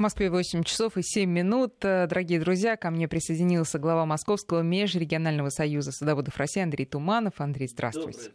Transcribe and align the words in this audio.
В 0.00 0.02
Москве 0.02 0.30
8 0.30 0.62
часов 0.62 0.96
и 0.96 1.02
7 1.02 1.30
минут. 1.30 1.74
Э, 1.82 2.06
дорогие 2.06 2.40
друзья, 2.40 2.78
ко 2.78 2.90
мне 2.90 3.06
присоединился 3.06 3.78
глава 3.78 4.06
Московского 4.06 4.62
межрегионального 4.62 5.50
союза 5.50 5.92
садоводов 5.92 6.38
России 6.38 6.62
Андрей 6.62 6.86
Туманов. 6.86 7.34
Андрей, 7.36 7.68
здравствуйте. 7.68 8.30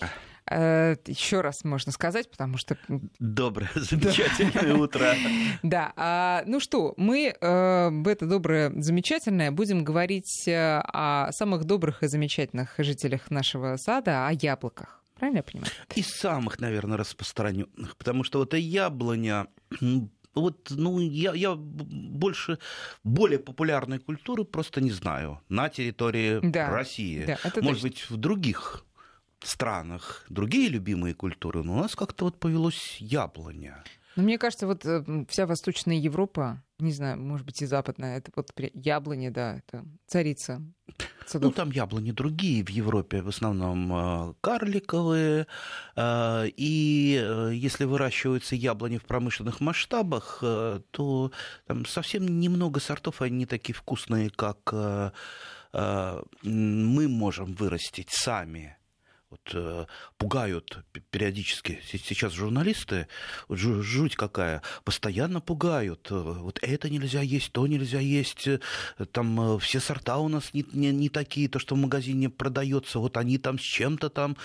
Доброе, 0.00 0.12
э, 0.50 0.96
Еще 1.06 1.40
раз 1.40 1.62
можно 1.62 1.92
сказать, 1.92 2.28
потому 2.28 2.58
что... 2.58 2.76
Доброе, 3.20 3.70
замечательное 3.76 4.74
утро. 4.74 5.14
Да, 5.62 5.92
а, 5.94 6.42
ну 6.46 6.58
что, 6.58 6.94
мы 6.96 7.32
э, 7.40 7.88
в 7.88 8.08
это 8.08 8.26
доброе, 8.26 8.72
замечательное 8.74 9.52
будем 9.52 9.84
говорить 9.84 10.48
о 10.48 11.30
самых 11.30 11.62
добрых 11.62 12.02
и 12.02 12.08
замечательных 12.08 12.74
жителях 12.78 13.30
нашего 13.30 13.76
сада, 13.76 14.26
о 14.26 14.32
яблоках. 14.32 15.00
Правильно 15.14 15.36
я 15.36 15.42
понимаю? 15.44 15.70
Из 15.94 16.08
самых, 16.08 16.58
наверное, 16.58 16.96
распространенных, 16.96 17.96
потому 17.96 18.24
что 18.24 18.40
вот 18.40 18.52
и 18.54 18.58
яблоня 18.58 19.46
вот, 20.34 20.70
ну, 20.70 20.98
я, 21.00 21.34
я 21.34 21.54
больше, 21.54 22.58
более 23.04 23.38
популярной 23.38 23.98
культуры 23.98 24.44
просто 24.44 24.80
не 24.80 24.90
знаю 24.90 25.40
на 25.48 25.68
территории 25.68 26.40
да, 26.42 26.70
России. 26.70 27.24
Да, 27.24 27.38
Может 27.60 27.82
точно. 27.82 27.88
быть, 27.88 28.10
в 28.10 28.16
других 28.16 28.84
странах 29.42 30.24
другие 30.28 30.68
любимые 30.68 31.14
культуры, 31.14 31.62
но 31.62 31.74
у 31.74 31.80
нас 31.80 31.94
как-то 31.94 32.24
вот 32.24 32.38
повелось 32.38 32.96
яблоня. 33.00 33.84
Но 34.16 34.22
мне 34.22 34.38
кажется, 34.38 34.66
вот 34.66 34.84
э, 34.84 35.24
вся 35.28 35.46
Восточная 35.46 35.96
Европа, 35.96 36.62
не 36.78 36.92
знаю, 36.92 37.18
может 37.18 37.46
быть, 37.46 37.62
и 37.62 37.66
Западная, 37.66 38.18
это 38.18 38.30
вот 38.34 38.50
яблони, 38.74 39.30
да, 39.30 39.58
это 39.58 39.84
царица 40.06 40.60
садов. 41.26 41.50
Ну, 41.50 41.52
там 41.52 41.70
яблони 41.70 42.10
другие 42.10 42.64
в 42.64 42.68
Европе, 42.68 43.22
в 43.22 43.28
основном 43.28 43.92
э, 43.92 44.34
карликовые. 44.42 45.46
Э, 45.96 46.44
и 46.46 47.50
если 47.54 47.84
выращиваются 47.84 48.54
яблони 48.54 48.98
в 48.98 49.04
промышленных 49.04 49.60
масштабах, 49.60 50.38
то 50.40 51.32
там 51.66 51.86
совсем 51.86 52.40
немного 52.40 52.80
сортов, 52.80 53.22
они 53.22 53.46
такие 53.46 53.74
вкусные, 53.74 54.30
как 54.30 54.74
мы 55.72 57.08
можем 57.08 57.54
вырастить 57.54 58.10
сами 58.10 58.76
вот, 59.32 59.50
э, 59.54 59.86
пугают 60.18 60.84
периодически. 61.10 61.80
Сейчас 61.90 62.34
журналисты, 62.34 63.08
жуть 63.48 64.14
какая, 64.14 64.62
постоянно 64.84 65.40
пугают. 65.40 66.08
Э, 66.10 66.20
вот 66.20 66.58
это 66.60 66.90
нельзя 66.90 67.22
есть, 67.22 67.50
то 67.52 67.66
нельзя 67.66 67.98
есть. 67.98 68.46
Э, 68.46 68.60
там 69.10 69.58
все 69.58 69.80
сорта 69.80 70.18
у 70.18 70.28
нас 70.28 70.52
не, 70.52 70.66
не, 70.72 70.92
не 70.92 71.08
такие, 71.08 71.48
то, 71.48 71.58
что 71.58 71.74
в 71.74 71.78
магазине 71.78 72.28
продается, 72.28 72.98
вот 72.98 73.16
они 73.16 73.38
там 73.38 73.58
с 73.58 73.62
чем-то 73.62 74.10
там. 74.10 74.36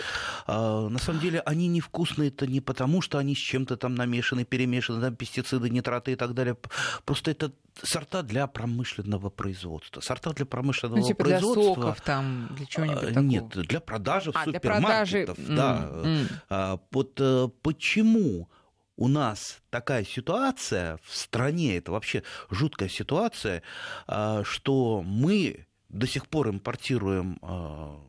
А, 0.46 0.88
на 0.88 1.00
самом 1.00 1.20
деле 1.20 1.42
они 1.42 1.68
невкусные, 1.68 2.30
это 2.30 2.48
не 2.48 2.62
потому, 2.62 3.02
что 3.02 3.18
они 3.18 3.36
с 3.36 3.40
чем-то 3.40 3.76
там 3.76 3.94
намешаны, 3.96 4.46
перемешаны, 4.46 5.02
там 5.02 5.16
пестициды, 5.16 5.70
нитраты 5.70 6.14
и 6.14 6.16
так 6.16 6.34
далее. 6.34 6.56
Просто 7.04 7.32
это 7.32 7.52
сорта 7.84 8.24
для 8.24 8.48
промышленного 8.48 9.30
производства. 9.30 10.02
Сорта 10.02 10.32
для 10.32 10.46
промышленного 10.46 11.00
ну, 11.00 11.08
типа 11.08 11.24
производства. 11.24 11.64
Для 11.64 11.74
соков 11.76 12.02
там, 12.02 12.50
для 12.56 12.66
чего-нибудь 12.66 13.04
а, 13.04 13.08
такого? 13.08 13.24
Нет, 13.24 13.48
для 13.50 13.80
продажи 13.80 14.32
в 14.32 14.36
а, 14.36 14.44
супермаркетах. 14.46 15.36
Продажи... 15.36 15.56
Да. 15.56 15.90
Mm-hmm. 15.92 16.28
А, 16.50 16.80
вот 16.92 17.20
э, 17.20 17.50
почему 17.62 18.50
у 18.98 19.08
нас 19.08 19.60
такая 19.70 20.04
ситуация 20.04 21.00
в 21.04 21.16
стране, 21.16 21.78
это 21.78 21.92
вообще 21.92 22.24
жуткая 22.50 22.90
ситуация, 22.90 23.62
а, 24.08 24.44
что 24.44 25.04
мы 25.06 25.68
до 25.90 26.08
сих 26.08 26.28
пор 26.28 26.50
импортируем, 26.50 27.38
а, 27.42 28.00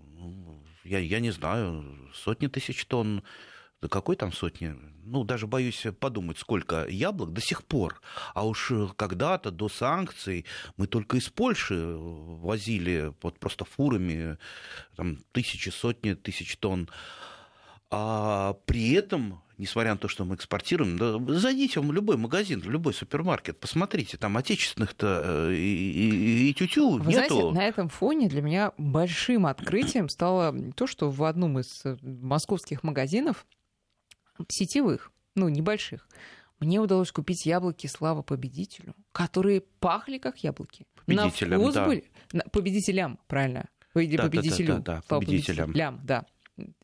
я, 0.84 0.98
я 0.98 1.20
не 1.20 1.30
знаю, 1.30 1.84
сотни 2.14 2.46
тысяч 2.46 2.86
тонн 2.86 3.22
да 3.80 3.88
какой 3.88 4.16
там 4.16 4.32
сотни? 4.32 4.74
Ну, 5.04 5.24
даже 5.24 5.46
боюсь 5.46 5.86
подумать, 6.00 6.38
сколько 6.38 6.86
яблок 6.86 7.32
до 7.32 7.40
сих 7.40 7.64
пор. 7.64 8.00
А 8.34 8.46
уж 8.46 8.72
когда-то, 8.96 9.50
до 9.50 9.68
санкций, 9.68 10.44
мы 10.76 10.86
только 10.86 11.16
из 11.16 11.28
Польши 11.28 11.96
возили 11.96 13.12
вот 13.22 13.38
просто 13.38 13.64
фурами 13.64 14.36
там, 14.96 15.18
тысячи, 15.32 15.70
сотни 15.70 16.14
тысяч 16.14 16.56
тонн. 16.56 16.90
А 17.90 18.54
при 18.66 18.92
этом, 18.92 19.42
несмотря 19.56 19.92
на 19.92 19.98
то, 19.98 20.08
что 20.08 20.26
мы 20.26 20.34
экспортируем, 20.34 20.98
да, 20.98 21.38
зайдите 21.38 21.80
в 21.80 21.90
любой 21.90 22.18
магазин, 22.18 22.60
в 22.60 22.68
любой 22.68 22.92
супермаркет, 22.92 23.58
посмотрите, 23.60 24.18
там 24.18 24.36
отечественных-то 24.36 25.22
э, 25.48 25.54
и, 25.54 25.90
и, 25.90 26.50
и 26.50 26.54
тютю 26.54 26.98
Вы 26.98 27.12
нету. 27.12 27.28
Знаете, 27.34 27.50
на 27.52 27.64
этом 27.66 27.88
фоне 27.88 28.28
для 28.28 28.42
меня 28.42 28.72
большим 28.76 29.46
открытием 29.46 30.10
стало 30.10 30.54
то, 30.74 30.86
что 30.86 31.10
в 31.10 31.24
одном 31.24 31.60
из 31.60 31.82
московских 32.02 32.82
магазинов 32.82 33.46
сетевых, 34.48 35.10
ну, 35.34 35.48
небольших, 35.48 36.06
мне 36.60 36.80
удалось 36.80 37.12
купить 37.12 37.46
яблоки 37.46 37.86
«Слава 37.86 38.22
победителю», 38.22 38.94
которые 39.12 39.60
пахли 39.60 40.18
как 40.18 40.38
яблоки. 40.42 40.86
Победителям, 41.06 41.50
На 41.50 41.58
вкус 41.58 41.74
да. 41.74 41.86
были. 41.86 42.04
Победителям, 42.52 43.18
правильно. 43.28 43.68
Или 43.94 44.16
да, 44.16 44.24
победителю. 44.24 44.66
Да, 44.66 44.74
да, 44.74 44.82
да, 44.82 44.94
да, 44.96 45.02
победителям. 45.08 45.72
победителям. 45.72 46.00
Да. 46.04 46.26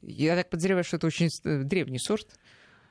Я 0.02 0.36
так 0.36 0.50
подозреваю, 0.50 0.84
что 0.84 0.96
это 0.96 1.06
очень 1.06 1.28
э, 1.44 1.64
древний 1.64 1.98
сорт. 1.98 2.38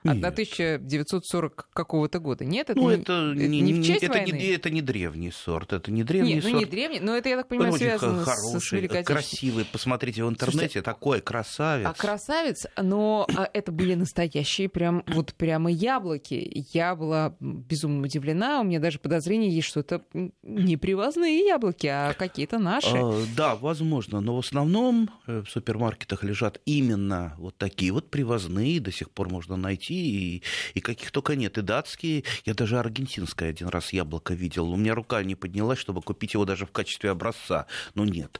Нет. 0.03 0.23
1940 0.23 1.69
какого-то 1.73 2.19
года. 2.19 2.45
Нет, 2.45 2.69
это, 2.69 2.79
ну, 2.79 2.89
не, 2.89 2.95
это, 3.01 3.33
не, 3.35 3.61
не 3.61 3.73
в 3.73 3.85
честь 3.85 4.03
это 4.03 4.13
войны? 4.13 4.35
Не, 4.35 4.47
это 4.47 4.69
не 4.69 4.81
древний 4.81 5.31
сорт, 5.31 5.73
это 5.73 5.91
не 5.91 6.03
древний 6.03 6.35
Нет, 6.35 6.43
сорт. 6.43 6.53
ну 6.53 6.59
не 6.59 6.65
древний, 6.65 6.99
но 6.99 7.15
это, 7.15 7.29
я 7.29 7.37
так 7.37 7.47
понимаю, 7.47 7.73
Очень 7.73 7.85
связано 7.85 8.23
хороший, 8.23 8.61
с 8.61 8.71
Великой 8.71 9.03
красивый. 9.03 9.65
Посмотрите 9.65 10.23
в 10.23 10.29
интернете, 10.29 10.57
Слушайте, 10.57 10.81
такой 10.81 11.21
красавец. 11.21 11.87
А 11.87 11.93
красавец, 11.93 12.65
но 12.81 13.27
а, 13.35 13.49
это 13.53 13.71
были 13.71 13.95
настоящие 13.95 14.69
прям, 14.69 15.03
вот 15.07 15.33
прямо 15.33 15.71
яблоки. 15.71 16.65
Я 16.73 16.95
была 16.95 17.35
безумно 17.39 18.03
удивлена, 18.03 18.61
у 18.61 18.63
меня 18.63 18.79
даже 18.79 18.99
подозрение 18.99 19.49
есть, 19.49 19.67
что 19.67 19.81
это 19.81 20.01
не 20.43 20.77
привозные 20.77 21.45
яблоки, 21.45 21.87
а 21.87 22.13
какие-то 22.13 22.59
наши. 22.59 22.95
А, 22.95 23.23
да, 23.35 23.55
возможно, 23.55 24.19
но 24.19 24.35
в 24.35 24.39
основном 24.39 25.09
э, 25.27 25.43
в 25.45 25.49
супермаркетах 25.49 26.23
лежат 26.23 26.59
именно 26.65 27.35
вот 27.37 27.57
такие 27.57 27.91
вот 27.91 28.09
привозные, 28.09 28.79
до 28.79 28.91
сих 28.91 29.09
пор 29.11 29.29
можно 29.29 29.55
найти, 29.55 29.92
и, 29.93 30.43
и 30.73 30.79
каких 30.79 31.11
только 31.11 31.35
нет. 31.35 31.57
И 31.57 31.61
датские, 31.61 32.23
я 32.45 32.53
даже 32.53 32.79
аргентинское 32.79 33.49
один 33.49 33.67
раз 33.67 33.93
яблоко 33.93 34.33
видел. 34.33 34.71
У 34.71 34.75
меня 34.75 34.95
рука 34.95 35.23
не 35.23 35.35
поднялась, 35.35 35.79
чтобы 35.79 36.01
купить 36.01 36.33
его 36.33 36.45
даже 36.45 36.65
в 36.65 36.71
качестве 36.71 37.11
образца. 37.11 37.67
Но 37.95 38.05
нет. 38.05 38.39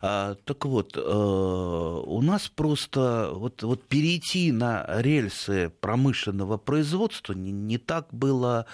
А, 0.00 0.36
так 0.44 0.64
вот, 0.64 0.96
э, 0.96 1.00
у 1.00 2.22
нас 2.22 2.48
просто 2.48 3.30
вот, 3.32 3.62
вот 3.62 3.84
перейти 3.84 4.52
на 4.52 4.84
рельсы 4.88 5.72
промышленного 5.80 6.56
производства 6.56 7.32
не, 7.32 7.52
не 7.52 7.78
так 7.78 8.12
было 8.12 8.66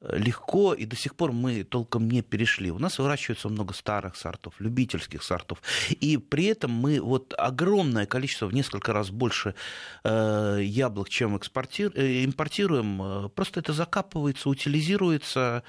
легко, 0.00 0.72
и 0.72 0.86
до 0.86 0.96
сих 0.96 1.14
пор 1.14 1.32
мы 1.32 1.62
толком 1.62 2.10
не 2.10 2.22
перешли. 2.22 2.70
У 2.70 2.78
нас 2.78 2.98
выращивается 2.98 3.48
много 3.48 3.74
старых 3.74 4.16
сортов, 4.16 4.54
любительских 4.58 5.22
сортов, 5.22 5.62
и 5.90 6.16
при 6.16 6.46
этом 6.46 6.70
мы 6.70 7.00
вот 7.00 7.34
огромное 7.36 8.06
количество, 8.06 8.46
в 8.46 8.54
несколько 8.54 8.92
раз 8.92 9.10
больше 9.10 9.54
э, 10.04 10.60
яблок, 10.62 11.10
чем 11.10 11.36
экспортир, 11.36 11.92
э, 11.94 12.24
импортируем, 12.24 13.02
э, 13.02 13.28
просто 13.28 13.60
это 13.60 13.74
закапывается, 13.74 14.48
утилизируется, 14.48 15.64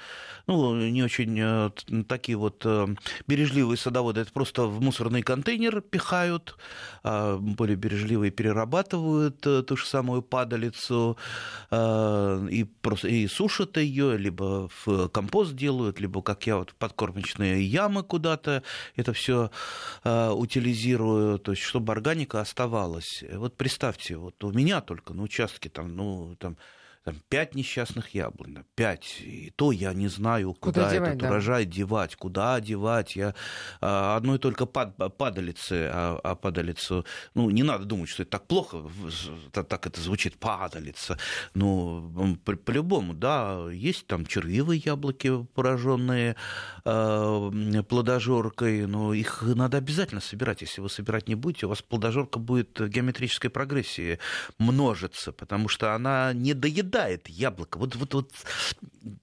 ну, 0.46 0.76
не 0.76 1.02
очень 1.02 1.38
э, 1.38 1.70
такие 2.08 2.38
вот 2.38 2.62
э, 2.64 2.86
бережливые 3.26 3.76
садоводы, 3.76 4.22
это 4.22 4.32
просто 4.32 4.64
в 4.64 4.80
мусорный 4.80 5.22
контейнер 5.22 5.82
пихают, 5.82 6.56
э, 7.04 7.36
более 7.38 7.76
бережливые 7.76 8.30
перерабатывают 8.30 9.46
э, 9.46 9.62
ту 9.62 9.76
же 9.76 9.86
самую 9.86 10.22
падалицу 10.22 11.18
э, 11.70 12.48
и, 12.50 12.64
просто, 12.64 13.08
и 13.08 13.26
сушат 13.26 13.76
ее, 13.76 14.21
либо 14.22 14.70
в 14.84 15.08
компост 15.08 15.54
делают, 15.54 16.00
либо, 16.00 16.22
как 16.22 16.46
я, 16.46 16.56
вот 16.56 16.74
подкормочные 16.74 17.62
ямы 17.62 18.02
куда-то 18.02 18.62
это 18.96 19.12
все 19.12 19.50
э, 20.04 20.30
утилизирую, 20.30 21.38
то 21.38 21.52
есть 21.52 21.62
чтобы 21.62 21.92
органика 21.92 22.40
оставалась. 22.40 23.24
Вот 23.32 23.56
представьте, 23.56 24.16
вот 24.16 24.42
у 24.44 24.52
меня 24.52 24.80
только 24.80 25.12
на 25.14 25.22
участке 25.22 25.68
там, 25.68 25.94
ну, 25.96 26.36
там 26.38 26.56
там, 27.04 27.16
пять 27.28 27.54
несчастных 27.56 28.14
яблонь, 28.14 28.58
пять. 28.76 29.20
И 29.20 29.52
то 29.56 29.72
я 29.72 29.92
не 29.92 30.06
знаю, 30.06 30.54
куда, 30.54 30.84
куда 30.84 30.94
этот 30.94 31.18
да. 31.18 31.28
урожай 31.28 31.64
девать, 31.64 32.14
куда 32.14 32.60
девать. 32.60 33.16
Я 33.16 33.34
а, 33.80 34.16
одной 34.16 34.38
только 34.38 34.66
пад, 34.66 34.96
падалицы, 35.16 35.90
а, 35.92 36.20
а 36.22 36.34
падалицу, 36.36 37.04
ну, 37.34 37.50
не 37.50 37.64
надо 37.64 37.86
думать, 37.86 38.08
что 38.08 38.22
это 38.22 38.32
так 38.32 38.46
плохо, 38.46 38.84
так 39.50 39.86
это 39.86 40.00
звучит, 40.00 40.38
падалица. 40.38 41.18
Ну, 41.54 42.38
по-любому, 42.44 43.14
да, 43.14 43.68
есть 43.72 44.06
там 44.06 44.24
червивые 44.24 44.80
яблоки, 44.84 45.44
пораженные 45.54 46.36
э, 46.84 47.82
плодожоркой, 47.88 48.86
но 48.86 49.12
их 49.12 49.42
надо 49.42 49.78
обязательно 49.78 50.20
собирать. 50.20 50.62
Если 50.62 50.80
вы 50.80 50.88
собирать 50.88 51.26
не 51.28 51.34
будете, 51.34 51.66
у 51.66 51.68
вас 51.68 51.82
плодожорка 51.82 52.38
будет 52.38 52.80
геометрической 52.80 53.50
прогрессии 53.50 54.20
множиться, 54.58 55.32
потому 55.32 55.68
что 55.68 55.94
она 55.94 56.32
не 56.32 56.54
доедает 56.54 56.91
съедает 56.92 57.28
яблоко. 57.28 57.78
Вот, 57.78 57.96
вот, 57.96 58.14
вот 58.14 58.32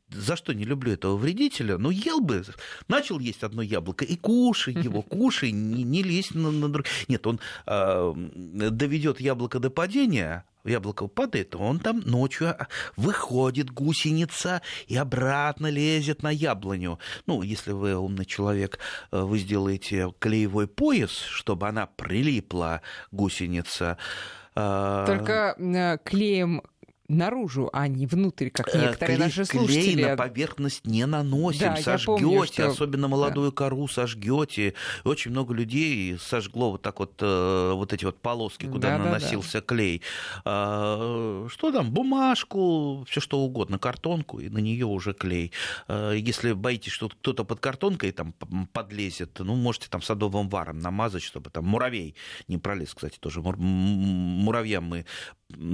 за 0.09 0.35
что 0.35 0.53
не 0.53 0.65
люблю 0.65 0.93
этого 0.93 1.15
вредителя, 1.17 1.77
ну, 1.77 1.91
ел 1.91 2.19
бы, 2.19 2.43
начал 2.87 3.19
есть 3.19 3.43
одно 3.43 3.61
яблоко 3.61 4.05
и 4.05 4.15
кушай 4.15 4.73
его, 4.73 5.01
кушай, 5.01 5.51
не, 5.51 5.83
не 5.83 6.03
лезь 6.03 6.31
на, 6.31 6.51
на 6.51 6.69
другое. 6.69 6.91
Нет, 7.07 7.27
он 7.27 7.39
э, 7.65 8.13
доведет 8.71 9.21
яблоко 9.21 9.59
до 9.59 9.69
падения, 9.69 10.45
яблоко 10.65 11.07
падает, 11.07 11.55
он 11.55 11.79
там 11.79 12.01
ночью 12.05 12.55
выходит, 12.97 13.71
гусеница, 13.71 14.61
и 14.87 14.97
обратно 14.97 15.67
лезет 15.67 16.23
на 16.23 16.31
яблоню. 16.31 16.99
Ну, 17.27 17.43
если 17.43 17.71
вы 17.71 17.95
умный 17.95 18.25
человек, 18.25 18.79
э, 19.11 19.21
вы 19.21 19.37
сделаете 19.37 20.11
клеевой 20.19 20.67
пояс, 20.67 21.11
чтобы 21.11 21.67
она 21.67 21.85
прилипла, 21.85 22.81
гусеница. 23.11 23.97
А, 24.55 25.05
Только 25.05 25.55
э, 25.57 25.97
клеем 26.03 26.63
наружу, 27.09 27.69
а 27.73 27.87
не 27.87 28.05
внутрь, 28.05 28.49
как 28.49 28.73
э, 28.73 28.79
некоторые 28.79 29.17
клей, 29.17 29.27
наши 29.27 29.45
слушатели. 29.45 29.93
Клей 29.93 30.05
на 30.05 30.15
поверхность 30.15 30.85
не 30.85 31.05
наносим, 31.05 31.73
да, 31.73 31.77
сожгете, 31.77 32.53
что... 32.53 32.69
особенно 32.69 33.07
молодую 33.07 33.49
да. 33.49 33.55
кору 33.55 33.87
сожгете. 33.87 34.75
Очень 35.03 35.31
много 35.31 35.53
людей 35.53 36.17
сожгло 36.19 36.71
вот 36.71 36.81
так 36.81 36.99
вот 36.99 37.15
э, 37.19 37.71
вот 37.73 37.91
эти 37.91 38.05
вот 38.05 38.21
полоски, 38.21 38.67
куда 38.67 38.97
да, 38.97 39.03
наносился 39.03 39.53
да, 39.53 39.59
да. 39.59 39.65
клей. 39.65 40.01
А, 40.45 41.47
что 41.49 41.71
там? 41.71 41.91
Бумажку, 41.91 43.05
все 43.09 43.19
что 43.19 43.39
угодно, 43.39 43.79
картонку, 43.79 44.39
и 44.39 44.49
на 44.49 44.59
нее 44.59 44.85
уже 44.85 45.13
клей. 45.13 45.51
А, 45.87 46.13
если 46.13 46.53
боитесь, 46.53 46.91
что 46.91 47.09
кто-то 47.09 47.43
под 47.43 47.59
картонкой 47.59 48.11
там 48.11 48.33
подлезет, 48.71 49.39
ну, 49.39 49.55
можете 49.55 49.87
там 49.89 50.01
садовым 50.01 50.47
варом 50.49 50.79
намазать, 50.79 51.23
чтобы 51.23 51.49
там 51.49 51.65
муравей 51.65 52.15
не 52.47 52.57
пролез, 52.57 52.93
кстати, 52.93 53.17
тоже. 53.19 53.41
Муравьям 53.41 54.83
мы 54.83 55.05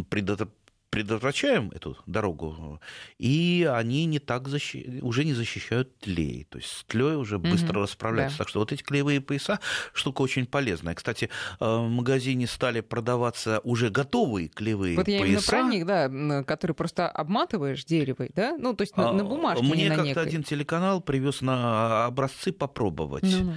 предотвратим 0.09 0.53
предотвращаем 0.95 1.71
эту 1.71 1.97
дорогу, 2.06 2.80
и 3.18 3.69
они 3.71 4.06
не 4.06 4.19
так 4.19 4.47
защи... 4.47 5.00
уже 5.01 5.25
не 5.25 5.33
защищают 5.33 5.97
тлей. 6.00 6.47
То 6.50 6.57
есть 6.57 6.71
с 6.71 6.83
тлей 6.86 7.15
уже 7.15 7.38
быстро 7.38 7.80
угу, 7.80 7.83
расправляются. 7.83 8.38
Да. 8.38 8.44
Так 8.44 8.50
что 8.50 8.59
вот 8.59 8.71
эти 8.71 8.81
клеевые 8.81 9.21
пояса 9.21 9.59
штука 9.94 10.21
очень 10.21 10.45
полезная. 10.45 10.95
Кстати, 10.95 11.30
э, 11.59 11.65
в 11.65 11.89
магазине 11.89 12.47
стали 12.47 12.81
продаваться 12.81 13.59
уже 13.63 13.89
готовые 13.89 14.47
клеевые 14.47 14.95
вот 14.95 15.06
пояса. 15.06 15.19
Вот 15.19 15.27
я 15.27 15.31
именно 15.31 15.42
про 15.42 15.62
них, 15.63 15.86
да, 15.86 16.44
которые 16.44 16.75
просто 16.75 17.07
обматываешь 17.09 17.83
деревой, 17.86 18.31
да? 18.33 18.56
Ну, 18.57 18.74
то 18.74 18.83
есть 18.83 18.95
на, 18.98 19.12
на 19.12 19.21
а, 19.21 19.25
бумажке, 19.25 19.63
Мне 19.63 19.89
как-то 19.89 20.03
некой. 20.03 20.24
один 20.24 20.44
телеканал 20.44 21.01
привез 21.01 21.41
на 21.41 22.06
образцы 22.06 22.51
попробовать. 22.51 23.24
Ну-ну. 23.24 23.56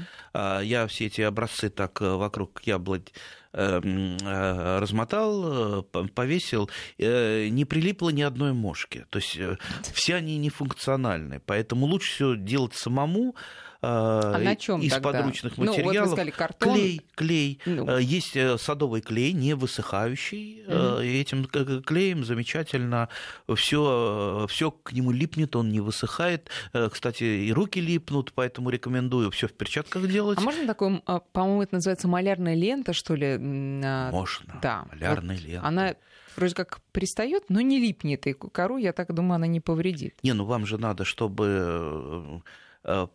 Я 0.62 0.86
все 0.88 1.06
эти 1.06 1.20
образцы 1.20 1.70
так 1.70 2.00
э, 2.02 2.14
вокруг 2.14 2.60
яблонь 2.62 3.04
размотал, 3.58 5.82
э, 5.82 6.06
повесил, 6.14 6.70
э, 6.98 7.48
не 7.48 7.64
прилипло 7.64 8.10
ни 8.10 8.22
одной 8.22 8.52
мошки. 8.52 9.04
То 9.10 9.18
есть 9.18 9.36
все 9.92 10.14
они 10.14 10.38
нефункциональны. 10.38 11.40
Поэтому 11.44 11.86
лучше 11.86 12.12
все 12.12 12.36
делать 12.36 12.74
самому, 12.74 13.34
а 13.80 14.38
на 14.38 14.56
чем 14.56 14.80
из 14.80 14.92
тогда? 14.92 15.12
подручных 15.12 15.56
материалов. 15.56 15.94
Ну, 15.94 16.00
вот 16.00 16.08
сказали, 16.08 16.30
картон. 16.30 16.74
Клей, 16.74 17.02
клей. 17.14 17.60
Ну. 17.66 17.98
Есть 17.98 18.36
садовый 18.58 19.00
клей, 19.00 19.32
не 19.32 19.54
высыхающий. 19.54 20.64
Угу. 20.66 21.00
Этим 21.00 21.44
клеем 21.46 22.24
замечательно 22.24 23.08
все, 23.54 24.46
все 24.48 24.70
к 24.70 24.92
нему 24.92 25.10
липнет, 25.10 25.54
он 25.56 25.70
не 25.70 25.80
высыхает. 25.80 26.50
Кстати, 26.72 27.24
и 27.24 27.52
руки 27.52 27.80
липнут, 27.80 28.32
поэтому 28.34 28.70
рекомендую 28.70 29.30
все 29.30 29.48
в 29.48 29.52
перчатках 29.52 30.08
делать. 30.08 30.38
А 30.38 30.40
можно 30.40 30.66
такое, 30.66 31.02
а, 31.06 31.20
по-моему, 31.20 31.62
это 31.62 31.76
называется 31.76 32.08
малярная 32.08 32.54
лента, 32.54 32.92
что 32.92 33.14
ли? 33.14 33.36
А, 33.38 34.10
Можно. 34.10 34.58
Да. 34.62 34.86
Малярная 34.90 35.36
вот 35.36 35.44
лента. 35.44 35.66
Она 35.66 35.94
вроде 36.36 36.54
как 36.54 36.80
пристает, 36.92 37.44
но 37.48 37.60
не 37.60 37.78
липнет. 37.78 38.26
И 38.26 38.32
кору, 38.32 38.76
я 38.76 38.92
так 38.92 39.12
думаю, 39.12 39.36
она 39.36 39.46
не 39.46 39.60
повредит. 39.60 40.16
Не, 40.22 40.32
ну 40.32 40.44
вам 40.44 40.66
же 40.66 40.78
надо, 40.78 41.04
чтобы 41.04 41.58
Э, 41.58 42.40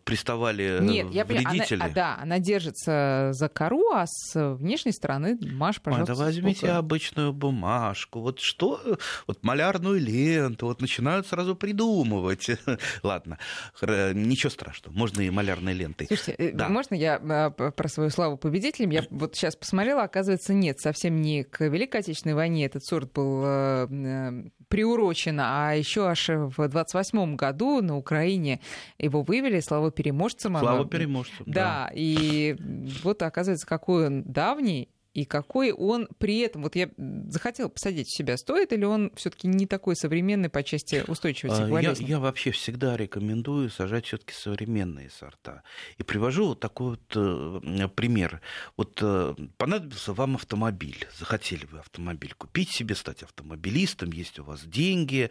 приставали 0.04 0.78
Нет, 0.80 1.10
я 1.10 1.24
вредители. 1.24 1.82
Она, 1.82 1.92
да, 1.92 2.18
она 2.20 2.38
держится 2.38 3.30
за 3.32 3.48
кору, 3.48 3.90
а 3.92 4.04
с 4.06 4.54
внешней 4.56 4.92
стороны 4.92 5.38
маш, 5.40 5.80
пожалуйста. 5.80 6.12
Ой, 6.12 6.18
да 6.18 6.24
возьмите 6.24 6.58
сколько... 6.58 6.78
обычную 6.78 7.32
бумажку. 7.32 8.20
Вот 8.20 8.40
что? 8.40 8.80
Вот 9.26 9.42
малярную 9.42 10.00
ленту. 10.00 10.66
Вот 10.66 10.80
начинают 10.80 11.26
сразу 11.26 11.56
придумывать. 11.56 12.48
Ладно, 13.02 13.38
ничего 13.82 14.50
страшного. 14.50 14.94
Можно 14.96 15.22
и 15.22 15.30
малярной 15.30 15.72
лентой. 15.72 16.06
Слушайте, 16.06 16.32
э, 16.32 16.52
да. 16.52 16.68
можно 16.68 16.94
я 16.94 17.16
э, 17.16 17.70
про 17.70 17.88
свою 17.88 18.10
славу 18.10 18.36
победителем? 18.36 18.90
Я 18.90 19.04
вот 19.10 19.34
сейчас 19.34 19.56
посмотрела, 19.56 20.02
оказывается, 20.02 20.54
нет, 20.54 20.80
совсем 20.80 21.20
не 21.20 21.44
к 21.44 21.64
Великой 21.64 22.00
Отечественной 22.00 22.34
войне 22.34 22.66
этот 22.66 22.84
сорт 22.84 23.12
был 23.12 23.44
приурочен, 24.68 25.38
а 25.40 25.72
еще 25.72 26.08
аж 26.08 26.28
в 26.28 26.68
28 26.68 27.36
году 27.36 27.82
на 27.82 27.96
Украине 27.96 28.60
его 28.98 29.22
вывели 29.22 29.60
Слава 29.60 29.90
Переможцем. 29.90 30.56
Слава 30.58 30.80
она... 30.80 30.88
Переможцем, 30.88 31.44
да. 31.46 31.86
Да, 31.86 31.90
и 31.94 32.56
вот 33.02 33.22
оказывается, 33.22 33.66
какой 33.66 34.06
он 34.06 34.22
давний, 34.22 34.88
и 35.14 35.24
какой 35.24 35.70
он 35.70 36.08
при 36.18 36.40
этом, 36.40 36.64
вот 36.64 36.74
я 36.74 36.90
захотела 37.28 37.68
посадить 37.68 38.08
в 38.08 38.16
себя, 38.16 38.36
стоит 38.36 38.72
или 38.72 38.84
он 38.84 39.12
все-таки 39.14 39.46
не 39.46 39.64
такой 39.64 39.94
современный 39.94 40.48
по 40.48 40.64
части 40.64 41.04
устойчивости 41.06 41.62
к? 41.62 41.80
Я, 41.80 41.92
я 41.92 42.18
вообще 42.18 42.50
всегда 42.50 42.96
рекомендую 42.96 43.70
сажать 43.70 44.06
все-таки 44.06 44.34
современные 44.34 45.10
сорта. 45.10 45.62
И 45.98 46.02
привожу 46.02 46.48
вот 46.48 46.60
такой 46.60 46.90
вот 46.90 47.12
э, 47.14 47.88
пример. 47.94 48.40
Вот 48.76 48.98
э, 49.02 49.36
понадобился 49.56 50.12
вам 50.12 50.34
автомобиль, 50.34 51.06
захотели 51.16 51.64
вы 51.66 51.78
автомобиль 51.78 52.34
купить 52.36 52.70
себе, 52.72 52.96
стать 52.96 53.22
автомобилистом, 53.22 54.10
есть 54.10 54.40
у 54.40 54.44
вас 54.44 54.62
деньги, 54.64 55.30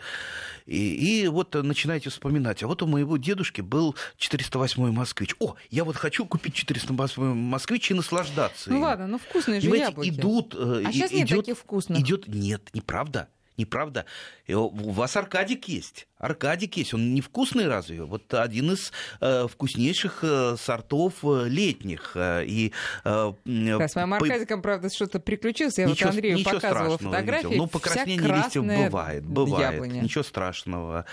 и, 0.66 1.24
и 1.24 1.28
вот 1.28 1.56
начинаете 1.56 2.10
вспоминать, 2.10 2.64
а 2.64 2.68
вот 2.68 2.82
у 2.84 2.88
моего 2.88 3.18
дедушки 3.18 3.60
был 3.60 3.98
408 4.16 4.92
москвич. 4.92 5.36
О, 5.40 5.56
я 5.70 5.84
вот 5.84 5.98
хочу 5.98 6.26
купить 6.26 6.54
408 6.54 7.22
москвич 7.34 7.92
и 7.92 7.94
наслаждаться. 7.94 8.70
Ну 8.70 8.78
им. 8.78 8.84
ладно, 8.84 9.08
ну 9.08 9.18
вкусный 9.20 9.60
же 9.60 9.73
понимаете, 9.74 9.92
яблоки. 9.92 10.10
идут... 10.10 10.56
Э, 10.56 10.84
а 10.86 10.92
сейчас 10.92 11.12
идет, 11.12 11.30
нет 11.30 11.40
таких 11.40 11.58
вкусных. 11.58 12.00
Идет, 12.00 12.28
нет, 12.28 12.70
неправда. 12.74 13.30
Неправда. 13.58 14.06
У 14.48 14.92
вас 14.92 15.16
Аркадик 15.16 15.68
есть. 15.68 16.08
Аркадик 16.18 16.78
есть. 16.78 16.94
Он 16.94 17.14
невкусный 17.14 17.68
разве? 17.68 18.04
Вот 18.04 18.34
один 18.34 18.72
из 18.72 18.92
э, 19.20 19.46
вкуснейших 19.48 20.20
э, 20.24 20.56
сортов 20.58 21.16
э, 21.24 21.50
летних. 21.50 22.14
Э, 22.16 22.46
и, 22.46 22.72
э, 23.04 23.34
да, 23.46 23.88
с 23.88 23.96
моим 23.96 24.14
Аркадиком, 24.14 24.62
по... 24.62 24.70
правда, 24.70 24.90
что-то 24.90 25.20
приключилось. 25.20 25.78
Я 25.78 25.86
ничего, 25.86 26.08
вот 26.08 26.16
Андрею 26.16 26.38
ничего 26.38 26.54
показывала 26.54 26.98
фотографии. 26.98 27.56
Ну, 27.56 27.68
покраснение 27.68 28.36
листьев 28.36 28.64
бывает. 28.64 29.26
Бывает. 29.26 29.74
Яблоня. 29.74 30.02
Ничего 30.02 30.24
страшного. 30.24 31.06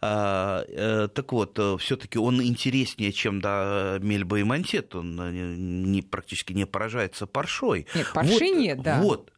А, 0.00 0.64
э, 0.66 1.08
так 1.08 1.32
вот, 1.32 1.58
э, 1.58 1.76
все-таки 1.78 2.18
он 2.18 2.42
интереснее, 2.42 3.12
чем 3.12 3.40
да, 3.40 3.98
мельба 4.00 4.40
и 4.40 4.44
монтет. 4.44 4.94
Он 4.94 5.20
э, 5.20 5.30
не, 5.30 6.00
практически 6.00 6.54
не 6.54 6.64
поражается 6.64 7.26
паршой. 7.26 7.86
Нет, 7.94 8.06
парши 8.14 8.32
вот, 8.32 8.56
нет, 8.56 8.82
да. 8.82 9.00
Вот. 9.00 9.30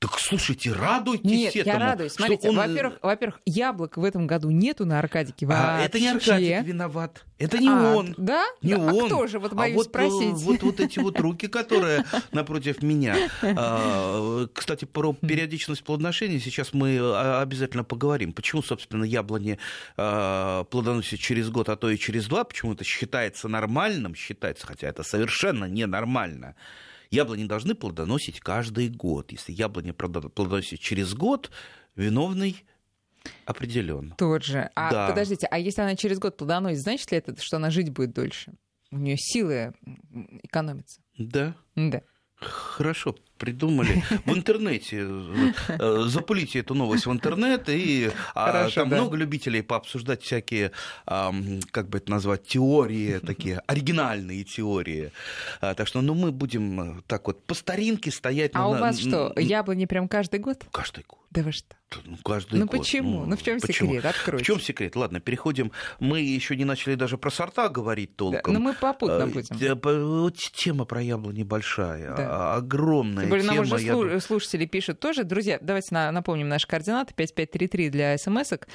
Так 0.00 0.18
слушайте, 0.18 0.72
радуйтесь 0.72 1.30
Нет, 1.30 1.56
этому. 1.56 1.78
я 1.78 1.78
радуюсь. 1.78 2.12
Смотрите, 2.12 2.48
он... 2.48 2.56
во-первых, 2.56 2.98
во-первых, 3.02 3.40
яблок 3.44 3.98
в 3.98 4.04
этом 4.04 4.26
году 4.26 4.48
нету 4.48 4.86
на 4.86 4.98
Аркадике 4.98 5.44
вообще. 5.44 5.62
А, 5.62 5.84
это 5.84 6.00
не 6.00 6.08
Аркадик 6.08 6.64
виноват. 6.64 7.26
Это 7.36 7.58
не 7.58 7.68
а, 7.68 7.94
он. 7.94 8.14
Да? 8.16 8.46
Не 8.62 8.72
а 8.72 8.78
он. 8.78 9.06
кто 9.06 9.26
же? 9.26 9.38
Вот 9.38 9.52
боюсь 9.52 9.74
а 9.74 9.76
вот, 9.76 9.86
спросить. 9.88 10.32
Вот, 10.32 10.62
вот 10.62 10.80
эти 10.80 11.00
вот 11.00 11.20
руки, 11.20 11.48
которые 11.48 12.06
напротив 12.32 12.82
меня. 12.82 13.14
А, 13.42 14.46
кстати, 14.54 14.86
про 14.86 15.12
периодичность 15.12 15.84
плодоношения 15.84 16.40
сейчас 16.40 16.72
мы 16.72 16.98
а, 16.98 17.42
обязательно 17.42 17.84
поговорим. 17.84 18.32
Почему, 18.32 18.62
собственно, 18.62 19.04
яблони 19.04 19.58
плодоносят 19.96 21.20
через 21.20 21.50
год, 21.50 21.68
а 21.68 21.76
то 21.76 21.90
и 21.90 21.98
через 21.98 22.26
два? 22.26 22.44
Почему 22.44 22.72
это 22.72 22.84
считается 22.84 23.48
нормальным? 23.48 24.14
Считается, 24.14 24.66
хотя 24.66 24.88
это 24.88 25.02
совершенно 25.02 25.66
ненормально. 25.66 26.54
Яблони 27.10 27.44
должны 27.44 27.74
плодоносить 27.74 28.40
каждый 28.40 28.88
год. 28.88 29.32
Если 29.32 29.52
яблони 29.52 29.90
плодоносит 29.90 30.80
через 30.80 31.14
год, 31.14 31.50
виновный 31.96 32.64
определен. 33.44 34.14
Тот 34.16 34.44
же. 34.44 34.70
А 34.74 34.90
да. 34.90 35.08
подождите, 35.08 35.46
а 35.50 35.58
если 35.58 35.82
она 35.82 35.96
через 35.96 36.18
год 36.18 36.36
плодоносит, 36.36 36.82
значит 36.82 37.10
ли 37.10 37.18
это, 37.18 37.34
что 37.40 37.56
она 37.56 37.70
жить 37.70 37.90
будет 37.90 38.12
дольше? 38.12 38.52
У 38.92 38.96
нее 38.96 39.16
силы 39.18 39.74
экономятся. 40.42 41.00
Да. 41.18 41.54
Да. 41.74 42.02
Хорошо 42.36 43.16
придумали 43.40 44.04
в 44.26 44.36
интернете. 44.36 45.06
Э, 45.68 46.04
запулите 46.06 46.60
эту 46.60 46.74
новость 46.74 47.06
в 47.06 47.12
интернет, 47.12 47.68
и 47.68 48.10
а, 48.34 48.52
Хорошо, 48.52 48.82
там 48.82 48.90
да. 48.90 48.96
много 48.96 49.16
любителей 49.16 49.62
пообсуждать 49.62 50.22
всякие, 50.22 50.72
как 51.06 51.88
бы 51.88 51.98
это 51.98 52.10
назвать, 52.10 52.46
теории, 52.46 53.18
такие 53.26 53.62
оригинальные 53.66 54.44
теории. 54.44 55.12
А, 55.60 55.74
так 55.74 55.88
что 55.88 56.02
ну, 56.02 56.14
мы 56.14 56.30
будем 56.30 56.98
э, 56.98 57.02
так 57.06 57.26
вот 57.26 57.44
по 57.44 57.54
старинке 57.54 58.10
стоять. 58.10 58.52
А 58.54 58.58
на, 58.60 58.68
у 58.68 58.72
вас 58.72 58.98
что, 58.98 59.32
яблони 59.36 59.86
прям 59.86 60.06
каждый 60.06 60.40
год? 60.40 60.66
Каждый 60.70 61.04
год. 61.08 61.19
Да 61.30 61.42
вы 61.42 61.52
что? 61.52 61.76
Ну, 62.04 62.16
каждый 62.24 62.58
ну 62.58 62.66
год. 62.66 62.78
почему? 62.78 63.20
Ну, 63.20 63.26
ну 63.26 63.36
в 63.36 63.42
чем 63.42 63.60
секрет? 63.60 64.04
Откройте. 64.04 64.42
В 64.42 64.46
чем 64.46 64.60
секрет? 64.60 64.96
Ладно, 64.96 65.20
переходим. 65.20 65.70
Мы 66.00 66.20
еще 66.20 66.56
не 66.56 66.64
начали 66.64 66.96
даже 66.96 67.18
про 67.18 67.30
сорта 67.30 67.68
говорить 67.68 68.16
толком. 68.16 68.52
Да, 68.52 68.58
но 68.58 68.64
мы 68.64 68.74
попутно 68.74 69.28
будем. 69.28 69.80
Вот 70.20 70.36
тема 70.36 70.84
про 70.86 71.00
яблони 71.02 71.44
большая, 71.44 72.16
да. 72.16 72.54
огромная 72.56 73.24
Тем 73.24 73.30
более, 73.30 73.44
тема. 73.44 73.64
Нам 73.64 73.98
уже 73.98 74.12
я... 74.14 74.20
слушатели 74.20 74.66
пишут 74.66 74.98
тоже. 74.98 75.22
Друзья, 75.22 75.58
давайте 75.60 75.94
напомним 75.94 76.48
наши 76.48 76.66
координаты. 76.66 77.14
5533 77.14 77.90
для 77.90 78.18
смс-ок. 78.18 78.66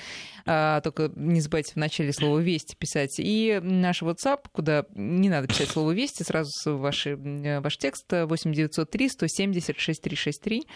А, 0.45 0.79
только 0.79 1.11
не 1.15 1.41
забывайте 1.41 1.73
в 1.73 1.77
начале 1.77 2.13
слова 2.13 2.39
«Вести» 2.39 2.75
писать. 2.75 3.15
И 3.17 3.59
наш 3.61 4.01
WhatsApp, 4.01 4.45
куда 4.53 4.85
не 4.93 5.27
надо 5.27 5.47
писать 5.47 5.69
слово 5.69 5.91
«Вести», 5.91 6.23
сразу 6.23 6.77
ваш, 6.77 7.05
ваш 7.05 7.77
текст 7.77 8.05
8903 8.11 9.09
170 9.09 9.77
6363 9.77 10.67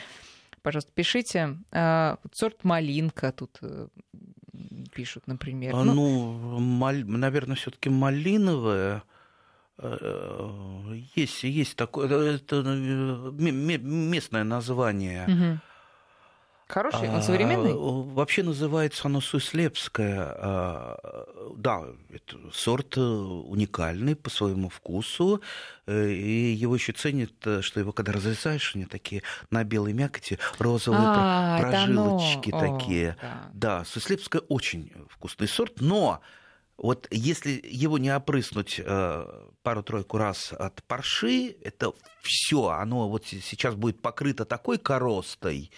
пожалуйста, 0.61 0.91
пишите. 0.93 1.57
А, 1.71 2.17
сорт 2.31 2.63
малинка 2.63 3.31
тут 3.31 3.57
э, 3.61 3.87
пишут, 4.93 5.27
например. 5.27 5.75
А, 5.75 5.83
ну, 5.83 5.93
ну 5.93 6.59
маль, 6.59 7.05
наверное, 7.05 7.55
все-таки 7.55 7.89
малиновая. 7.89 9.03
Э, 9.77 10.99
есть, 11.15 11.43
есть 11.43 11.75
такое, 11.75 12.35
это 12.35 12.63
э, 12.65 13.31
местное 13.39 14.43
название. 14.43 15.25
Угу. 15.27 15.59
Хороший, 16.69 17.09
он 17.09 17.23
современный? 17.23 17.71
А, 17.71 17.75
вообще 17.75 18.43
называется 18.43 19.07
оно 19.07 19.21
Суслепское. 19.21 20.35
А, 20.37 21.25
да, 21.57 21.83
это 22.11 22.37
сорт 22.53 22.95
э, 22.95 23.01
уникальный 23.01 24.15
по 24.15 24.29
своему 24.29 24.69
вкусу. 24.69 25.41
Э, 25.87 26.07
и 26.11 26.53
его 26.53 26.75
еще 26.75 26.91
ценят, 26.91 27.31
э, 27.45 27.61
что 27.61 27.79
его 27.79 27.91
когда 27.91 28.11
разрезаешь, 28.11 28.75
они 28.75 28.85
такие 28.85 29.23
на 29.49 29.63
белой 29.63 29.93
мякоти 29.93 30.37
розовые 30.59 31.01
а, 31.03 31.59
прожилочки 31.59 32.51
такие. 32.51 33.17
О, 33.19 33.49
да, 33.51 33.79
да 33.79 33.85
Суслепское 33.85 34.43
очень 34.47 34.93
вкусный 35.09 35.47
сорт, 35.47 35.81
но 35.81 36.21
вот 36.77 37.07
если 37.09 37.59
его 37.63 37.97
не 37.97 38.15
опрыснуть 38.15 38.79
пару-тройку 39.63 40.17
раз 40.19 40.53
от 40.53 40.83
парши, 40.83 41.57
это 41.63 41.93
все, 42.21 42.67
оно 42.67 43.09
вот 43.09 43.25
сейчас 43.25 43.73
будет 43.73 44.03
покрыто 44.03 44.45
такой 44.45 44.77
коростой, 44.77 45.71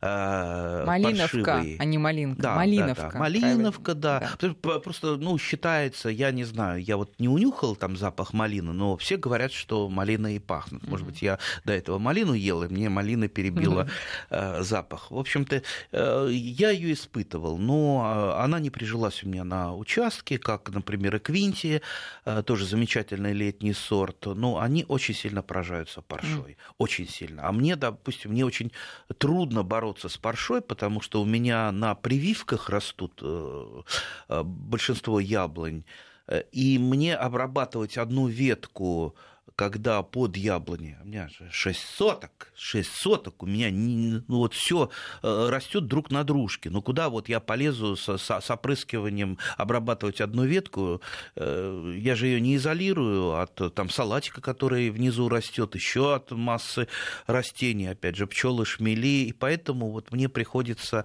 э, 0.00 0.84
Малиновка, 0.86 1.44
паршивый. 1.44 1.76
а 1.78 1.84
не 1.84 1.98
малинка. 1.98 2.42
Да, 2.42 2.54
Малиновка. 2.56 3.02
Да, 3.02 3.10
да. 3.12 3.18
Малиновка, 3.18 3.94
да. 3.94 4.36
да. 4.40 4.54
Просто, 4.78 5.16
ну, 5.16 5.38
считается, 5.38 6.08
я 6.08 6.30
не 6.30 6.44
знаю, 6.44 6.82
я 6.82 6.96
вот 6.96 7.12
не 7.18 7.28
унюхал 7.28 7.76
там 7.76 7.96
запах 7.96 8.32
малины, 8.32 8.72
но 8.72 8.96
все 8.96 9.16
говорят, 9.16 9.52
что 9.52 9.88
малина 9.88 10.34
и 10.34 10.38
пахнут. 10.38 10.86
Может 10.86 11.06
быть, 11.06 11.22
я 11.22 11.38
до 11.64 11.72
этого 11.72 11.98
малину 11.98 12.32
ел, 12.32 12.62
и 12.62 12.68
мне 12.68 12.88
малина 12.88 13.28
перебила 13.28 13.88
э, 14.30 14.62
запах. 14.62 15.10
В 15.10 15.18
общем-то, 15.18 15.62
э, 15.92 16.28
я 16.30 16.70
ее 16.70 16.92
испытывал, 16.92 17.58
но 17.58 18.34
она 18.38 18.58
не 18.60 18.70
прижилась 18.70 19.22
у 19.24 19.28
меня 19.28 19.44
на 19.44 19.74
участке, 19.74 20.38
как, 20.38 20.70
например, 20.70 21.16
и 21.16 21.18
Квинти, 21.18 21.82
э, 22.24 22.42
тоже 22.42 22.66
замечательный 22.66 23.32
летний 23.32 23.72
сорт, 23.72 24.26
но 24.26 24.60
они 24.60 24.84
очень 24.88 25.14
сильно 25.14 25.42
поражаются 25.42 26.02
паршой, 26.02 26.56
очень 26.78 27.08
сильно. 27.08 27.48
А 27.48 27.52
мне, 27.52 27.76
допустим, 27.76 28.30
мне 28.32 28.44
очень 28.44 28.72
трудно 29.18 29.62
бороться 29.62 29.87
бороться 29.88 30.08
с 30.08 30.18
паршой, 30.18 30.60
потому 30.60 31.00
что 31.00 31.22
у 31.22 31.24
меня 31.24 31.72
на 31.72 31.94
прививках 31.94 32.68
растут 32.68 33.20
э, 33.22 33.82
э, 34.28 34.42
большинство 34.44 35.18
яблонь, 35.20 35.82
э, 36.26 36.42
и 36.52 36.78
мне 36.78 37.16
обрабатывать 37.16 37.96
одну 37.98 38.26
ветку 38.26 39.14
когда 39.58 40.04
под 40.04 40.36
яблони, 40.36 40.96
у 41.02 41.06
меня 41.08 41.28
же 41.28 41.48
6 41.50 41.80
соток, 41.80 42.52
6 42.54 42.88
соток, 42.88 43.42
у 43.42 43.46
меня 43.46 43.72
не, 43.72 44.22
ну, 44.28 44.36
вот 44.38 44.54
все 44.54 44.88
э, 45.20 45.48
растет 45.50 45.88
друг 45.88 46.12
на 46.12 46.22
дружке. 46.22 46.70
Ну 46.70 46.80
куда 46.80 47.08
вот 47.08 47.28
я 47.28 47.40
полезу 47.40 47.96
с, 47.96 48.18
с, 48.18 48.40
с 48.40 48.50
опрыскиванием 48.52 49.36
обрабатывать 49.56 50.20
одну 50.20 50.44
ветку, 50.44 51.02
э, 51.34 51.94
я 51.96 52.14
же 52.14 52.28
ее 52.28 52.40
не 52.40 52.54
изолирую 52.54 53.34
от 53.34 53.74
там 53.74 53.90
салатика, 53.90 54.40
который 54.40 54.90
внизу 54.90 55.28
растет, 55.28 55.74
еще 55.74 56.14
от 56.14 56.30
массы 56.30 56.86
растений, 57.26 57.88
опять 57.88 58.14
же, 58.14 58.28
пчелы, 58.28 58.64
шмели, 58.64 59.24
и 59.26 59.32
поэтому 59.32 59.90
вот 59.90 60.12
мне 60.12 60.28
приходится, 60.28 61.04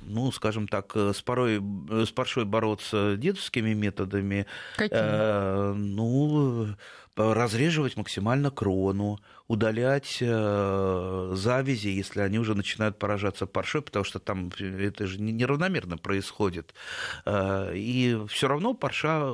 ну, 0.00 0.32
скажем 0.32 0.66
так, 0.66 0.96
с 0.96 1.20
порой, 1.20 1.60
с 1.90 2.10
паршой 2.10 2.46
бороться 2.46 3.16
дедовскими 3.18 3.74
методами. 3.74 4.46
Какими? 4.78 4.98
Э, 4.98 5.74
ну, 5.74 6.74
разреживать 7.16 7.96
максимально 7.96 8.50
крону, 8.50 9.18
удалять 9.48 10.18
э, 10.20 11.32
завязи, 11.34 11.88
если 11.88 12.20
они 12.20 12.38
уже 12.38 12.54
начинают 12.54 12.98
поражаться 12.98 13.46
паршой, 13.46 13.82
потому 13.82 14.04
что 14.04 14.18
там 14.18 14.50
это 14.58 15.06
же 15.06 15.20
неравномерно 15.20 15.98
происходит. 15.98 16.74
Э, 17.26 17.72
и 17.74 18.18
все 18.28 18.48
равно 18.48 18.72
парша 18.74 19.24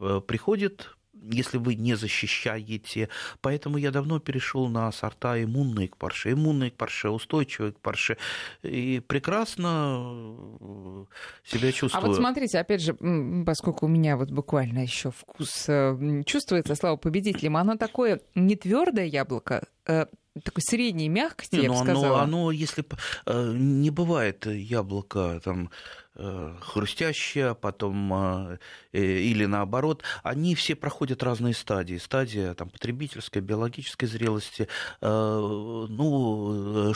э, 0.00 0.20
приходит 0.26 0.95
если 1.22 1.58
вы 1.58 1.74
не 1.74 1.94
защищаете. 1.94 3.08
Поэтому 3.40 3.78
я 3.78 3.90
давно 3.90 4.18
перешел 4.18 4.68
на 4.68 4.90
сорта 4.92 5.42
иммунные 5.42 5.88
к 5.88 5.96
парше, 5.96 6.32
иммунные 6.32 6.70
к 6.70 6.74
парше, 6.74 7.10
устойчивые 7.10 7.72
к 7.72 7.80
парше. 7.80 8.16
И 8.62 9.00
прекрасно 9.06 10.36
э, 10.60 11.04
себя 11.44 11.72
чувствую. 11.72 12.04
А 12.04 12.06
вот 12.06 12.16
смотрите, 12.16 12.58
опять 12.58 12.82
же, 12.82 12.94
поскольку 13.44 13.86
у 13.86 13.88
меня 13.88 14.16
вот 14.16 14.30
буквально 14.30 14.80
еще 14.80 15.10
вкус 15.10 15.64
э, 15.68 16.22
чувствуется, 16.24 16.74
слава 16.74 16.96
победителям, 16.96 17.56
оно 17.56 17.76
такое 17.76 18.20
не 18.34 18.56
твердое 18.56 19.06
яблоко, 19.06 19.66
э, 19.86 20.06
такой 20.42 20.62
средней 20.62 21.08
мягкости, 21.08 21.56
не, 21.56 21.62
я 21.62 21.70
бы 21.70 21.76
сказала. 21.76 22.22
Оно, 22.22 22.48
оно, 22.48 22.50
если 22.50 22.84
не 23.26 23.90
бывает 23.90 24.46
яблоко 24.46 25.40
там 25.42 25.70
хрустящая, 26.60 27.54
потом 27.54 28.12
э, 28.12 28.58
э, 28.92 29.02
или 29.02 29.44
наоборот, 29.44 30.02
они 30.22 30.54
все 30.54 30.74
проходят 30.74 31.22
разные 31.22 31.54
стадии. 31.54 31.96
Стадия 31.96 32.54
там, 32.54 32.70
потребительской, 32.70 33.42
биологической 33.42 34.06
зрелости. 34.06 34.68
Ну, 35.00 36.94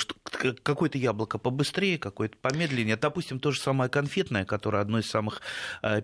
какое-то 0.63 0.99
яблоко 0.99 1.39
побыстрее, 1.39 1.99
какое-то 1.99 2.37
помедленнее. 2.41 2.97
Допустим, 2.97 3.41
то 3.41 3.51
же 3.53 3.61
самое 3.61 3.91
конфетное, 3.91 4.45
которое 4.45 4.83
одно 4.83 4.99
из 4.99 5.11
самых 5.11 5.43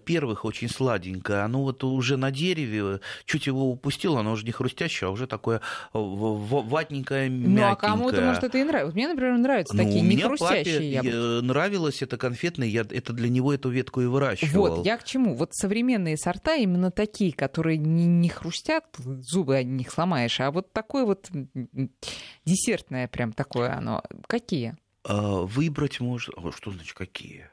первых, 0.05 0.45
очень 0.45 0.69
сладенькое. 0.69 1.41
Оно 1.41 1.63
вот 1.63 1.85
уже 1.85 2.17
на 2.17 2.31
дереве, 2.31 3.01
чуть 3.25 3.47
его 3.47 3.71
упустил, 3.71 4.17
оно 4.19 4.33
уже 4.33 4.45
не 4.45 4.53
хрустящее, 4.53 5.09
а 5.09 5.11
уже 5.11 5.27
такое 5.27 5.61
ватненькое, 5.93 7.29
мягенькое. 7.29 7.67
Ну, 7.67 7.73
а 7.73 7.77
кому-то, 7.77 8.21
может, 8.21 8.45
это 8.45 8.59
и 8.59 8.65
нравится. 8.65 8.95
Мне, 8.95 9.09
например, 9.09 9.39
нравятся 9.39 9.77
ну, 9.77 9.83
такие 9.83 10.03
не 10.03 10.17
хрустящие 10.19 10.93
яблоки. 10.93 11.45
нравилось 11.45 12.03
это 12.03 12.17
конфетное, 12.17 12.69
я 12.69 12.83
это 12.83 13.06
для 13.13 13.29
него 13.29 13.53
эту 13.53 13.71
ветку 13.71 14.01
и 14.01 14.07
выращивал. 14.07 14.77
Вот, 14.77 14.87
я 14.87 14.97
к 14.97 15.05
чему? 15.05 15.35
Вот 15.35 15.55
современные 15.55 16.17
сорта 16.17 16.57
именно 16.57 16.91
такие, 16.91 17.33
которые 17.33 17.79
не, 17.79 18.07
не 18.07 18.29
хрустят, 18.29 18.85
зубы 18.99 19.59
от 19.59 19.67
них 19.67 19.91
сломаешь, 19.91 20.41
а 20.41 20.51
вот 20.51 20.73
такое 20.73 21.05
вот 21.05 21.31
десертное 22.45 23.09
прям 23.09 23.33
такое 23.33 23.77
оно. 23.77 24.03
Какие? 24.27 24.77
А, 25.05 25.43
выбрать 25.43 26.01
можно... 26.01 26.33
Что 26.53 26.71
значит 26.71 26.97
какие? 26.97 27.49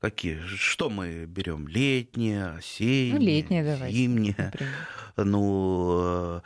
Какие? 0.00 0.40
Что 0.46 0.88
мы 0.88 1.26
берем? 1.26 1.68
Летнее, 1.68 2.52
осеннее, 2.56 3.14
ну, 3.14 3.20
летнее, 3.20 3.64
давайте, 3.64 3.96
зимнее? 3.96 4.34
Например. 4.38 4.74
Ну, 5.16 6.42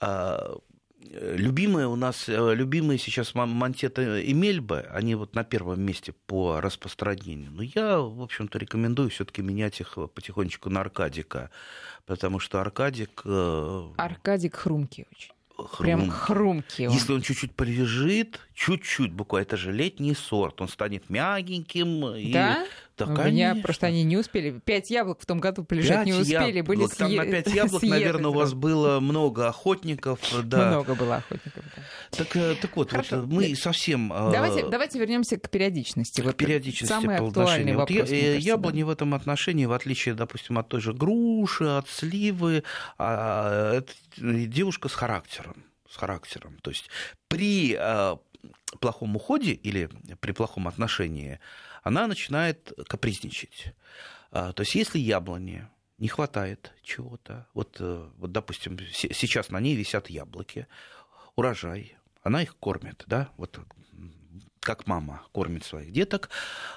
а, 0.00 0.56
Любимые 1.02 1.86
у 1.86 1.96
нас, 1.96 2.28
э, 2.28 2.54
любимые 2.54 2.98
сейчас 2.98 3.34
Монтета 3.34 4.18
и 4.18 4.32
Мельба, 4.34 4.84
они 4.92 5.14
вот 5.14 5.34
на 5.34 5.44
первом 5.44 5.80
месте 5.80 6.12
по 6.26 6.60
распространению. 6.60 7.50
Но 7.50 7.62
я, 7.62 7.98
в 7.98 8.20
общем-то, 8.22 8.58
рекомендую 8.58 9.10
все-таки 9.10 9.42
менять 9.42 9.80
их 9.80 9.98
потихонечку 10.14 10.68
на 10.68 10.80
Аркадика, 10.80 11.50
потому 12.06 12.38
что 12.38 12.60
Аркадик... 12.60 13.22
Э, 13.24 13.88
Аркадик 13.96 14.56
хрумкий 14.56 15.06
очень. 15.10 15.32
Хрум... 15.56 15.84
Прям 15.84 16.10
хрумкий 16.10 16.86
он. 16.86 16.94
Если 16.94 17.12
он 17.12 17.22
чуть-чуть 17.22 17.54
полежит, 17.54 18.40
чуть-чуть 18.60 19.12
буквально, 19.12 19.46
это 19.46 19.56
же 19.56 19.72
летний 19.72 20.14
сорт, 20.14 20.60
он 20.60 20.68
станет 20.68 21.08
мягеньким. 21.08 22.02
Да? 22.30 22.64
И 22.64 22.68
да, 22.98 23.06
У 23.06 23.16
конечно. 23.16 23.30
меня 23.30 23.56
просто 23.62 23.86
они 23.86 24.04
не 24.04 24.18
успели. 24.18 24.60
Пять 24.62 24.90
яблок 24.90 25.18
в 25.22 25.24
том 25.24 25.40
году 25.40 25.64
полежать 25.64 26.04
не 26.04 26.12
успели, 26.12 26.58
яблок. 26.58 26.66
были 26.66 26.86
Там 26.88 27.14
на 27.14 27.24
пять 27.24 27.54
яблок, 27.54 27.82
наверное, 27.82 28.30
у 28.30 28.34
вас 28.34 28.52
было 28.52 29.00
много 29.00 29.48
охотников. 29.48 30.20
Да. 30.44 30.68
Много 30.68 30.94
было 30.94 31.16
охотников, 31.16 31.64
да. 31.74 31.82
Так, 32.10 32.36
э, 32.36 32.54
так 32.60 32.76
вот, 32.76 32.92
вот, 32.92 33.10
мы 33.26 33.54
совсем... 33.56 34.12
Э, 34.12 34.30
давайте, 34.30 34.68
давайте 34.68 34.98
вернемся 34.98 35.38
к 35.38 35.48
периодичности. 35.48 36.20
К 36.20 36.24
вот 36.24 36.36
периодичности 36.36 36.92
самый 36.92 37.16
актуальный 37.16 37.74
вопрос. 37.74 37.98
Вот 37.98 38.10
я, 38.10 38.36
яблони 38.36 38.82
в 38.82 38.90
этом 38.90 39.14
отношении, 39.14 39.64
в 39.64 39.72
отличие, 39.72 40.14
допустим, 40.14 40.58
от 40.58 40.68
той 40.68 40.82
же 40.82 40.92
груши, 40.92 41.64
от 41.64 41.88
сливы, 41.88 42.64
а, 42.98 43.82
девушка 44.18 44.90
с 44.90 44.92
характером. 44.92 45.64
С 45.88 45.96
характером. 45.96 46.58
То 46.62 46.70
есть 46.70 46.90
при 47.28 47.74
э, 47.78 48.16
плохом 48.80 49.16
уходе 49.16 49.52
или 49.52 49.90
при 50.20 50.32
плохом 50.32 50.68
отношении 50.68 51.40
она 51.82 52.06
начинает 52.06 52.72
капризничать. 52.88 53.74
А, 54.30 54.52
то 54.52 54.62
есть 54.62 54.74
если 54.74 54.98
яблони 54.98 55.66
не 55.98 56.08
хватает 56.08 56.72
чего-то, 56.82 57.46
вот, 57.52 57.76
э, 57.80 58.08
вот 58.16 58.32
допустим, 58.32 58.78
сейчас 58.92 59.50
на 59.50 59.60
ней 59.60 59.76
висят 59.76 60.08
яблоки, 60.08 60.66
урожай, 61.36 61.96
она 62.22 62.42
их 62.42 62.56
кормит, 62.56 63.04
да, 63.06 63.30
вот 63.36 63.58
как 64.60 64.86
мама 64.86 65.22
кормит 65.32 65.64
своих 65.64 65.90
деток. 65.90 66.28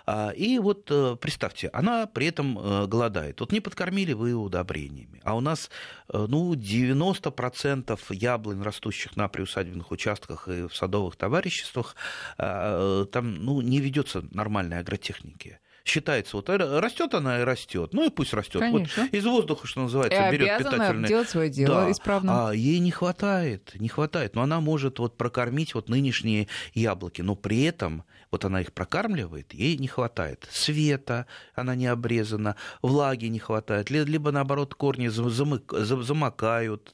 А, 0.06 0.30
и 0.30 0.58
вот 0.58 0.88
э, 0.90 1.18
представьте, 1.20 1.70
она 1.74 2.08
при 2.08 2.28
этом 2.28 2.58
э, 2.58 2.88
голодает. 2.88 3.42
Вот 3.42 3.52
не 3.52 3.60
подкормили 3.60 4.14
вы 4.14 4.34
удобрениями, 4.34 5.20
а 5.24 5.36
у 5.36 5.42
нас 5.42 5.70
ну, 6.12 6.54
90% 6.54 8.00
яблонь, 8.12 8.62
растущих 8.62 9.18
на 9.18 9.28
приусадебных 9.28 9.92
участках 9.92 10.48
и 10.48 10.68
в 10.68 10.76
садовых 10.76 11.18
товариществах, 11.18 11.96
там 12.38 13.36
ну, 13.36 13.62
не 13.62 13.80
ведется 13.80 14.24
нормальной 14.32 14.80
агротехники 14.80 15.60
считается, 15.84 16.38
вот 16.38 16.50
растет 16.50 17.14
она 17.14 17.42
и 17.42 17.44
растет, 17.44 17.94
ну 17.94 18.06
и 18.06 18.10
пусть 18.10 18.34
растет. 18.34 18.64
Вот 18.72 18.88
из 19.12 19.26
воздуха, 19.26 19.68
что 19.68 19.82
называется, 19.82 20.30
и 20.30 20.32
берет 20.32 20.60
питательное. 20.60 21.08
делать 21.08 21.30
свое 21.30 21.50
дело 21.50 21.86
да. 21.86 21.92
исправно. 21.92 22.50
А 22.50 22.54
ей 22.54 22.80
не 22.80 22.92
хватает, 22.92 23.74
не 23.76 23.90
хватает. 23.90 24.36
Но 24.36 24.42
она 24.42 24.62
может 24.62 25.00
вот 25.00 25.18
прокормить 25.18 25.76
вот 25.76 25.90
нынешние 25.90 26.48
яблоки, 26.74 27.22
но 27.22 27.36
при 27.36 27.64
этом 27.64 28.04
вот 28.34 28.46
она 28.46 28.62
их 28.62 28.74
прокармливает, 28.74 29.54
ей 29.54 29.78
не 29.78 29.88
хватает 29.88 30.48
света, 30.52 31.28
она 31.54 31.76
не 31.76 31.86
обрезана, 31.86 32.56
влаги 32.82 33.28
не 33.28 33.38
хватает, 33.38 33.92
либо 33.92 34.32
наоборот 34.32 34.74
корни 34.74 35.08
замыкают 35.08 36.92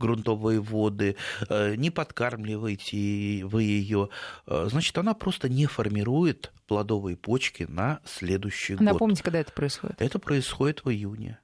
грунтовые 0.00 0.58
воды, 0.60 1.14
э, 1.48 1.76
не 1.76 1.90
подкармливаете 1.90 3.44
вы 3.44 3.62
ее, 3.62 4.08
э, 4.48 4.66
значит, 4.68 4.98
она 4.98 5.14
просто 5.14 5.48
не 5.48 5.66
формирует 5.66 6.52
плодовые 6.66 7.16
почки 7.16 7.66
на 7.68 8.00
следующий 8.04 8.72
Напомните, 8.72 8.90
год. 8.90 8.94
Напомните, 8.94 9.22
когда 9.22 9.38
это 9.38 9.52
происходит? 9.52 10.02
Это 10.02 10.18
происходит 10.18 10.84
в 10.84 10.90
июне. 10.90 11.38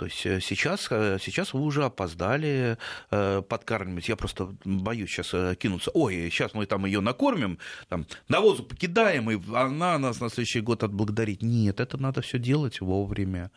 То 0.00 0.06
есть 0.06 0.24
э, 0.24 0.40
сейчас, 0.40 0.88
э, 0.90 1.18
сейчас 1.20 1.52
вы 1.52 1.60
уже 1.60 1.84
опоздали 1.84 2.78
э, 3.10 3.42
подкармливать. 3.46 4.08
Я 4.08 4.16
просто 4.16 4.56
боюсь 4.64 5.10
сейчас 5.10 5.56
кинуться. 5.58 5.90
Ой, 5.92 6.30
сейчас 6.30 6.54
мы 6.54 6.64
там 6.64 6.86
ее 6.86 7.00
накормим, 7.02 7.58
там, 7.90 8.06
навозу 8.26 8.62
покидаем, 8.62 9.30
и 9.30 9.38
она 9.54 9.98
нас 9.98 10.18
на 10.20 10.30
следующий 10.30 10.62
год 10.62 10.84
отблагодарит. 10.84 11.42
Нет, 11.42 11.80
это 11.80 11.98
надо 11.98 12.22
все 12.22 12.38
делать 12.38 12.80
вовремя 12.80 13.50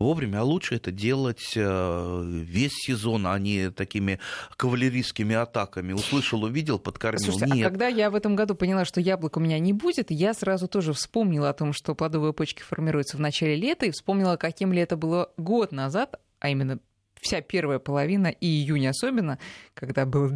вовремя, 0.00 0.40
а 0.40 0.42
лучше 0.42 0.76
это 0.76 0.90
делать 0.90 1.52
э, 1.54 2.22
весь 2.24 2.72
сезон, 2.72 3.26
а 3.26 3.38
не 3.38 3.70
такими 3.70 4.18
кавалерийскими 4.56 5.36
атаками. 5.36 5.92
Услышал, 5.92 6.42
увидел, 6.42 6.78
подкормил. 6.78 7.20
Слушайте, 7.20 7.52
а 7.52 7.54
Нет. 7.54 7.66
а 7.66 7.70
когда 7.70 7.86
я 7.86 8.10
в 8.10 8.14
этом 8.14 8.34
году 8.34 8.54
поняла, 8.54 8.84
что 8.84 9.00
яблок 9.00 9.36
у 9.36 9.40
меня 9.40 9.58
не 9.58 9.72
будет, 9.72 10.10
я 10.10 10.34
сразу 10.34 10.66
тоже 10.66 10.94
вспомнила 10.94 11.50
о 11.50 11.52
том, 11.52 11.72
что 11.72 11.94
плодовые 11.94 12.32
почки 12.32 12.62
формируются 12.62 13.18
в 13.18 13.20
начале 13.20 13.54
лета, 13.54 13.86
и 13.86 13.90
вспомнила, 13.90 14.36
каким 14.36 14.72
ли 14.72 14.80
это 14.80 14.96
было 14.96 15.30
год 15.36 15.70
назад, 15.70 16.18
а 16.40 16.48
именно 16.48 16.80
вся 17.20 17.40
первая 17.40 17.78
половина, 17.78 18.28
и 18.28 18.46
июнь 18.46 18.86
особенно, 18.86 19.38
когда 19.74 20.06
было 20.06 20.30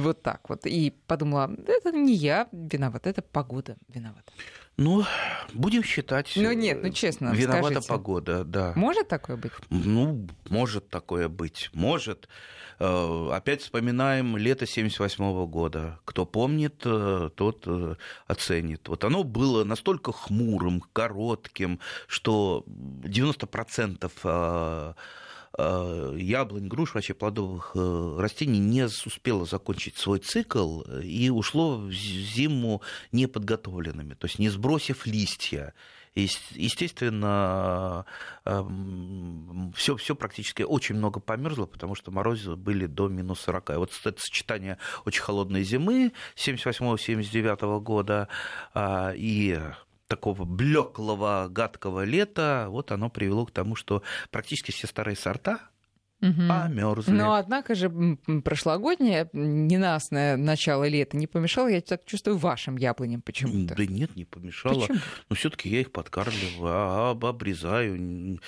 вот 0.00 0.22
так 0.22 0.48
вот. 0.48 0.66
И 0.66 0.94
подумала, 1.06 1.50
это 1.66 1.92
не 1.92 2.14
я 2.14 2.48
виноват, 2.52 3.06
это 3.06 3.22
погода 3.22 3.76
виновата. 3.88 4.32
Ну, 4.76 5.04
будем 5.52 5.84
считать. 5.84 6.32
Ну 6.34 6.52
нет, 6.52 6.82
ну 6.82 6.90
честно. 6.90 7.32
Виновата 7.32 7.74
скажите. 7.74 7.88
погода, 7.88 8.44
да. 8.44 8.72
Может 8.74 9.06
такое 9.06 9.36
быть? 9.36 9.52
Ну, 9.70 10.26
может 10.48 10.88
такое 10.88 11.28
быть. 11.28 11.70
Может. 11.72 12.28
Э, 12.80 13.28
опять 13.32 13.62
вспоминаем 13.62 14.36
лето 14.36 14.66
78 14.66 15.46
года. 15.46 16.00
Кто 16.04 16.26
помнит, 16.26 16.82
э, 16.84 17.30
тот 17.36 17.62
э, 17.66 17.94
оценит. 18.26 18.88
Вот 18.88 19.04
оно 19.04 19.22
было 19.22 19.62
настолько 19.62 20.10
хмурым, 20.10 20.80
коротким, 20.92 21.78
что 22.08 22.64
90% 22.66 24.10
Э, 24.24 24.94
яблонь, 25.56 26.66
груш, 26.66 26.94
вообще 26.94 27.14
плодовых 27.14 27.72
э, 27.74 28.16
растений 28.18 28.58
не 28.58 28.84
успело 28.84 29.46
закончить 29.46 29.96
свой 29.96 30.18
цикл 30.18 30.82
и 31.02 31.30
ушло 31.30 31.76
в 31.76 31.92
зиму 31.92 32.82
неподготовленными, 33.12 34.14
то 34.14 34.26
есть 34.26 34.38
не 34.38 34.48
сбросив 34.48 35.06
листья. 35.06 35.74
Естественно, 36.14 38.06
все, 38.44 38.52
эм, 38.52 39.72
все 39.74 40.14
практически 40.14 40.62
очень 40.62 40.94
много 40.94 41.18
померзло, 41.18 41.66
потому 41.66 41.96
что 41.96 42.12
морозы 42.12 42.54
были 42.54 42.86
до 42.86 43.08
минус 43.08 43.40
40. 43.40 43.70
И 43.70 43.74
вот 43.74 43.90
это 44.04 44.20
сочетание 44.20 44.78
очень 45.04 45.22
холодной 45.22 45.64
зимы 45.64 46.12
78-79 46.36 47.80
года 47.80 48.28
а, 48.74 49.12
и 49.16 49.58
такого 50.14 50.44
блеклого, 50.44 51.48
гадкого 51.50 52.04
лета, 52.04 52.66
вот 52.68 52.92
оно 52.92 53.10
привело 53.10 53.46
к 53.46 53.50
тому, 53.50 53.74
что 53.74 54.02
практически 54.30 54.70
все 54.70 54.86
старые 54.86 55.16
сорта 55.16 55.58
угу. 56.20 56.48
померзли. 56.48 57.10
Но, 57.10 57.34
однако 57.34 57.74
же, 57.74 57.90
прошлогоднее 58.44 59.28
ненастное 59.32 60.36
начало 60.36 60.86
лета 60.86 61.16
не 61.16 61.26
помешало, 61.26 61.66
я 61.66 61.80
так 61.80 62.04
чувствую, 62.04 62.36
вашим 62.36 62.76
яблоням 62.76 63.22
почему-то. 63.22 63.74
Да 63.74 63.86
нет, 63.86 64.14
не 64.14 64.24
помешало. 64.24 64.82
Почему? 64.82 64.98
Но 65.28 65.36
все 65.36 65.50
таки 65.50 65.68
я 65.68 65.80
их 65.80 65.90
подкармливаю, 65.90 66.62
а, 66.62 67.10
обрезаю. 67.10 68.38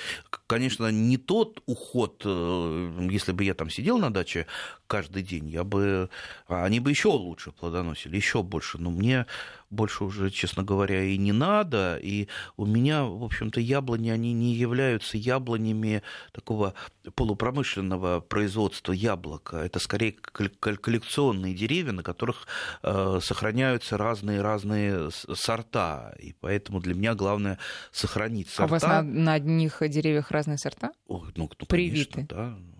Конечно, 0.47 0.89
не 0.93 1.17
тот 1.17 1.63
уход, 1.67 2.23
э, 2.25 3.09
если 3.11 3.33
бы 3.33 3.43
я 3.43 3.55
там 3.55 3.71
сидел 3.71 3.99
на 3.99 4.13
даче 4.13 4.47
каждый 4.87 5.23
день, 5.23 5.49
я 5.49 5.65
бы... 5.65 6.09
Они 6.47 6.79
бы 6.79 6.91
еще 6.91 7.09
лучше 7.09 7.51
плодоносили, 7.51 8.17
еще 8.17 8.43
больше. 8.43 8.79
Но 8.79 8.91
мне 8.91 9.27
больше 9.71 10.05
уже, 10.05 10.31
честно 10.31 10.63
говоря, 10.63 11.03
и 11.03 11.17
не 11.17 11.33
надо. 11.33 11.99
И 12.03 12.29
у 12.57 12.67
меня, 12.67 13.05
в 13.05 13.25
общем-то, 13.25 13.61
яблони, 13.61 14.11
они 14.11 14.33
не 14.33 14.55
являются 14.55 15.17
яблонями 15.17 16.03
такого 16.33 16.75
полупромышленного 17.15 18.21
производства 18.21 18.93
яблока. 18.93 19.59
Это 19.59 19.79
скорее 19.79 20.13
коллекционные 20.13 21.55
деревья, 21.55 21.93
на 21.93 22.03
которых 22.03 22.47
э, 22.83 23.21
сохраняются 23.23 23.97
разные-разные 23.97 25.11
сорта. 25.11 26.15
И 26.19 26.33
поэтому 26.33 26.81
для 26.81 26.95
меня 26.95 27.15
главное 27.15 27.59
сохранить 27.93 28.49
сорта. 28.49 28.65
А 28.65 28.67
у 28.67 28.71
вас 28.71 28.83
на, 28.83 29.03
на 29.03 29.33
одних 29.35 29.83
деревьях 29.89 30.31
разные 30.31 30.59
сорта? 30.59 30.93
Ой, 31.07 31.33
ну, 31.37 31.51
ну, 31.59 31.67
Привиты. 31.67 32.27
Конечно, 32.27 32.37
да. 32.37 32.76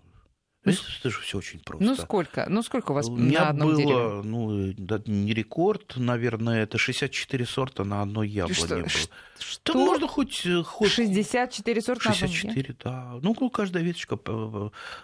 Ну, 0.75 0.89
это 0.99 1.09
же 1.09 1.21
все 1.21 1.37
очень 1.37 1.59
просто. 1.59 1.85
Ну 1.85 1.95
сколько? 1.95 2.45
Ну 2.49 2.63
сколько 2.63 2.91
у 2.91 2.95
вас 2.95 3.07
у 3.07 3.15
меня 3.15 3.41
на 3.41 3.49
одном 3.49 3.67
было, 3.69 3.77
дереве? 3.77 4.21
Ну, 4.23 4.73
да, 4.77 5.01
не 5.05 5.33
рекорд, 5.33 5.93
наверное, 5.97 6.63
это 6.63 6.77
64 6.77 7.45
сорта 7.45 7.83
на 7.83 8.01
одной 8.01 8.27
яблоне 8.27 8.55
что, 8.55 8.75
было. 8.75 8.89
Что? 9.39 9.73
Да 9.73 9.79
можно 9.79 10.07
хоть, 10.07 10.45
э, 10.45 10.63
хоть... 10.63 10.91
64 10.91 11.81
сорта 11.81 12.13
64, 12.13 12.75
да. 12.83 13.19
Ну, 13.21 13.33
каждая 13.49 13.83
веточка 13.83 14.19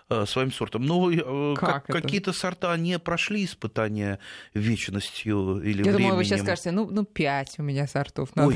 э, 0.10 0.26
своим 0.26 0.52
сортом. 0.52 0.86
Но 0.86 1.12
э, 1.12 1.56
как 1.56 1.86
какие-то 1.86 2.34
сорта 2.34 2.76
не 2.78 2.99
прошли 2.99 3.45
испытания 3.45 4.19
вечностью 4.54 5.62
или 5.62 5.78
Я 5.78 5.84
временем. 5.84 5.97
думала, 5.97 6.15
вы 6.15 6.26
сейчас 6.26 6.41
скажете, 6.41 6.71
ну, 6.71 6.89
ну 6.89 7.06
5 7.06 7.60
у 7.60 7.63
меня 7.63 7.88
сортов. 7.88 8.36
На 8.36 8.47
Ой, 8.47 8.56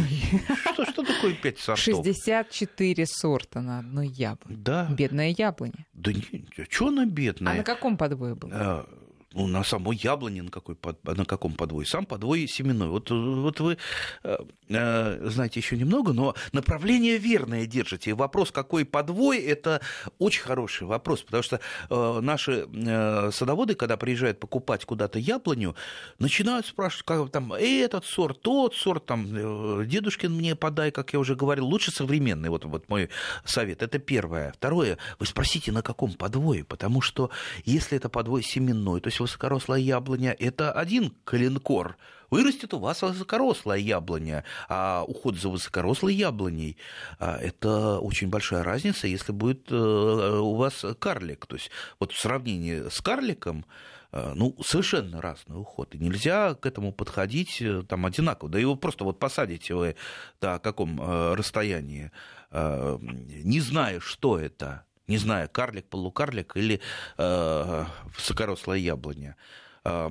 что, 0.91 0.96
что 1.03 1.13
такое 1.13 1.33
5 1.33 1.59
сортов? 1.59 1.85
64 2.05 3.05
сорта 3.05 3.61
на 3.61 3.79
одной 3.79 4.07
яблоне. 4.07 4.57
Да. 4.57 4.87
Бедная 4.89 5.35
яблоня. 5.37 5.85
Да 5.93 6.11
нет, 6.11 6.25
а 6.57 6.63
что 6.69 6.87
она 6.87 7.05
бедная? 7.05 7.53
А 7.53 7.57
на 7.57 7.63
каком 7.63 7.97
подвое 7.97 8.35
была? 8.35 8.85
Ну, 9.33 9.47
на 9.47 9.63
самой 9.63 9.97
яблоне, 9.97 10.43
на, 10.43 10.49
какой, 10.49 10.77
на 11.03 11.25
каком 11.25 11.53
подвое. 11.53 11.85
Сам 11.85 12.05
подвой 12.05 12.47
семенной. 12.47 12.87
Вот, 12.87 13.11
вот 13.11 13.59
вы 13.59 13.77
э, 14.23 14.37
э, 14.69 15.29
знаете 15.29 15.59
еще 15.59 15.77
немного, 15.77 16.13
но 16.13 16.33
направление 16.53 17.17
верное 17.17 17.65
держите. 17.65 18.11
И 18.11 18.13
вопрос, 18.13 18.51
какой 18.51 18.85
подвой, 18.85 19.39
это 19.39 19.81
очень 20.17 20.43
хороший 20.43 20.87
вопрос, 20.87 21.21
потому 21.21 21.43
что 21.43 21.59
э, 21.89 22.19
наши 22.21 22.67
э, 22.73 23.31
садоводы, 23.31 23.75
когда 23.75 23.97
приезжают 23.97 24.39
покупать 24.39 24.85
куда-то 24.85 25.19
яблоню, 25.19 25.75
начинают 26.19 26.65
спрашивать, 26.65 27.05
как 27.05 27.29
там 27.31 27.53
этот 27.53 28.05
сорт, 28.05 28.41
тот 28.41 28.75
сорт, 28.75 29.05
там, 29.05 29.27
э, 29.29 29.85
дедушкин 29.85 30.33
мне 30.33 30.55
подай, 30.55 30.91
как 30.91 31.13
я 31.13 31.19
уже 31.19 31.35
говорил, 31.35 31.65
лучше 31.65 31.91
современный, 31.91 32.49
вот, 32.49 32.65
вот 32.65 32.87
мой 32.89 33.09
совет. 33.43 33.81
Это 33.81 33.99
первое. 33.99 34.53
Второе, 34.53 34.97
вы 35.19 35.25
спросите, 35.25 35.71
на 35.71 35.81
каком 35.81 36.13
подвое, 36.13 36.63
потому 36.63 37.01
что 37.01 37.29
если 37.65 37.97
это 37.97 38.09
подвой 38.09 38.41
семенной, 38.41 39.01
то 39.01 39.07
есть 39.07 39.19
высокорослая 39.27 39.79
яблоня– 39.79 40.35
это 40.39 40.71
один 40.71 41.13
коленкор. 41.25 41.97
Вырастет 42.29 42.73
у 42.73 42.79
вас 42.79 43.01
высокорослая 43.01 43.77
яблоня, 43.77 44.43
а 44.67 45.03
уход 45.05 45.37
за 45.37 45.49
высокорослой 45.49 46.15
яблоней 46.15 46.77
а,– 47.19 47.37
это 47.41 47.99
очень 47.99 48.29
большая 48.29 48.63
разница, 48.63 49.07
если 49.07 49.31
будет 49.31 49.71
э, 49.71 49.75
у 49.75 50.55
вас 50.55 50.83
карлик. 50.99 51.45
То 51.45 51.55
есть 51.55 51.71
вот 51.99 52.11
в 52.11 52.19
сравнении 52.19 52.89
с 52.89 53.01
карликом 53.01 53.65
э, 54.11 54.33
ну, 54.33 54.55
совершенно 54.61 55.21
разный 55.21 55.59
уход. 55.59 55.93
И 55.95 55.99
нельзя 55.99 56.55
к 56.55 56.65
этому 56.65 56.91
подходить 56.91 57.61
э, 57.61 57.83
там 57.83 58.05
одинаково. 58.05 58.49
Да 58.49 58.59
его 58.59 58.75
просто 58.75 59.03
вот 59.03 59.19
посадите 59.19 59.75
вы 59.75 59.95
на 60.41 60.59
каком 60.59 60.99
расстоянии, 61.33 62.11
не 62.49 63.59
зная, 63.59 63.99
что 63.99 64.39
это, 64.39 64.86
не 65.07 65.17
знаю, 65.17 65.49
карлик, 65.49 65.85
полукарлик 65.85 66.57
или 66.57 66.81
э, 67.17 67.85
высокорослая 68.15 68.77
яблоня. 68.77 69.35
Э, 69.83 70.09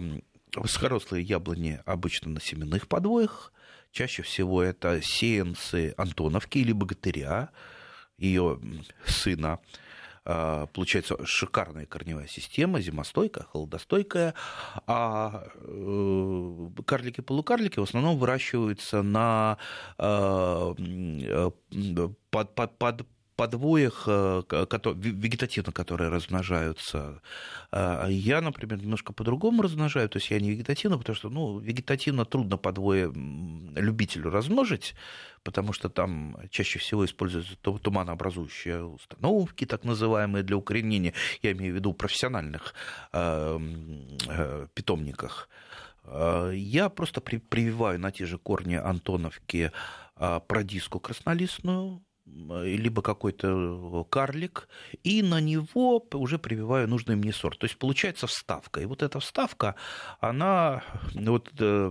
высокорослые 0.55 1.23
яблони 1.23 1.81
обычно 1.85 2.31
на 2.31 2.41
семенных 2.41 2.89
подвоях, 2.89 3.53
чаще 3.93 4.23
всего 4.23 4.63
это 4.63 5.01
сеянцы 5.03 5.95
Антоновки 5.97 6.59
или 6.59 6.73
богатыря, 6.73 7.51
ее 8.19 8.59
сына. 9.07 9.61
а, 10.25 10.67
получается 10.67 11.17
шикарная 11.25 11.87
корневая 11.87 12.27
система, 12.27 12.81
зимостойкая, 12.81 13.45
холодостойкая, 13.45 14.35
а 14.87 15.45
э, 15.55 16.69
карлики-полукарлики 16.85 17.79
в 17.79 17.85
основном 17.85 18.19
выращиваются 18.19 19.03
на 19.03 19.59
э, 19.99 20.75
под, 22.31 22.55
под, 22.55 22.79
под 22.79 23.07
подвоях 23.37 24.05
э, 24.07 24.43
вегетативно, 24.95 25.73
которые 25.73 26.11
размножаются. 26.11 27.21
А 27.71 28.07
я, 28.09 28.41
например, 28.41 28.81
немножко 28.81 29.13
по-другому 29.13 29.63
размножаю, 29.63 30.09
то 30.09 30.19
есть 30.19 30.31
я 30.31 30.41
не 30.41 30.51
вегетативно, 30.51 30.99
потому 30.99 31.17
что 31.17 31.29
ну, 31.29 31.59
вегетативно 31.59 32.25
трудно 32.25 32.57
подвое 32.57 33.13
любителю 33.77 34.31
размножить, 34.31 34.95
потому 35.43 35.73
что 35.73 35.89
там 35.89 36.37
чаще 36.51 36.79
всего 36.79 37.05
используются 37.05 37.57
туманообразующие 37.57 38.85
установки, 38.85 39.67
так 39.67 39.85
называемые, 39.85 40.43
для 40.43 40.57
укоренения, 40.57 41.13
я 41.43 41.53
имею 41.53 41.75
в 41.75 41.77
виду 41.77 41.93
профессиональных 41.93 42.75
э, 43.13 43.59
э, 44.29 44.67
питомниках. 44.75 45.49
Я 46.53 46.89
просто 46.89 47.21
прививаю 47.21 47.99
на 47.99 48.13
те 48.13 48.27
же 48.27 48.39
корни 48.39 48.77
Антоновки 48.77 49.73
продиску 50.47 51.01
краснолистную, 51.01 52.01
либо 52.27 53.03
какой-то 53.03 54.05
карлик, 54.11 54.69
и 55.05 55.23
на 55.23 55.41
него 55.41 56.05
уже 56.13 56.39
прививаю 56.39 56.89
нужный 56.89 57.17
мне 57.17 57.33
сорт. 57.33 57.59
То 57.59 57.67
есть 57.67 57.79
получается 57.79 58.27
вставка. 58.27 58.81
И 58.81 58.85
вот 58.85 59.03
эта 59.03 59.21
вставка, 59.21 59.77
она 60.21 60.83
вот, 61.15 61.53
э, 61.59 61.91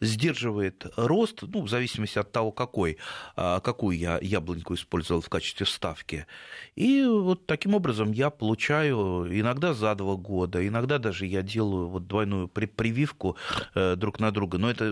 сдерживает 0.00 0.86
рост, 0.96 1.42
ну, 1.42 1.62
в 1.62 1.68
зависимости 1.68 2.18
от 2.18 2.32
того, 2.32 2.50
какой, 2.52 2.98
а, 3.36 3.60
какую 3.60 3.96
я 3.96 4.18
яблоньку 4.20 4.74
использовал 4.74 5.20
в 5.20 5.28
качестве 5.28 5.66
вставки. 5.66 6.26
И 6.74 7.04
вот 7.04 7.46
таким 7.46 7.74
образом 7.74 8.12
я 8.12 8.30
получаю 8.30 9.26
иногда 9.30 9.72
за 9.72 9.94
два 9.94 10.16
года, 10.16 10.66
иногда 10.66 10.98
даже 10.98 11.26
я 11.26 11.42
делаю 11.42 11.88
вот 11.88 12.06
двойную 12.06 12.48
прививку 12.48 13.36
э, 13.74 13.94
друг 13.96 14.18
на 14.20 14.30
друга. 14.32 14.58
Но 14.58 14.70
это 14.70 14.84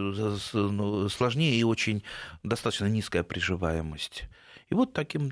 ну, 0.53 1.09
сложнее 1.09 1.57
и 1.57 1.65
очень 1.65 2.03
достаточно 2.43 2.87
низкая 2.87 3.25
приживаемость. 3.25 4.25
И 4.71 4.75
вот 4.75 4.93
таким, 4.93 5.31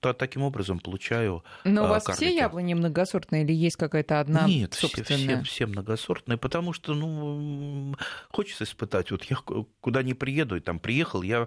таким 0.00 0.42
образом 0.42 0.78
получаю 0.78 1.44
Но 1.64 1.84
у 1.84 1.88
вас 1.88 2.04
карлики. 2.04 2.24
все 2.24 2.34
яблони 2.34 2.74
многосортные 2.74 3.44
или 3.44 3.52
есть 3.52 3.76
какая-то 3.76 4.20
одна 4.20 4.46
Нет, 4.46 4.74
собственная? 4.74 5.04
Все, 5.04 5.26
все, 5.26 5.42
все 5.42 5.66
многосортные, 5.66 6.38
потому 6.38 6.72
что 6.72 6.94
ну, 6.94 7.94
хочется 8.30 8.64
испытать. 8.64 9.10
Вот 9.10 9.24
я 9.24 9.36
куда 9.80 10.02
не 10.02 10.14
приеду, 10.14 10.56
и 10.56 10.60
там 10.60 10.78
приехал, 10.78 11.22
я 11.22 11.46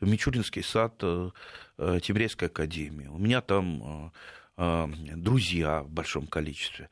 в 0.00 0.08
Мичуринский 0.08 0.62
сад 0.62 0.94
э, 1.02 1.30
э, 1.78 2.00
Тимирязевской 2.02 2.48
академии. 2.48 3.06
У 3.06 3.18
меня 3.18 3.40
там 3.40 4.12
э, 4.58 4.88
друзья 5.16 5.82
в 5.82 5.90
большом 5.90 6.26
количестве 6.26 6.90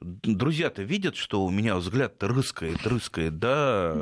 друзья-то 0.00 0.82
видят, 0.82 1.16
что 1.16 1.44
у 1.44 1.50
меня 1.50 1.76
взгляд-то 1.76 2.28
рыскает, 2.28 2.86
рыскает, 2.86 3.38
да, 3.38 3.92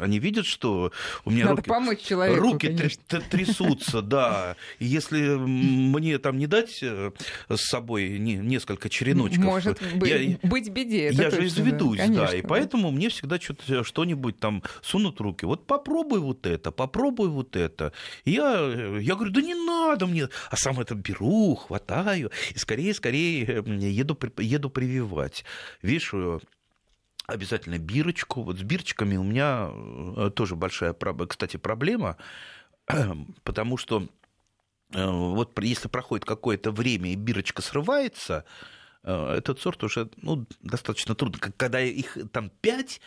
они 0.00 0.18
видят, 0.18 0.46
что 0.46 0.92
у 1.24 1.30
меня 1.30 1.44
Надо 1.44 1.56
руки, 1.56 1.68
помочь 1.68 2.00
человеку, 2.00 2.40
руки 2.40 2.90
трясутся, 3.30 4.02
да, 4.02 4.56
и 4.80 4.86
если 4.86 5.36
мне 5.36 6.18
там 6.18 6.38
не 6.38 6.48
дать 6.48 6.82
э, 6.82 7.12
с 7.48 7.68
собой 7.68 8.18
несколько 8.18 8.88
череночков... 8.88 9.44
Может 9.44 9.78
быть, 9.96 10.10
я, 10.10 10.48
быть 10.48 10.68
беде, 10.70 11.10
Я 11.10 11.30
же 11.30 11.46
изведусь, 11.46 11.98
да, 11.98 12.26
да, 12.26 12.34
и 12.34 12.42
поэтому 12.42 12.90
мне 12.90 13.08
всегда 13.08 13.38
что-нибудь 13.38 14.38
там 14.38 14.62
сунут 14.82 15.20
руки. 15.20 15.44
Вот 15.44 15.66
попробуй 15.66 16.18
вот 16.18 16.46
это, 16.46 16.72
попробуй 16.72 17.28
вот 17.28 17.54
это. 17.54 17.92
Я, 18.24 18.58
я 18.98 19.14
говорю, 19.14 19.30
да 19.30 19.40
не 19.40 19.54
надо 19.54 20.06
мне, 20.06 20.28
а 20.50 20.56
сам 20.56 20.80
это 20.80 20.96
беру, 20.96 21.54
хватаю, 21.54 22.32
и 22.52 22.58
скорее-скорее 22.58 23.62
еду, 23.90 24.18
еду 24.38 24.70
прививать 24.70 25.43
есть 25.82 26.04
вешаю 26.04 26.42
обязательно 27.26 27.78
бирочку. 27.78 28.42
Вот 28.42 28.58
с 28.58 28.62
бирочками 28.62 29.16
у 29.16 29.22
меня 29.22 29.70
э, 29.72 30.30
тоже 30.34 30.56
большая, 30.56 30.94
кстати, 31.26 31.56
проблема, 31.56 32.16
потому 33.44 33.76
что 33.76 34.06
э, 34.92 35.06
вот 35.06 35.58
если 35.62 35.88
проходит 35.88 36.24
какое-то 36.24 36.70
время 36.70 37.12
и 37.12 37.16
бирочка 37.16 37.62
срывается, 37.62 38.44
э, 39.02 39.34
этот 39.38 39.60
сорт 39.60 39.82
уже 39.84 40.10
ну, 40.18 40.46
достаточно 40.60 41.14
трудно. 41.14 41.38
Когда 41.56 41.80
их 41.80 42.18
там 42.32 42.50
пять, 42.60 43.00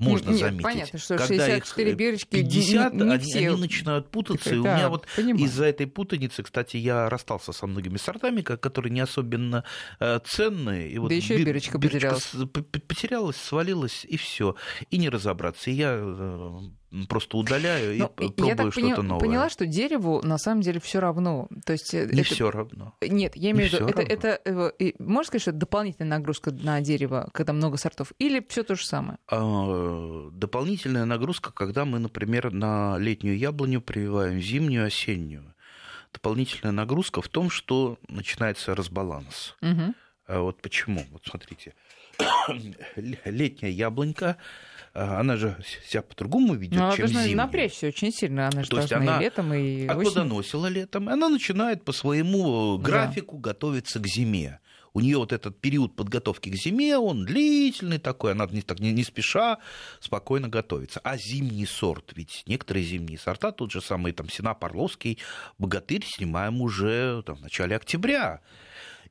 можно 0.00 0.30
Нет, 0.30 0.40
заметить. 0.40 0.62
Понятно, 0.62 0.98
что 0.98 1.16
Когда 1.16 1.46
64 1.46 1.94
бирочки 1.94 2.30
50, 2.30 2.94
не, 2.94 3.04
не 3.04 3.12
они, 3.12 3.22
все... 3.22 3.48
они 3.50 3.60
начинают 3.60 4.10
путаться. 4.10 4.54
И 4.54 4.58
у 4.58 4.62
меня 4.62 4.88
вот 4.88 5.06
из-за 5.16 5.66
этой 5.66 5.86
путаницы, 5.86 6.42
кстати, 6.42 6.78
я 6.78 7.08
расстался 7.08 7.52
со 7.52 7.66
многими 7.66 7.98
сортами, 7.98 8.40
которые 8.40 8.92
не 8.92 9.00
особенно 9.00 9.64
э, 10.00 10.18
ценные. 10.24 10.90
И 10.90 10.98
вот 10.98 11.10
да 11.10 11.14
еще 11.14 11.38
и 11.38 11.44
бирочка, 11.44 11.78
бирочка 11.78 12.18
потерялась. 12.18 12.32
потерялась, 12.88 13.36
свалилась, 13.36 14.04
и 14.08 14.16
все. 14.16 14.56
И 14.90 14.96
не 14.96 15.10
разобраться. 15.10 15.70
И 15.70 15.74
я 15.74 15.94
э, 16.00 16.58
просто 17.08 17.36
удаляю 17.36 17.96
Но 17.98 18.06
и 18.06 18.28
пробую 18.30 18.48
я 18.48 18.54
что-то 18.54 18.80
поня- 18.80 19.02
новое. 19.02 19.20
поняла, 19.20 19.50
что 19.50 19.66
дереву 19.66 20.20
на 20.22 20.38
самом 20.38 20.60
деле 20.62 20.80
все 20.80 21.00
равно. 21.00 21.48
То 21.64 21.72
есть 21.72 21.94
э, 21.94 22.06
не 22.06 22.22
это... 22.22 22.34
все 22.34 22.50
равно. 22.50 22.94
Нет, 23.00 23.36
я 23.36 23.52
имею 23.52 23.70
в 23.70 23.72
виду, 23.72 23.86
это, 23.86 24.02
это, 24.02 24.40
это, 24.44 24.74
можно 24.98 25.24
сказать, 25.24 25.42
что 25.42 25.50
это 25.50 25.60
дополнительная 25.60 26.18
нагрузка 26.18 26.50
на 26.50 26.80
дерево, 26.80 27.28
когда 27.32 27.52
много 27.52 27.76
сортов, 27.76 28.12
или 28.18 28.44
все 28.48 28.62
то 28.64 28.74
же 28.74 28.84
самое? 28.84 29.18
А, 29.28 30.30
дополнительная 30.32 31.04
нагрузка, 31.04 31.52
когда 31.52 31.84
мы, 31.84 31.98
например, 31.98 32.52
на 32.52 32.98
летнюю 32.98 33.38
яблоню 33.38 33.80
прививаем 33.80 34.40
зимнюю, 34.40 34.86
осеннюю. 34.86 35.54
Дополнительная 36.12 36.72
нагрузка 36.72 37.22
в 37.22 37.28
том, 37.28 37.50
что 37.50 37.98
начинается 38.08 38.74
разбаланс. 38.74 39.56
Угу. 39.62 39.94
А 40.26 40.40
вот 40.40 40.60
почему? 40.62 41.04
Вот 41.10 41.22
смотрите, 41.24 41.74
летняя 43.24 43.70
яблонька 43.70 44.36
а, 44.92 45.20
она 45.20 45.36
же 45.36 45.56
себя 45.88 46.02
по-другому 46.02 46.54
ведет, 46.54 46.80
ну, 46.80 46.96
чем 46.96 47.06
зимняя. 47.08 47.36
напрячься 47.36 47.88
очень 47.88 48.12
сильно, 48.12 48.48
она 48.48 48.64
же 48.64 48.70
То 48.70 48.78
есть 48.78 48.92
она 48.92 49.18
и 49.18 49.20
летом, 49.24 49.54
и 49.54 49.86
отплодоносила 49.86 50.66
летом, 50.66 51.08
она 51.08 51.28
начинает 51.28 51.84
по 51.84 51.92
своему 51.92 52.76
графику 52.78 53.36
да. 53.36 53.50
готовиться 53.50 54.00
к 54.00 54.06
зиме. 54.06 54.58
У 54.92 55.00
нее 55.00 55.18
вот 55.18 55.32
этот 55.32 55.60
период 55.60 55.94
подготовки 55.94 56.50
к 56.50 56.56
зиме, 56.56 56.98
он 56.98 57.24
длительный 57.24 57.98
такой, 57.98 58.32
она 58.32 58.46
не, 58.46 58.62
так, 58.62 58.80
не, 58.80 58.92
не 58.92 59.04
спеша 59.04 59.58
спокойно 60.00 60.48
готовится. 60.48 61.00
А 61.04 61.16
зимний 61.16 61.66
сорт, 61.66 62.12
ведь 62.16 62.42
некоторые 62.46 62.84
зимние 62.84 63.18
сорта, 63.18 63.52
тот 63.52 63.70
же 63.70 63.80
самый 63.80 64.12
там 64.12 64.28
Сена 64.28 64.54
Парловский, 64.54 65.18
богатырь 65.58 66.04
снимаем 66.04 66.60
уже 66.60 67.22
там, 67.24 67.36
в 67.36 67.40
начале 67.40 67.76
октября. 67.76 68.40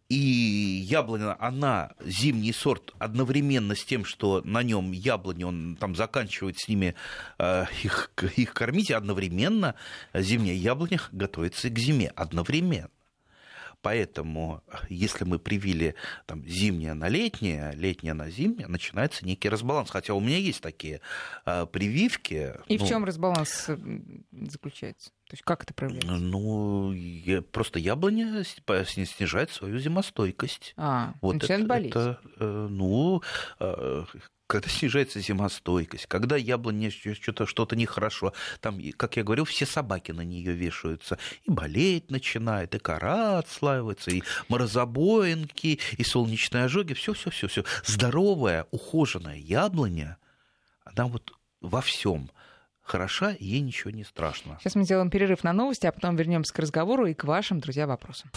И 0.10 0.16
яблоня, 0.16 1.36
она 1.40 1.92
зимний 2.04 2.52
сорт 2.52 2.96
одновременно 2.98 3.76
с 3.76 3.86
тем, 3.86 4.06
что 4.06 4.42
на 4.44 4.64
нем 4.64 4.92
яблони, 4.92 5.44
он 5.44 5.78
там 5.80 5.96
заканчивает 5.96 6.58
с 6.58 6.68
ними 6.68 6.96
э, 7.38 7.66
их, 7.84 8.12
их 8.36 8.54
кормить, 8.56 8.90
одновременно 8.90 9.76
зимняя 10.16 10.56
яблоня 10.56 11.00
готовится 11.12 11.70
к 11.70 11.78
зиме, 11.78 12.12
одновременно. 12.16 12.90
Поэтому, 13.82 14.62
если 14.90 15.24
мы 15.24 15.40
привили 15.40 15.96
там, 16.26 16.44
зимнее 16.46 16.96
на 16.96 17.08
летнее, 17.08 17.72
летнее 17.76 18.14
на 18.14 18.30
зимнее, 18.30 18.68
начинается 18.68 19.26
некий 19.26 19.48
разбаланс. 19.48 19.90
Хотя 19.90 20.16
у 20.16 20.20
меня 20.20 20.38
есть 20.38 20.62
такие 20.62 21.02
э, 21.46 21.66
прививки. 21.66 22.56
И 22.68 22.78
ну, 22.78 22.86
в 22.86 22.88
чем 22.90 23.06
разбаланс 23.06 23.70
заключается? 24.32 25.12
То 25.30 25.36
есть 25.36 25.44
как 25.44 25.62
это 25.62 25.76
проявляется? 25.76 26.10
Ну, 26.10 26.92
я, 26.92 27.44
просто 27.44 27.78
яблоня 27.78 28.44
снижает 28.44 29.52
свою 29.52 29.78
зимостойкость. 29.78 30.74
А, 30.76 31.14
вот 31.22 31.36
начинает 31.36 31.62
это, 31.62 31.70
болеть. 31.70 31.92
Это, 31.92 32.20
э, 32.40 32.68
ну, 32.72 33.22
э, 33.60 34.06
когда 34.48 34.68
снижается 34.68 35.20
зимостойкость, 35.20 36.08
когда 36.08 36.36
яблоне 36.36 36.90
что-то 36.90 37.46
что 37.46 37.68
нехорошо, 37.74 38.34
там, 38.60 38.80
как 38.98 39.18
я 39.18 39.24
говорил, 39.24 39.46
все 39.46 39.68
собаки 39.68 40.12
на 40.12 40.22
нее 40.22 40.54
вешаются, 40.54 41.20
и 41.44 41.52
болеть 41.52 42.10
начинает, 42.10 42.74
и 42.74 42.80
кора 42.80 43.38
отслаивается, 43.38 44.10
и 44.10 44.24
морозобоинки, 44.48 45.80
и 45.96 46.04
солнечные 46.04 46.64
ожоги, 46.64 46.94
все, 46.94 47.14
все, 47.14 47.30
все, 47.30 47.48
все. 47.48 47.64
Здоровая, 47.86 48.66
ухоженная 48.72 49.38
яблоня, 49.38 50.18
она 50.86 51.06
вот 51.06 51.34
во 51.62 51.82
всем 51.82 52.32
хороша, 52.90 53.36
ей 53.40 53.60
ничего 53.62 53.92
не 53.92 54.04
страшно. 54.04 54.58
Сейчас 54.60 54.76
мы 54.76 54.84
сделаем 54.84 55.10
перерыв 55.10 55.44
на 55.44 55.54
новости, 55.54 55.86
а 55.86 55.92
потом 55.92 56.16
вернемся 56.16 56.54
к 56.54 56.60
разговору 56.60 57.06
и 57.06 57.14
к 57.14 57.24
вашим, 57.24 57.60
друзья, 57.60 57.88
вопросам. 57.88 58.32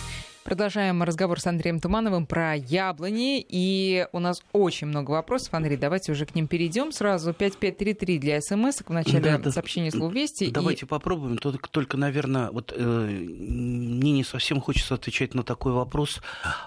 Продолжаем 0.44 1.04
разговор 1.04 1.40
с 1.40 1.46
Андреем 1.46 1.78
Тумановым 1.78 2.26
про 2.26 2.56
яблони. 2.56 3.44
И 3.48 4.08
у 4.12 4.18
нас 4.18 4.42
очень 4.52 4.88
много 4.88 5.12
вопросов. 5.12 5.54
Андрей, 5.54 5.76
давайте 5.76 6.10
уже 6.10 6.26
к 6.26 6.34
ним 6.34 6.48
перейдем 6.48 6.90
сразу. 6.90 7.32
5533 7.32 8.18
для 8.18 8.40
смс 8.40 8.82
в 8.84 8.90
начале 8.90 9.38
да, 9.38 9.50
сообщения 9.52 9.92
слов 9.92 10.12
«Вести». 10.12 10.50
Давайте 10.50 10.84
и... 10.84 10.88
попробуем. 10.88 11.38
Только, 11.38 11.70
только 11.70 11.96
наверное, 11.96 12.50
вот 12.50 12.72
э, 12.76 12.80
мне 12.82 14.10
не 14.10 14.24
совсем 14.24 14.60
хочется 14.60 14.94
отвечать 14.94 15.34
на 15.34 15.44
такой 15.44 15.72
вопрос. 15.72 16.20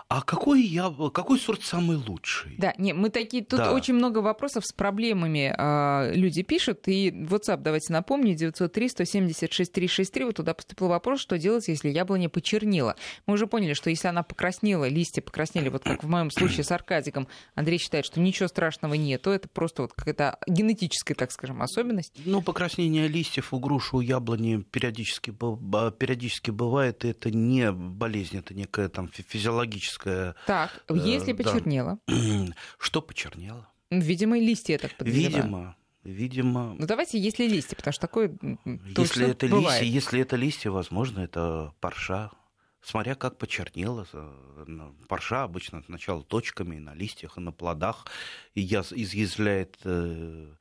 А 0.07 0.21
какой, 0.21 0.63
я, 0.63 0.89
какой 1.13 1.37
сорт 1.37 1.61
самый 1.63 1.97
лучший? 1.97 2.55
Да, 2.57 2.73
не, 2.77 2.93
мы 2.93 3.09
такие... 3.09 3.43
Тут 3.43 3.59
да. 3.59 3.73
очень 3.73 3.95
много 3.95 4.19
вопросов 4.19 4.65
с 4.65 4.71
проблемами 4.71 5.53
э, 5.55 6.15
люди 6.15 6.43
пишут. 6.43 6.87
И 6.87 7.11
WhatsApp 7.11 7.57
давайте 7.57 7.74
давайте 7.75 7.91
напомню, 7.91 8.35
903-176-363. 8.35 10.25
Вот 10.25 10.35
туда 10.35 10.53
поступил 10.53 10.87
вопрос, 10.87 11.19
что 11.19 11.37
делать, 11.37 11.67
если 11.67 11.89
яблоня 11.89 12.29
почернела. 12.29 12.95
Мы 13.25 13.33
уже 13.33 13.47
поняли, 13.47 13.73
что 13.73 13.89
если 13.89 14.07
она 14.07 14.23
покраснела, 14.23 14.87
листья 14.87 15.21
покраснели, 15.21 15.67
вот 15.67 15.83
как 15.83 16.03
в 16.03 16.07
моем 16.07 16.31
случае 16.31 16.63
с 16.63 16.71
Аркадиком, 16.71 17.27
Андрей 17.53 17.77
считает, 17.77 18.05
что 18.05 18.21
ничего 18.21 18.47
страшного 18.47 18.93
нету, 18.93 19.31
это 19.31 19.49
просто 19.49 19.81
вот 19.81 19.93
какая-то 19.93 20.39
генетическая, 20.47 21.15
так 21.15 21.31
скажем, 21.31 21.61
особенность. 21.61 22.13
Ну, 22.23 22.41
покраснение 22.41 23.09
листьев 23.09 23.53
у 23.53 23.59
груши, 23.59 23.97
у 23.97 23.99
яблони 23.99 24.61
периодически, 24.71 25.31
периодически 25.31 26.51
бывает, 26.51 27.03
и 27.03 27.09
это 27.09 27.29
не 27.31 27.73
болезнь, 27.73 28.37
это 28.37 28.53
некая 28.53 28.87
там 28.87 29.09
физиологическая... 29.09 30.35
Так, 30.47 30.85
если 30.89 31.33
э, 31.33 31.35
почернело? 31.35 31.99
Что 32.79 33.01
почернело? 33.01 33.67
Видимо, 33.91 34.39
листья, 34.39 34.73
я 34.73 34.79
так 34.79 34.95
подозреваю. 34.95 35.43
Видимо, 35.43 35.75
видимо. 36.05 36.75
Ну 36.77 36.85
давайте, 36.85 37.19
если 37.19 37.47
листья, 37.47 37.75
потому 37.75 37.91
что 37.93 38.01
такое 38.01 38.37
если 38.97 39.31
это 39.31 39.47
бывает. 39.47 39.81
листья, 39.81 39.93
если 39.93 40.21
это 40.21 40.35
листья, 40.35 40.71
возможно, 40.71 41.19
это 41.19 41.73
парша. 41.81 42.31
Смотря 42.81 43.15
как 43.15 43.39
почернело, 43.39 44.05
парша 45.07 45.43
обычно 45.43 45.81
сначала 45.87 46.21
точками 46.23 46.77
на 46.77 46.93
листьях 46.93 47.37
и 47.37 47.41
на 47.41 47.51
плодах 47.51 48.05
и 48.53 48.61
изъязвляет 48.63 49.79
э, 49.85 50.53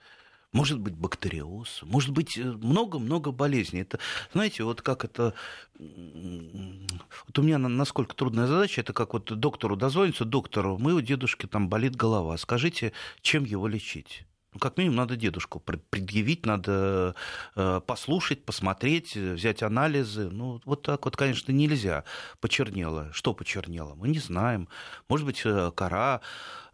может 0.55 0.79
быть 0.79 0.95
бактериоз, 0.95 1.81
может 1.83 2.13
быть 2.13 2.39
э, 2.39 2.43
много-много 2.43 3.31
болезней. 3.31 3.81
Это, 3.81 3.99
знаете, 4.33 4.65
вот 4.65 4.81
как 4.81 5.05
это... 5.05 5.35
Вот 5.77 7.39
у 7.39 7.43
меня 7.43 7.59
насколько 7.59 8.15
трудная 8.15 8.47
задача, 8.47 8.81
это 8.81 8.95
как 8.95 9.13
вот 9.13 9.25
доктору 9.39 9.77
дозвониться, 9.77 10.25
доктору, 10.25 10.79
мы 10.79 10.95
у 10.95 11.03
дедушки 11.03 11.47
там 11.47 11.69
болит 11.69 11.95
голова, 11.95 12.39
скажите, 12.39 12.93
чем 13.21 13.45
его 13.45 13.69
лечить? 13.69 14.25
Ну, 14.55 14.61
как 14.61 14.79
минимум, 14.79 14.97
надо 14.97 15.17
дедушку 15.17 15.61
предъявить, 15.61 16.47
надо 16.47 17.14
э, 17.57 17.81
послушать, 17.87 18.45
посмотреть, 18.45 19.17
взять 19.17 19.62
анализы. 19.62 20.31
Ну, 20.31 20.61
вот 20.64 20.83
так 20.83 21.05
вот, 21.05 21.17
конечно, 21.17 21.53
нельзя. 21.53 22.05
Почернело. 22.40 23.11
Что 23.12 23.35
почернело? 23.35 23.95
Мы 23.97 24.09
не 24.09 24.19
знаем. 24.19 24.69
Может 25.09 25.27
быть, 25.27 25.43
э, 25.45 25.73
кора 25.75 26.21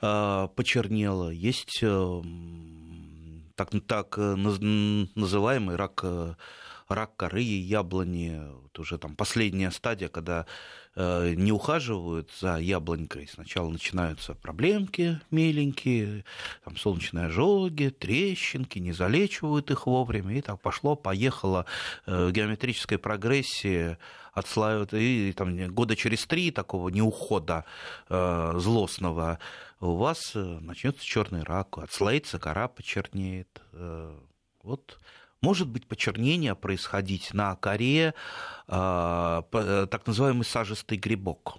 почернела. 0.01 1.29
Есть 1.29 1.83
так, 3.61 3.71
так 3.87 4.17
э, 4.17 4.37
называемый 5.15 5.77
рак, 5.77 6.01
э, 6.03 6.35
рак 6.93 7.17
коры 7.17 7.43
яблони, 7.43 8.41
вот 8.63 8.79
уже 8.79 8.99
там 8.99 9.17
последняя 9.17 9.71
стадия, 9.71 10.09
когда 10.09 10.47
э, 10.95 11.35
не 11.37 11.53
ухаживают 11.53 12.31
за 12.39 12.57
яблонькой. 12.57 13.29
Сначала 13.29 13.71
начинаются 13.71 14.35
проблемки 14.35 15.21
меленькие, 15.31 16.25
там 16.65 16.77
солнечные 16.77 17.27
ожоги, 17.27 17.91
трещинки, 17.91 18.79
не 18.79 18.93
залечивают 18.93 19.71
их 19.71 19.87
вовремя, 19.87 20.37
и 20.37 20.41
так 20.41 20.61
пошло, 20.61 20.97
поехало 20.97 21.67
э, 22.07 22.31
геометрической 22.33 22.99
прогрессии 22.99 23.97
отслаивают, 24.33 24.95
и, 24.95 25.31
и 25.31 25.33
там 25.33 25.75
года 25.75 25.97
через 25.97 26.27
три 26.27 26.51
такого 26.51 26.89
неухода 26.89 27.65
э, 28.09 28.53
злостного 28.57 29.39
у 29.81 29.97
вас 29.97 30.33
э, 30.35 30.39
начнется 30.39 31.05
черный 31.05 31.43
рак, 31.43 31.79
отслоится 31.79 32.39
кора 32.39 32.69
почернеет. 32.69 33.63
Э, 33.73 34.15
вот 34.63 34.99
может 35.43 35.69
быть 35.69 35.87
почернение 35.87 36.55
происходить 36.55 37.33
на 37.35 37.57
коре, 37.57 38.15
э, 38.69 39.43
так 39.91 40.07
называемый 40.07 40.45
сажистый 40.45 40.99
грибок. 40.99 41.59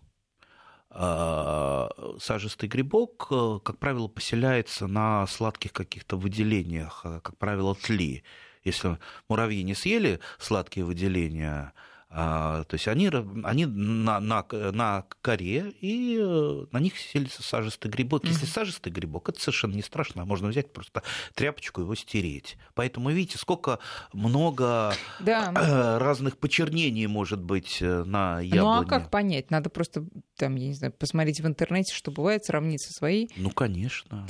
Сажистый 2.19 2.67
грибок, 2.67 3.29
как 3.63 3.79
правило, 3.79 4.09
поселяется 4.09 4.87
на 4.87 5.25
сладких 5.27 5.71
каких-то 5.71 6.17
выделениях, 6.17 7.05
как 7.23 7.37
правило, 7.37 7.75
тли. 7.75 8.25
Если 8.63 8.99
муравьи 9.27 9.63
не 9.63 9.73
съели 9.73 10.19
сладкие 10.37 10.85
выделения, 10.85 11.73
а, 11.73 11.90
то 12.13 12.67
есть 12.73 12.89
они, 12.89 13.09
они 13.43 13.65
на, 13.65 14.19
на, 14.19 14.45
на 14.51 15.05
коре, 15.21 15.73
и 15.79 16.19
э, 16.21 16.65
на 16.69 16.79
них 16.79 16.97
селится 16.97 17.41
сажистый 17.41 17.89
грибок. 17.89 18.25
Если 18.25 18.45
сажистый 18.45 18.91
грибок, 18.91 19.29
это 19.29 19.39
совершенно 19.39 19.75
не 19.75 19.81
страшно, 19.81 20.25
можно 20.25 20.49
взять 20.49 20.73
просто 20.73 21.03
тряпочку 21.35 21.79
его 21.79 21.95
стереть. 21.95 22.57
Поэтому 22.73 23.11
видите, 23.11 23.37
сколько 23.37 23.79
много 24.11 24.93
да. 25.21 25.99
разных 25.99 26.37
почернений 26.37 27.05
может 27.05 27.41
быть 27.41 27.77
э, 27.81 28.03
на 28.03 28.41
яблоне. 28.41 28.61
Ну 28.61 28.71
а 28.71 28.85
как 28.85 29.09
понять? 29.09 29.49
Надо 29.49 29.69
просто 29.69 30.05
там, 30.35 30.55
я 30.55 30.67
не 30.67 30.73
знаю, 30.73 30.91
посмотреть 30.91 31.39
в 31.39 31.47
интернете, 31.47 31.93
что 31.93 32.11
бывает, 32.11 32.43
сравнить 32.43 32.81
со 32.81 32.91
своей. 32.91 33.31
Ну, 33.37 33.51
конечно. 33.51 34.27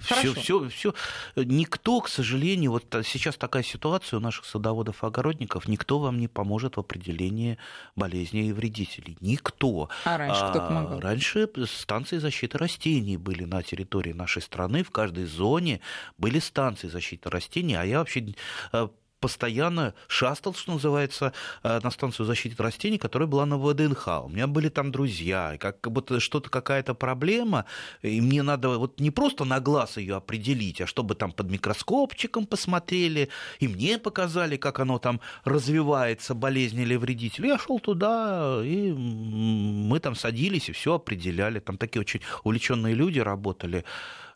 Все, 0.00 0.32
все, 0.32 0.68
все. 0.70 0.94
Никто, 1.36 2.00
к 2.00 2.08
сожалению, 2.08 2.70
вот 2.70 2.86
сейчас 3.04 3.36
такая 3.36 3.62
ситуация 3.62 4.16
у 4.16 4.20
наших 4.20 4.46
садоводов-огородников, 4.46 5.68
никто 5.68 5.98
вам 5.98 6.18
не 6.18 6.28
поможет 6.28 6.76
в 6.76 6.80
определении 6.80 7.17
определение 7.18 7.58
болезней 7.96 8.48
и 8.48 8.52
вредителей. 8.52 9.16
Никто. 9.20 9.88
А 10.04 10.16
раньше 10.16 10.40
кто 10.50 10.62
а, 10.62 10.66
помогал? 10.66 11.00
Раньше 11.00 11.48
станции 11.66 12.18
защиты 12.18 12.58
растений 12.58 13.16
были 13.16 13.44
на 13.44 13.62
территории 13.62 14.12
нашей 14.12 14.42
страны. 14.42 14.82
В 14.82 14.90
каждой 14.90 15.24
зоне 15.24 15.80
были 16.16 16.38
станции 16.38 16.88
защиты 16.88 17.28
растений. 17.30 17.74
А 17.74 17.84
я 17.84 17.98
вообще 17.98 18.34
э, 18.72 18.88
постоянно 19.20 19.94
шастал, 20.06 20.54
что 20.54 20.72
называется, 20.72 21.32
э, 21.62 21.80
на 21.82 21.90
станцию 21.90 22.26
защиты 22.26 22.62
растений, 22.62 22.98
которая 22.98 23.28
была 23.28 23.46
на 23.46 23.58
ВДНХ. 23.58 24.24
У 24.24 24.28
меня 24.28 24.46
были 24.46 24.68
там 24.68 24.92
друзья, 24.92 25.54
и 25.54 25.58
как, 25.58 25.80
будто 25.90 26.20
что-то 26.20 26.50
какая-то 26.50 26.94
проблема, 26.94 27.64
и 28.02 28.20
мне 28.20 28.42
надо 28.42 28.78
вот 28.78 29.00
не 29.00 29.10
просто 29.10 29.44
на 29.44 29.60
глаз 29.60 29.96
ее 29.96 30.16
определить, 30.16 30.80
а 30.80 30.86
чтобы 30.86 31.14
там 31.14 31.32
под 31.32 31.50
микроскопчиком 31.50 32.46
посмотрели, 32.46 33.28
и 33.60 33.68
мне 33.68 33.98
показали, 33.98 34.56
как 34.56 34.80
оно 34.80 34.98
там 34.98 35.20
развивается, 35.44 36.34
болезнь 36.34 36.80
или 36.80 36.96
вредитель. 36.96 37.46
Я 37.46 37.58
шел 37.58 37.80
туда, 37.80 38.60
и 38.62 38.92
мы 38.92 40.00
там 40.00 40.14
садились 40.14 40.68
и 40.68 40.72
все 40.72 40.94
определяли. 40.94 41.60
Там 41.60 41.76
такие 41.76 42.00
очень 42.00 42.20
увлеченные 42.44 42.94
люди 42.94 43.18
работали. 43.18 43.84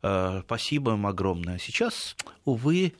Э, 0.03 0.43
спасибо 0.45 0.93
им 0.93 1.07
огромное. 1.07 1.59
Сейчас, 1.59 2.17
увы, 2.45 2.93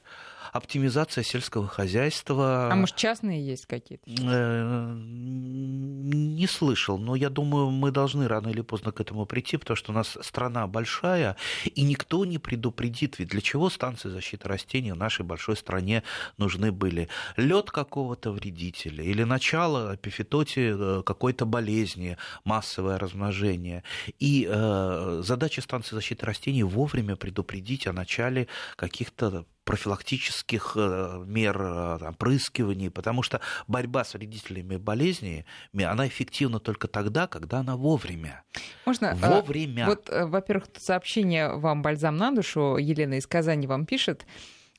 оптимизация 0.53 1.25
сельского 1.25 1.67
хозяйства. 1.67 2.71
А 2.71 2.75
может, 2.75 2.95
частные 2.95 3.45
есть 3.45 3.67
какие-то? 3.67 4.05
Э, 4.07 4.95
не 4.95 6.47
слышал, 6.47 6.99
но 6.99 7.17
я 7.17 7.31
думаю, 7.31 7.71
мы 7.71 7.91
должны 7.91 8.29
рано 8.29 8.49
или 8.49 8.61
поздно 8.61 8.93
к 8.93 9.01
этому 9.01 9.25
прийти, 9.25 9.57
потому 9.57 9.77
что 9.77 9.93
у 9.93 9.95
нас 9.95 10.19
страна 10.21 10.67
большая, 10.67 11.37
и 11.65 11.83
никто 11.83 12.27
не 12.27 12.39
предупредит, 12.39 13.19
ведь 13.19 13.31
для 13.31 13.41
чего 13.41 13.71
станции 13.71 14.11
защиты 14.11 14.47
растений 14.47 14.93
в 14.93 14.97
нашей 14.97 15.25
большой 15.25 15.57
стране 15.57 16.03
нужны 16.37 16.71
были? 16.71 17.09
Лед 17.37 17.71
какого-то 17.71 18.31
вредителя 18.31 19.03
или 19.03 19.25
начало 19.25 19.95
эпифитоти 19.95 20.75
э, 20.75 21.03
какой-то 21.03 21.47
болезни, 21.47 22.19
массовое 22.45 22.99
размножение. 22.99 23.85
И 24.19 24.47
э, 24.51 25.23
задача 25.25 25.63
станции 25.63 25.95
защиты 25.95 26.27
растений 26.27 26.63
вовремя 26.63 27.17
предупредить 27.17 27.87
о 27.87 27.95
начале 27.95 28.49
каких-то 28.77 29.47
профилактических 29.65 30.73
э, 30.77 31.23
мер 31.27 31.61
э, 31.61 32.09
опрыскиваний, 32.09 32.91
потому 32.91 33.23
что 33.23 33.41
борьба 33.69 34.05
с 34.05 34.15
вредителями 34.15 34.77
болезни, 34.77 35.45
она 35.75 36.09
эффективна 36.09 36.59
только 36.59 36.89
тогда, 36.89 37.27
когда 37.27 37.59
она 37.59 37.77
вовремя. 37.77 38.43
Можно? 38.85 39.17
А, 39.23 39.31
вовремя. 39.31 39.87
Вот, 39.87 40.09
э, 40.09 40.27
во-первых, 40.27 40.67
сообщение 40.79 41.55
вам 41.55 41.83
бальзам 41.83 42.17
на 42.17 42.33
душу. 42.33 42.77
Елена 42.77 43.15
из 43.15 43.27
Казани 43.27 43.67
вам 43.67 43.87
пишет. 43.87 44.27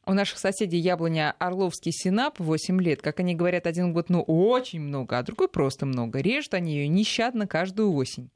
У 0.05 0.13
наших 0.13 0.37
соседей 0.37 0.79
яблоня 0.79 1.33
Орловский 1.39 1.93
Синап 1.93 2.37
8 2.39 2.81
лет. 2.81 3.01
Как 3.01 3.21
они 3.21 3.35
говорят, 3.35 3.65
один 3.67 3.93
год, 3.93 4.09
ну, 4.09 4.21
очень 4.21 4.81
много, 4.81 5.17
а 5.17 5.23
другой 5.23 5.47
просто 5.47 5.85
много. 5.85 6.19
Режут 6.19 6.55
они 6.55 6.73
ее 6.73 6.87
нещадно 6.89 7.47
каждую 7.47 7.93
осень. 7.93 8.29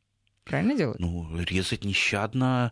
Правильно 0.45 0.75
делают? 0.75 0.99
Ну, 0.99 1.27
резать 1.41 1.83
нещадно 1.83 2.71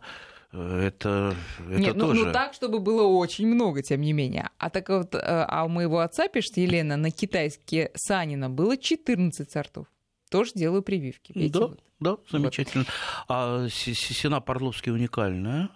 это, 0.52 1.34
это 1.68 1.78
Нет, 1.78 1.98
тоже... 1.98 2.20
Ну, 2.20 2.26
ну 2.26 2.32
так, 2.32 2.54
чтобы 2.54 2.78
было 2.80 3.02
очень 3.02 3.46
много, 3.46 3.82
тем 3.82 4.00
не 4.00 4.12
менее. 4.12 4.50
А 4.58 4.70
так 4.70 4.88
вот, 4.88 5.14
э, 5.14 5.18
а 5.20 5.64
у 5.64 5.68
моего 5.68 6.00
отца, 6.00 6.28
пишет 6.28 6.56
Елена, 6.56 6.96
на 6.96 7.10
китайске 7.10 7.90
Санина 7.94 8.48
было 8.48 8.76
14 8.76 9.50
сортов. 9.50 9.86
Тоже 10.30 10.52
делаю 10.54 10.82
прививки. 10.82 11.32
Да, 11.48 11.60
вот. 11.60 11.80
да, 12.00 12.16
замечательно. 12.30 12.84
Вот. 12.84 12.94
А 13.28 13.66
Сена 13.68 14.40
Парловский 14.40 14.92
уникальная 14.92 15.70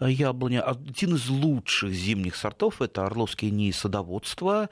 яблоня. 0.00 0.62
Один 0.62 1.14
из 1.14 1.28
лучших 1.28 1.92
зимних 1.92 2.36
сортов– 2.36 2.80
это 2.82 3.04
Орловский 3.06 3.50
НИИ 3.50 3.72
садоводства. 3.72 4.68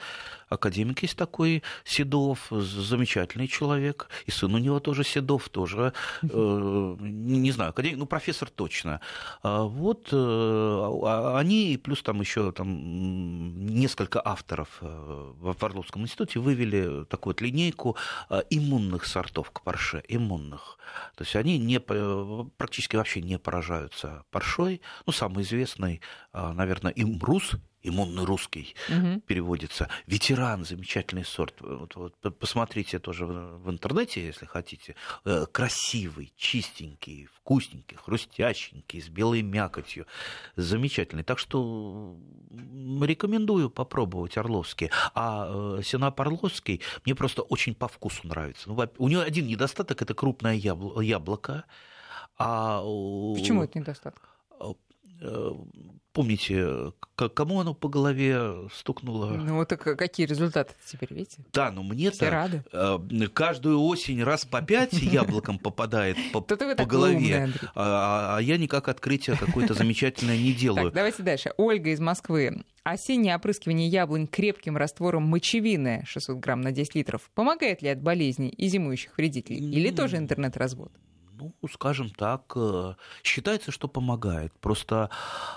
Академик 0.49 1.03
есть 1.03 1.17
такой, 1.17 1.63
Седов, 1.85 2.47
замечательный 2.51 3.49
человек. 3.49 4.09
И 4.27 4.31
сын 4.31 4.55
у 4.55 4.59
него 4.59 4.81
тоже 4.81 5.05
Седов, 5.05 5.49
тоже, 5.49 5.93
э, 6.23 6.97
не 7.01 7.51
знаю, 7.51 7.71
академик, 7.71 7.99
ну, 7.99 8.07
профессор 8.07 8.51
точно. 8.51 9.01
А 9.43 9.63
вот 9.63 10.09
э, 10.13 10.17
а 10.17 11.39
они, 11.39 11.79
плюс 11.83 12.03
там 12.03 12.21
еще 12.21 12.53
там, 12.53 13.67
несколько 13.67 14.21
авторов 14.25 14.69
э, 14.81 15.33
в 15.41 15.65
Орловском 15.65 16.03
институте 16.03 16.39
вывели 16.39 17.05
такую 17.07 17.33
вот 17.35 17.41
линейку 17.41 17.97
э, 18.31 18.43
иммунных 18.51 19.07
сортов 19.07 19.51
к 19.51 19.63
парше, 19.63 20.03
иммунных. 20.09 20.79
То 21.17 21.25
есть 21.25 21.35
они 21.37 21.59
не, 21.59 21.81
практически 21.81 22.97
вообще 22.97 23.23
не 23.23 23.39
поражаются 23.39 24.25
паршой. 24.31 24.81
Ну, 25.07 25.13
самый 25.15 25.45
известный, 25.45 26.01
а, 26.33 26.53
наверное, 26.53 26.93
имрус, 26.93 27.57
иммунный 27.85 28.25
русский 28.25 28.75
угу. 28.89 29.21
переводится. 29.21 29.89
Ветеран, 30.07 30.65
замечательный 30.65 31.25
сорт. 31.25 31.55
Вот, 31.61 31.95
вот, 31.95 32.15
посмотрите 32.39 32.99
тоже 32.99 33.27
в, 33.27 33.71
интернете, 33.71 34.25
если 34.25 34.47
хотите. 34.47 34.97
Э, 35.25 35.47
красивый, 35.51 36.33
чистенький, 36.37 37.29
вкусненький, 37.37 37.97
хрустященький, 37.97 39.03
с 39.03 39.09
белой 39.09 39.43
мякотью. 39.43 40.07
Замечательный. 40.57 41.23
Так 41.23 41.39
что 41.39 42.17
рекомендую 43.03 43.71
попробовать 43.71 44.37
Орловский. 44.39 44.91
А 45.15 45.77
э, 45.79 45.83
Сенап 45.85 46.21
Орловский 46.21 46.81
мне 47.05 47.15
просто 47.15 47.43
очень 47.43 47.75
по 47.75 47.87
вкусу 47.87 48.27
нравится. 48.27 48.71
Ну, 48.71 48.89
у 48.99 49.09
него 49.09 49.21
один 49.21 49.47
недостаток– 49.47 50.01
это 50.03 50.15
крупное 50.15 50.55
яблоко. 50.55 51.65
А... 52.39 52.81
Почему 52.81 53.63
это 53.63 53.79
недостаток? 53.79 54.29
Э, 55.21 55.51
помните, 56.13 56.93
кому 57.17 57.61
оно 57.61 57.75
по 57.75 57.89
голове 57.89 58.69
стукнуло? 58.75 59.31
Ну, 59.31 59.57
вот 59.57 59.69
какие 59.69 60.27
результаты 60.27 60.75
теперь, 60.87 61.13
видите? 61.13 61.45
Да, 61.53 61.71
но 61.71 61.83
мне-то 61.83 62.31
рады. 62.31 62.65
Э, 62.73 62.99
каждую 63.33 63.81
осень 63.81 64.23
раз 64.23 64.45
по 64.45 64.63
пять 64.63 64.93
яблоком 64.95 65.59
попадает 65.59 66.17
по, 66.33 66.41
по 66.41 66.87
голове, 66.87 67.53
а, 67.75 68.37
а 68.37 68.43
я 68.43 68.57
никак 68.57 68.89
открытие 68.89 69.37
какое-то 69.37 69.75
замечательное 69.75 70.39
не 70.39 70.53
делаю. 70.53 70.87
Так, 70.87 70.95
давайте 70.95 71.23
дальше. 71.23 71.53
Ольга 71.57 71.91
из 71.91 72.01
Москвы. 72.01 72.65
Осеннее 72.85 73.35
опрыскивание 73.35 73.89
яблонь 73.89 74.27
крепким 74.27 74.77
раствором 74.77 75.23
мочевины 75.23 76.05
600 76.07 76.37
грамм 76.37 76.61
на 76.61 76.71
10 76.71 76.95
литров 76.97 77.31
помогает 77.35 77.81
ли 77.81 77.89
от 77.89 78.03
болезней 78.03 78.51
и 78.51 78.69
зимующих 78.69 79.17
вредителей? 79.17 79.71
Или 79.71 79.91
тоже 79.91 80.19
интернет-развод? 80.19 80.93
Ну, 81.61 81.69
скажем 81.69 82.11
так, 82.11 82.53
э, 82.57 82.95
считается, 83.23 83.71
что 83.71 83.89
помогает. 83.89 84.53
Просто 84.61 85.11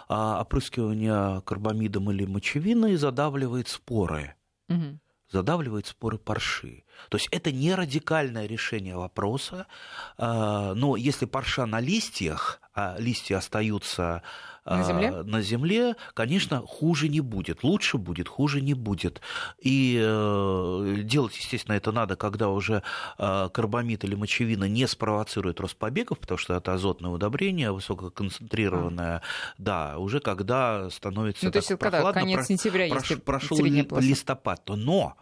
а, 0.10 0.42
опрыскивание 0.42 1.42
карбамидом 1.42 2.12
или 2.12 2.26
мочевиной 2.26 2.96
задавливает 2.96 3.68
споры. 3.68 4.36
Угу 4.70 5.00
задавливает 5.30 5.88
споры 5.88 6.18
парши. 6.18 6.84
То 7.10 7.18
есть 7.18 7.28
это 7.32 7.52
не 7.52 7.76
радикальное 7.76 8.46
решение 8.46 8.96
вопроса, 8.96 9.68
а, 10.18 10.74
но 10.74 10.96
если 10.96 11.26
парша 11.26 11.66
на 11.66 11.80
листьях, 11.80 12.60
а 12.74 12.96
листья 13.00 13.38
остаются 13.38 14.22
на 14.76 14.84
земле? 14.84 15.12
На 15.24 15.42
земле, 15.42 15.96
конечно, 16.14 16.62
хуже 16.62 17.08
не 17.08 17.22
будет. 17.22 17.64
Лучше 17.64 17.98
будет, 17.98 18.28
хуже 18.28 18.62
не 18.62 18.74
будет. 18.74 19.22
И 19.60 19.98
э, 20.00 20.96
делать, 21.04 21.38
естественно, 21.38 21.76
это 21.76 21.92
надо, 21.92 22.16
когда 22.16 22.50
уже 22.50 22.84
э, 23.18 23.50
карбамид 23.54 24.04
или 24.04 24.16
мочевина 24.16 24.66
не 24.66 24.88
спровоцирует 24.88 25.60
рост 25.60 25.78
побегов, 25.78 26.20
потому 26.20 26.38
что 26.38 26.56
это 26.56 26.74
азотное 26.74 27.12
удобрение, 27.12 27.72
высококонцентрированное. 27.72 29.18
А. 29.18 29.22
Да, 29.58 29.98
уже 29.98 30.20
когда 30.20 30.90
становится 30.90 31.46
ну, 31.46 31.52
то 31.52 31.60
есть, 31.60 31.70
когда 31.80 32.12
конец 32.12 32.48
сентября, 32.48 32.90
прош, 32.90 33.18
прошел 33.24 33.58
листопад, 33.64 34.66
то 34.66 34.76
но 34.76 35.16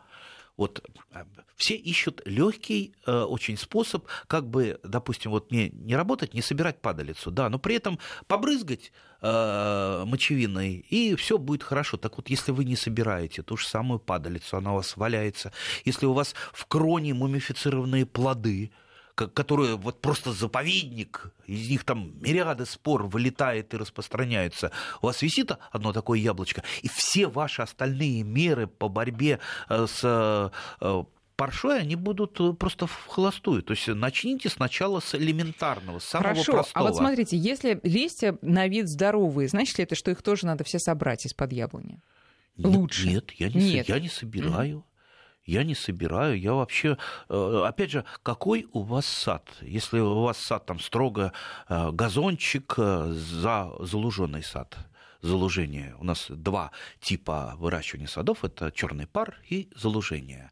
вот 0.58 0.84
э, 1.12 1.24
все 1.56 1.76
ищут 1.76 2.22
легкий 2.26 2.94
э, 3.06 3.24
очень 3.24 3.58
способ, 3.58 4.06
как 4.28 4.48
бы, 4.48 4.80
допустим, 4.84 5.32
вот 5.32 5.52
не, 5.52 5.70
не 5.70 5.96
работать, 5.96 6.34
не 6.34 6.41
собирать 6.41 6.82
падалицу, 6.82 7.32
да, 7.32 7.50
но 7.50 7.60
при 7.60 7.76
этом 7.76 8.00
побрызгать 8.28 8.91
э, 9.22 10.04
мочевиной, 10.06 10.86
и 10.89 11.15
все 11.15 11.38
будет 11.38 11.63
хорошо. 11.63 11.98
Так 11.98 12.18
вот, 12.18 12.30
если 12.30 12.52
вы 12.52 12.65
не 12.65 12.76
собираете 12.76 13.41
ту 13.41 13.58
же 13.58 13.68
самую 13.68 14.00
падалицу, 14.00 14.58
она 14.58 14.74
у 14.74 14.76
вас 14.76 14.96
валяется, 14.98 15.52
если 15.84 16.06
у 16.06 16.13
вас 16.13 16.36
в 16.54 16.65
кроне 16.65 17.13
мумифицированные 17.13 18.06
плоды, 18.06 18.72
которые 19.15 19.75
вот 19.75 20.01
просто 20.01 20.34
заповедник, 20.34 21.32
из 21.47 21.69
них 21.69 21.84
там 21.84 22.13
мириады 22.19 22.65
спор 22.65 23.04
вылетает 23.04 23.73
и 23.73 23.78
распространяется. 23.78 24.71
У 25.01 25.08
вас 25.08 25.21
висит 25.21 25.51
одно 25.71 25.93
такое 25.93 26.19
яблочко, 26.19 26.63
и 26.82 26.89
все 26.89 27.28
ваши 27.28 27.62
остальные 27.62 28.23
меры 28.23 28.67
по 28.67 28.89
борьбе 28.89 29.39
э, 29.69 29.88
с 29.88 30.01
э, 30.04 31.04
паршой, 31.36 31.80
они 31.80 31.95
будут 31.95 32.39
э, 32.39 32.54
просто 32.54 32.88
в 32.88 33.08
холостую. 33.08 33.63
То 33.63 33.71
есть 33.71 33.88
начните 33.88 34.49
сначала 34.49 34.99
с 34.99 35.15
элементарного, 35.15 35.99
с 35.99 36.06
самого 36.06 36.34
Хорошо, 36.34 36.51
простого. 36.54 36.86
а 36.86 36.89
вот 36.89 36.97
смотрите, 36.97 37.38
если 37.38 37.80
листья 37.84 38.38
на 38.41 38.67
вид 38.67 38.89
здоровые, 38.89 39.47
значит 39.47 39.78
ли 39.78 39.86
это, 39.86 39.95
что 39.95 40.12
их 40.12 40.21
тоже 40.21 40.45
надо 40.45 40.63
все 40.63 40.80
собрать 40.80 41.25
из-под 41.25 41.54
яблони? 41.54 42.01
Лучше. 42.58 43.08
Нет, 43.08 43.32
я 43.32 43.49
не, 43.49 43.73
нет. 43.73 43.89
я 43.89 43.99
не 43.99 44.10
собираю. 44.10 44.78
Mm 44.78 44.94
я 45.45 45.63
не 45.63 45.75
собираю, 45.75 46.39
я 46.39 46.53
вообще... 46.53 46.97
Э, 47.29 47.63
опять 47.67 47.91
же, 47.91 48.03
какой 48.23 48.67
у 48.73 48.81
вас 48.81 49.05
сад? 49.05 49.47
Если 49.62 49.99
у 49.99 50.21
вас 50.21 50.38
сад 50.38 50.65
там 50.65 50.79
строго 50.79 51.34
э, 51.69 51.91
газончик, 51.91 52.73
э, 52.77 53.12
за 53.12 53.71
залуженный 53.79 54.43
сад, 54.43 54.77
залужение. 55.21 55.95
У 55.99 56.04
нас 56.04 56.28
два 56.30 56.71
типа 56.99 57.56
выращивания 57.58 58.08
садов. 58.08 58.43
Это 58.43 58.71
черный 58.71 59.08
пар 59.08 59.38
и 59.49 59.69
залужение. 59.75 60.51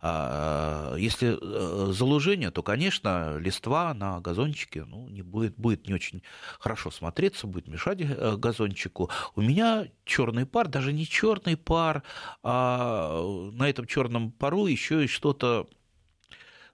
А, 0.00 0.94
если 0.96 1.38
э, 1.40 1.92
залужение, 1.92 2.50
то, 2.50 2.62
конечно, 2.62 3.36
листва 3.38 3.94
на 3.94 4.20
газончике 4.20 4.84
ну, 4.84 5.08
не 5.08 5.22
будет, 5.22 5.56
будет 5.56 5.86
не 5.86 5.94
очень 5.94 6.22
хорошо 6.58 6.90
смотреться, 6.90 7.46
будет 7.46 7.68
мешать 7.68 8.00
э, 8.00 8.36
газончику. 8.36 9.10
У 9.34 9.42
меня 9.42 9.88
черный 10.04 10.46
пар, 10.46 10.68
даже 10.68 10.92
не 10.92 11.06
черный 11.06 11.56
пар, 11.56 12.02
а 12.42 13.22
на 13.52 13.68
этом 13.68 13.86
черном 13.86 14.30
пару 14.32 14.66
еще 14.66 15.04
и 15.04 15.08
что-то 15.08 15.68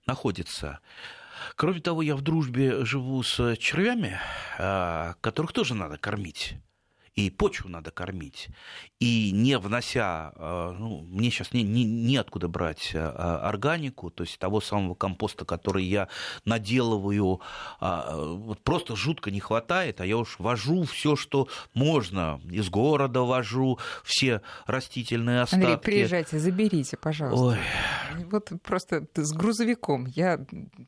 находится. 0.07 0.81
Кроме 1.57 1.81
того, 1.81 2.03
я 2.03 2.17
в 2.17 2.23
дружбе 2.23 2.85
живу 2.85 3.23
с 3.23 3.57
червями, 3.57 4.19
а, 4.59 5.15
которых 5.21 5.53
тоже 5.53 5.75
надо 5.75 5.99
кормить 5.99 6.57
и 7.19 7.31
почву 7.31 7.69
надо 7.69 7.91
кормить. 7.91 8.49
И 9.01 9.33
не 9.33 9.59
внося, 9.59 10.33
э, 10.37 10.75
ну, 10.79 11.03
мне 11.03 11.31
сейчас 11.31 11.53
не, 11.53 11.65
не, 11.65 11.85
неоткуда 11.85 12.47
брать 12.47 12.93
э, 12.95 12.99
органику, 13.01 14.11
то 14.11 14.23
есть 14.23 14.39
того 14.39 14.61
самого 14.61 14.95
компоста, 14.95 15.45
который 15.45 15.85
я 15.85 16.09
наделываю, 16.45 17.41
а, 17.81 18.17
вот 18.17 18.63
просто 18.63 18.95
жутко 18.95 19.33
не 19.33 19.41
хватает, 19.41 20.01
а 20.01 20.07
я 20.07 20.17
уж 20.17 20.37
вожу 20.39 20.85
все, 20.85 21.17
что 21.17 21.49
можно. 21.75 22.41
Из 22.49 22.71
города 22.71 23.23
вожу 23.23 23.81
все 24.05 24.41
растительные 24.67 25.41
остатки. 25.41 25.65
Андрей, 25.65 25.79
приезжайте, 25.79 26.39
заберите, 26.39 26.97
пожалуйста. 26.97 27.45
Ой. 27.45 28.27
Вот 28.31 28.53
просто 28.63 29.07
с 29.15 29.33
грузовиком, 29.33 30.07
я 30.07 30.39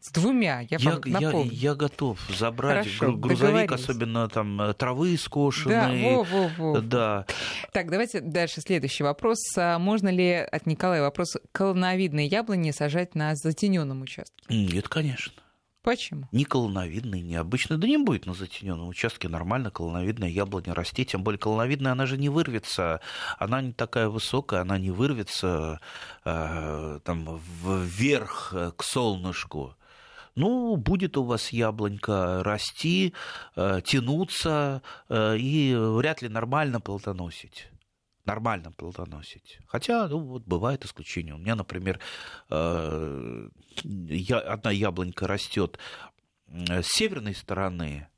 с 0.00 0.12
двумя, 0.12 0.60
я, 0.60 0.78
я 0.78 0.90
вам 0.90 1.00
напомню. 1.06 1.50
Я, 1.50 1.70
я 1.70 1.74
готов 1.74 2.20
забрать 2.28 2.86
Хорошо, 2.86 3.16
грузовик, 3.16 3.72
особенно 3.72 4.28
там 4.28 4.60
э, 4.62 4.74
травы 4.74 5.16
скошенные, 5.16 6.16
да, 6.16 6.19
во, 6.24 6.48
во, 6.48 6.72
во. 6.72 6.80
Да. 6.80 7.26
Так, 7.72 7.90
давайте 7.90 8.20
дальше 8.20 8.60
следующий 8.60 9.02
вопрос. 9.02 9.38
А 9.56 9.78
можно 9.78 10.08
ли, 10.08 10.32
от 10.32 10.66
Николая 10.66 11.02
вопрос, 11.02 11.36
колоновидные 11.52 12.26
яблони 12.26 12.70
сажать 12.70 13.14
на 13.14 13.34
затененном 13.34 14.02
участке? 14.02 14.44
Нет, 14.48 14.88
конечно. 14.88 15.32
Почему? 15.82 16.28
Ни 16.30 16.44
колоновидный, 16.44 17.22
ни 17.22 17.34
обычный. 17.34 17.78
Да 17.78 17.86
не 17.86 17.96
будет 17.96 18.26
на 18.26 18.34
затененном 18.34 18.88
участке 18.88 19.28
нормально 19.28 19.70
колоновидная 19.70 20.28
яблоня 20.28 20.74
расти. 20.74 21.06
Тем 21.06 21.22
более 21.22 21.38
колоновидная, 21.38 21.92
она 21.92 22.04
же 22.04 22.18
не 22.18 22.28
вырвется. 22.28 23.00
Она 23.38 23.62
не 23.62 23.72
такая 23.72 24.08
высокая, 24.08 24.60
она 24.60 24.78
не 24.78 24.90
вырвется 24.90 25.80
э, 26.24 27.00
там 27.02 27.40
вверх 27.62 28.52
э, 28.54 28.72
к 28.76 28.82
солнышку 28.82 29.74
ну, 30.40 30.76
будет 30.76 31.16
у 31.16 31.24
вас 31.24 31.52
яблонька 31.52 32.42
расти, 32.42 33.14
э, 33.56 33.80
тянуться 33.84 34.82
э, 35.08 35.36
и 35.36 35.74
вряд 35.76 36.22
ли 36.22 36.28
нормально 36.28 36.80
плодоносить 36.80 37.68
нормально 38.26 38.70
плодоносить. 38.70 39.58
Хотя, 39.66 40.06
ну, 40.06 40.20
вот 40.20 40.44
бывает 40.44 40.84
исключение. 40.84 41.34
У 41.34 41.38
меня, 41.38 41.56
например, 41.56 41.98
э, 42.48 43.48
я, 43.82 44.38
одна 44.38 44.70
яблонька 44.70 45.26
растет 45.26 45.78
с 46.46 46.86
северной 46.86 47.34
стороны, 47.34 48.08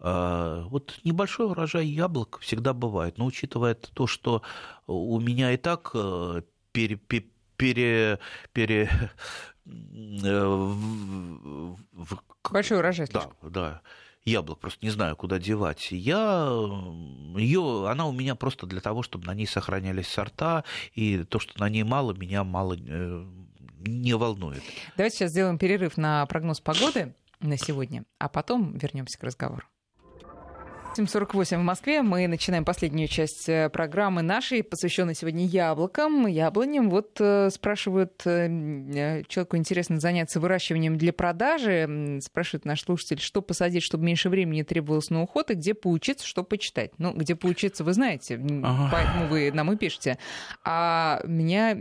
вот 0.00 1.00
небольшой 1.04 1.46
урожай 1.46 1.86
яблок 1.86 2.38
всегда 2.40 2.72
бывает, 2.72 3.18
но 3.18 3.26
учитывая 3.26 3.74
то, 3.74 4.06
что 4.06 4.42
у 4.86 5.20
меня 5.20 5.52
и 5.52 5.56
так 5.56 5.92
пере, 6.72 7.00
пере, 7.58 8.18
пере, 8.52 9.10
Э, 10.24 11.74
Большой 12.50 12.78
урожай. 12.78 13.06
Да, 13.12 13.30
да 13.42 13.82
яблок, 14.28 14.60
просто 14.60 14.84
не 14.84 14.90
знаю, 14.90 15.16
куда 15.16 15.38
девать. 15.38 15.88
Я 15.90 16.48
ее, 17.36 17.88
она 17.88 18.06
у 18.06 18.12
меня 18.12 18.34
просто 18.34 18.66
для 18.66 18.80
того, 18.80 19.02
чтобы 19.02 19.26
на 19.26 19.34
ней 19.34 19.46
сохранялись 19.46 20.08
сорта, 20.08 20.64
и 20.94 21.24
то, 21.24 21.38
что 21.38 21.58
на 21.60 21.68
ней 21.68 21.82
мало, 21.82 22.12
меня 22.12 22.44
мало 22.44 22.76
э, 22.78 23.26
не 23.80 24.14
волнует. 24.14 24.62
Давайте 24.96 25.16
сейчас 25.16 25.30
сделаем 25.30 25.58
перерыв 25.58 25.96
на 25.96 26.24
прогноз 26.26 26.60
погоды 26.60 27.14
на 27.40 27.56
сегодня, 27.56 28.04
а 28.18 28.28
потом 28.28 28.76
вернемся 28.76 29.18
к 29.18 29.22
разговору. 29.22 29.64
8.48 30.98 31.58
в 31.58 31.62
Москве. 31.62 32.02
Мы 32.02 32.26
начинаем 32.26 32.64
последнюю 32.64 33.08
часть 33.08 33.48
э, 33.48 33.68
программы 33.68 34.22
нашей, 34.22 34.64
посвященной 34.64 35.14
сегодня 35.14 35.46
яблокам, 35.46 36.26
яблоням. 36.26 36.90
Вот 36.90 37.16
э, 37.20 37.50
спрашивают, 37.50 38.22
э, 38.24 39.22
человеку 39.28 39.56
интересно 39.56 40.00
заняться 40.00 40.40
выращиванием 40.40 40.98
для 40.98 41.12
продажи. 41.12 42.18
Спрашивает 42.20 42.64
наш 42.64 42.82
слушатель, 42.82 43.20
что 43.20 43.42
посадить, 43.42 43.84
чтобы 43.84 44.04
меньше 44.04 44.28
времени 44.28 44.62
требовалось 44.62 45.10
на 45.10 45.22
уход, 45.22 45.50
и 45.50 45.54
где 45.54 45.74
поучиться, 45.74 46.26
что 46.26 46.42
почитать. 46.42 46.90
Ну, 46.98 47.12
где 47.12 47.36
поучиться, 47.36 47.84
вы 47.84 47.92
знаете, 47.92 48.40
ага. 48.64 48.88
поэтому 48.90 49.28
вы 49.28 49.52
нам 49.52 49.72
и 49.72 49.76
пишете. 49.76 50.18
А 50.64 51.20
меня 51.24 51.76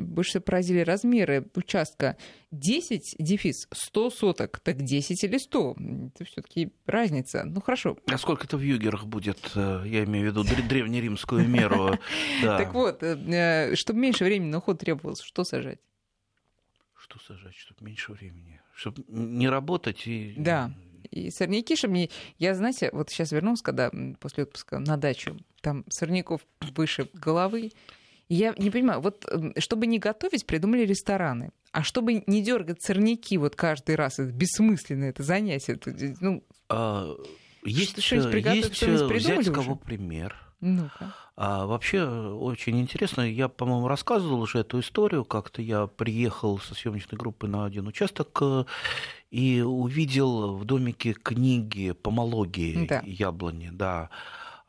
больше 0.00 0.40
поразили 0.40 0.80
размеры 0.80 1.46
участка 1.56 2.16
10 2.50 3.16
дефис 3.18 3.68
100 3.72 4.10
соток, 4.10 4.60
так 4.60 4.82
10 4.82 5.24
или 5.24 5.38
100. 5.38 5.76
Это 6.14 6.24
все 6.24 6.42
таки 6.42 6.72
разница. 6.86 7.44
Ну, 7.44 7.60
хорошо. 7.60 7.96
А 8.06 8.18
сколько 8.18 8.44
это 8.44 8.56
в 8.56 8.62
югерах 8.62 9.06
будет? 9.06 9.52
Э, 9.54 9.82
я 9.86 10.04
имею 10.04 10.32
в 10.32 10.36
виду 10.36 10.44
древнеримскую 10.68 11.48
меру. 11.48 11.98
Так 12.42 12.74
вот, 12.74 13.02
э, 13.02 13.16
э, 13.16 13.74
чтобы 13.76 14.00
меньше 14.00 14.24
времени 14.24 14.50
на 14.50 14.58
уход 14.58 14.78
требовалось, 14.78 15.20
что 15.20 15.44
сажать? 15.44 15.78
Что 16.96 17.18
сажать, 17.20 17.54
чтобы 17.54 17.84
меньше 17.84 18.12
времени? 18.12 18.60
Чтобы 18.74 19.04
не 19.08 19.48
работать 19.48 20.06
и... 20.06 20.34
Да. 20.36 20.72
И 21.10 21.30
сорняки, 21.30 21.76
чтобы 21.76 21.94
не... 21.94 22.10
Я, 22.38 22.54
знаете, 22.54 22.90
вот 22.92 23.10
сейчас 23.10 23.32
вернулся, 23.32 23.64
когда 23.64 23.90
после 24.20 24.44
отпуска 24.44 24.78
на 24.78 24.96
дачу, 24.96 25.36
там 25.60 25.84
сорняков 25.88 26.40
выше 26.76 27.08
головы, 27.14 27.72
я 28.30 28.54
не 28.56 28.70
понимаю, 28.70 29.00
вот 29.00 29.28
чтобы 29.58 29.86
не 29.86 29.98
готовить, 29.98 30.46
придумали 30.46 30.86
рестораны. 30.86 31.50
А 31.72 31.82
чтобы 31.82 32.22
не 32.26 32.42
дергать 32.42 32.80
сорняки 32.80 33.36
вот 33.38 33.56
каждый 33.56 33.96
раз, 33.96 34.18
это 34.18 34.32
бессмысленно 34.32 35.04
это 35.04 35.22
занятие. 35.22 35.78
Ну, 36.20 36.42
а, 36.68 37.16
есть, 37.64 38.00
что 38.02 38.16
есть 38.16 38.82
взять 38.82 39.46
с 39.46 39.52
кого 39.52 39.74
пример. 39.74 40.36
Ну-ка. 40.60 41.14
А 41.36 41.66
вообще 41.66 42.04
очень 42.04 42.80
интересно. 42.80 43.22
Я, 43.22 43.48
по-моему, 43.48 43.88
рассказывал 43.88 44.42
уже 44.42 44.58
эту 44.58 44.80
историю. 44.80 45.24
Как-то 45.24 45.62
я 45.62 45.86
приехал 45.86 46.58
со 46.58 46.74
съемочной 46.74 47.18
группы 47.18 47.48
на 47.48 47.64
один 47.64 47.86
участок 47.86 48.38
э, 48.42 48.64
и 49.30 49.62
увидел 49.62 50.54
в 50.56 50.64
домике 50.66 51.14
книги 51.14 51.92
помологии 51.92 52.86
да. 52.86 53.02
яблони. 53.06 53.70
Да. 53.72 54.10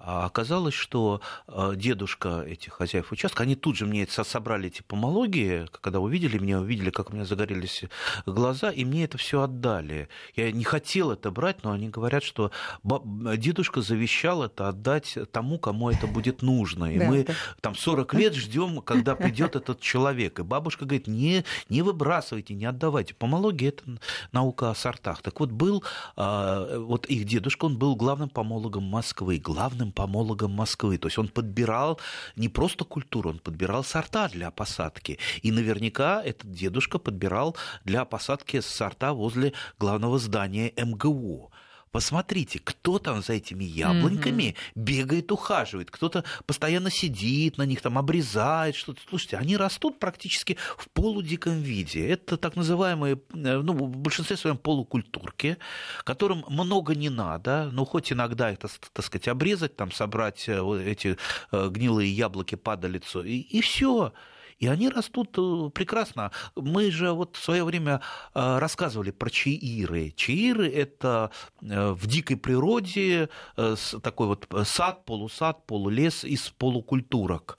А 0.04 0.26
оказалось, 0.26 0.74
что 0.74 1.22
э, 1.48 1.74
дедушка 1.76 2.42
этих 2.42 2.74
хозяев 2.74 3.12
участка, 3.12 3.44
они 3.44 3.56
тут 3.56 3.78
же 3.78 3.86
мне 3.86 4.08
собрали 4.08 4.68
эти 4.68 4.82
помологии, 4.82 5.68
когда 5.80 6.00
увидели 6.00 6.40
меня, 6.40 6.60
увидели, 6.60 6.90
как 6.90 7.12
у 7.12 7.14
меня 7.14 7.24
загорелись 7.24 7.84
глаза, 8.26 8.72
и 8.72 8.84
мне 8.84 9.04
это 9.04 9.20
все 9.20 9.42
отдали. 9.42 10.10
Я 10.36 10.52
не 10.52 10.64
хотел 10.64 11.12
это 11.12 11.30
брать, 11.30 11.64
но 11.64 11.72
они 11.72 11.90
говорят, 11.90 12.24
что 12.24 12.52
дедушка 12.84 13.82
завещал 13.82 14.44
это 14.44 14.70
отдать 14.70 15.18
тому, 15.32 15.60
кому 15.60 15.92
это 15.92 16.08
будет 16.08 16.42
нужно. 16.42 16.86
И 16.86 16.98
да, 16.98 17.06
мы 17.06 17.24
да. 17.26 17.34
там 17.62 17.76
40 17.76 18.14
лет 18.16 18.34
ждем, 18.34 18.82
когда 18.82 19.16
придет 19.16 19.56
этот 19.56 19.82
человек. 19.82 20.40
И 20.40 20.44
бабушка 20.44 20.86
говорит, 20.86 21.06
не, 21.06 21.46
не 21.70 21.84
выбрасывайте, 21.84 22.56
не 22.56 22.66
отдавайте. 22.66 23.14
Помология– 23.14 23.70
это 23.70 23.84
наука 24.32 24.72
о 24.72 24.76
сортах. 24.76 25.22
Так 25.22 25.40
вот, 25.40 25.52
был 25.52 25.84
а, 26.16 26.80
вот 26.80 27.06
их 27.06 27.26
дедушка, 27.26 27.66
он 27.66 27.78
был 27.78 27.96
главным 27.96 28.30
помологом 28.30 28.84
Москвы, 28.84 29.38
главным 29.38 29.91
помологом 29.92 30.52
Москвы. 30.52 30.98
То 30.98 31.08
есть 31.08 31.18
он 31.18 31.28
подбирал 31.28 32.00
не 32.36 32.50
просто 32.50 32.86
культуру, 32.86 33.30
он 33.30 33.40
подбирал 33.40 33.84
сорта 33.84 34.30
для 34.30 34.52
посадки. 34.52 35.20
И 35.42 35.52
наверняка 35.52 36.22
этот 36.24 36.52
дедушка 36.52 37.00
подбирал 37.00 37.56
для 37.86 38.06
посадки 38.06 38.62
сорта 38.62 39.14
возле 39.14 39.54
главного 39.80 40.20
здания 40.20 40.74
МГУ. 40.78 41.52
Посмотрите, 41.92 42.60
кто 42.60 43.00
там 43.00 43.22
за 43.22 43.34
этими 43.34 43.66
яблоньками 43.66 44.44
mm-hmm. 44.44 44.56
бегает, 44.76 45.32
ухаживает, 45.32 45.92
кто-то 45.92 46.24
постоянно 46.46 46.90
сидит 46.90 47.58
на 47.58 47.64
них, 47.64 47.82
там 47.82 47.98
обрезает 47.98 48.76
что-то. 48.76 49.02
Слушайте, 49.10 49.38
они 49.38 49.58
растут 49.58 50.00
практически 50.00 50.58
в 50.78 50.90
полудиком 50.90 51.62
виде. 51.62 52.08
Это 52.08 52.38
так 52.38 52.56
называемые, 52.56 53.16
э, 53.34 53.58
ну, 53.58 53.74
в 53.74 53.98
большинстве 53.98 54.38
своем 54.38 54.58
полукультурки, 54.58 55.58
которым 56.06 56.46
много 56.48 56.96
не 56.96 57.10
надо, 57.10 57.70
но 57.74 57.84
хоть 57.84 58.14
иногда 58.14 58.52
их, 58.52 58.60
так 58.60 59.06
сказать, 59.06 59.28
обрезать, 59.28 59.76
там, 59.76 59.92
собрать 59.92 60.48
э, 60.48 60.84
эти 60.86 61.18
э, 61.52 61.70
гнилые 61.70 62.12
яблоки, 62.12 62.56
падалицу, 62.56 63.24
и, 63.24 63.36
и 63.38 63.60
все. 63.62 64.14
И 64.62 64.68
они 64.68 64.90
растут 64.90 65.36
э, 65.38 65.70
прекрасно. 65.74 66.32
Мы 66.56 66.92
же 66.92 67.12
вот 67.14 67.36
в 67.36 67.44
свое 67.44 67.64
время 67.64 68.00
э, 68.36 68.60
рассказывали 68.60 69.10
про 69.10 69.30
чаиры. 69.32 70.12
Чаиры– 70.16 70.70
это 70.74 71.32
э, 71.62 71.92
в 71.92 72.06
дикой 72.06 72.38
природе 72.38 73.30
такой 73.56 74.28
вот 74.28 74.48
сад, 74.66 75.04
полусад, 75.06 75.66
полулес 75.66 76.24
из 76.24 76.50
полукультурок. 76.52 77.58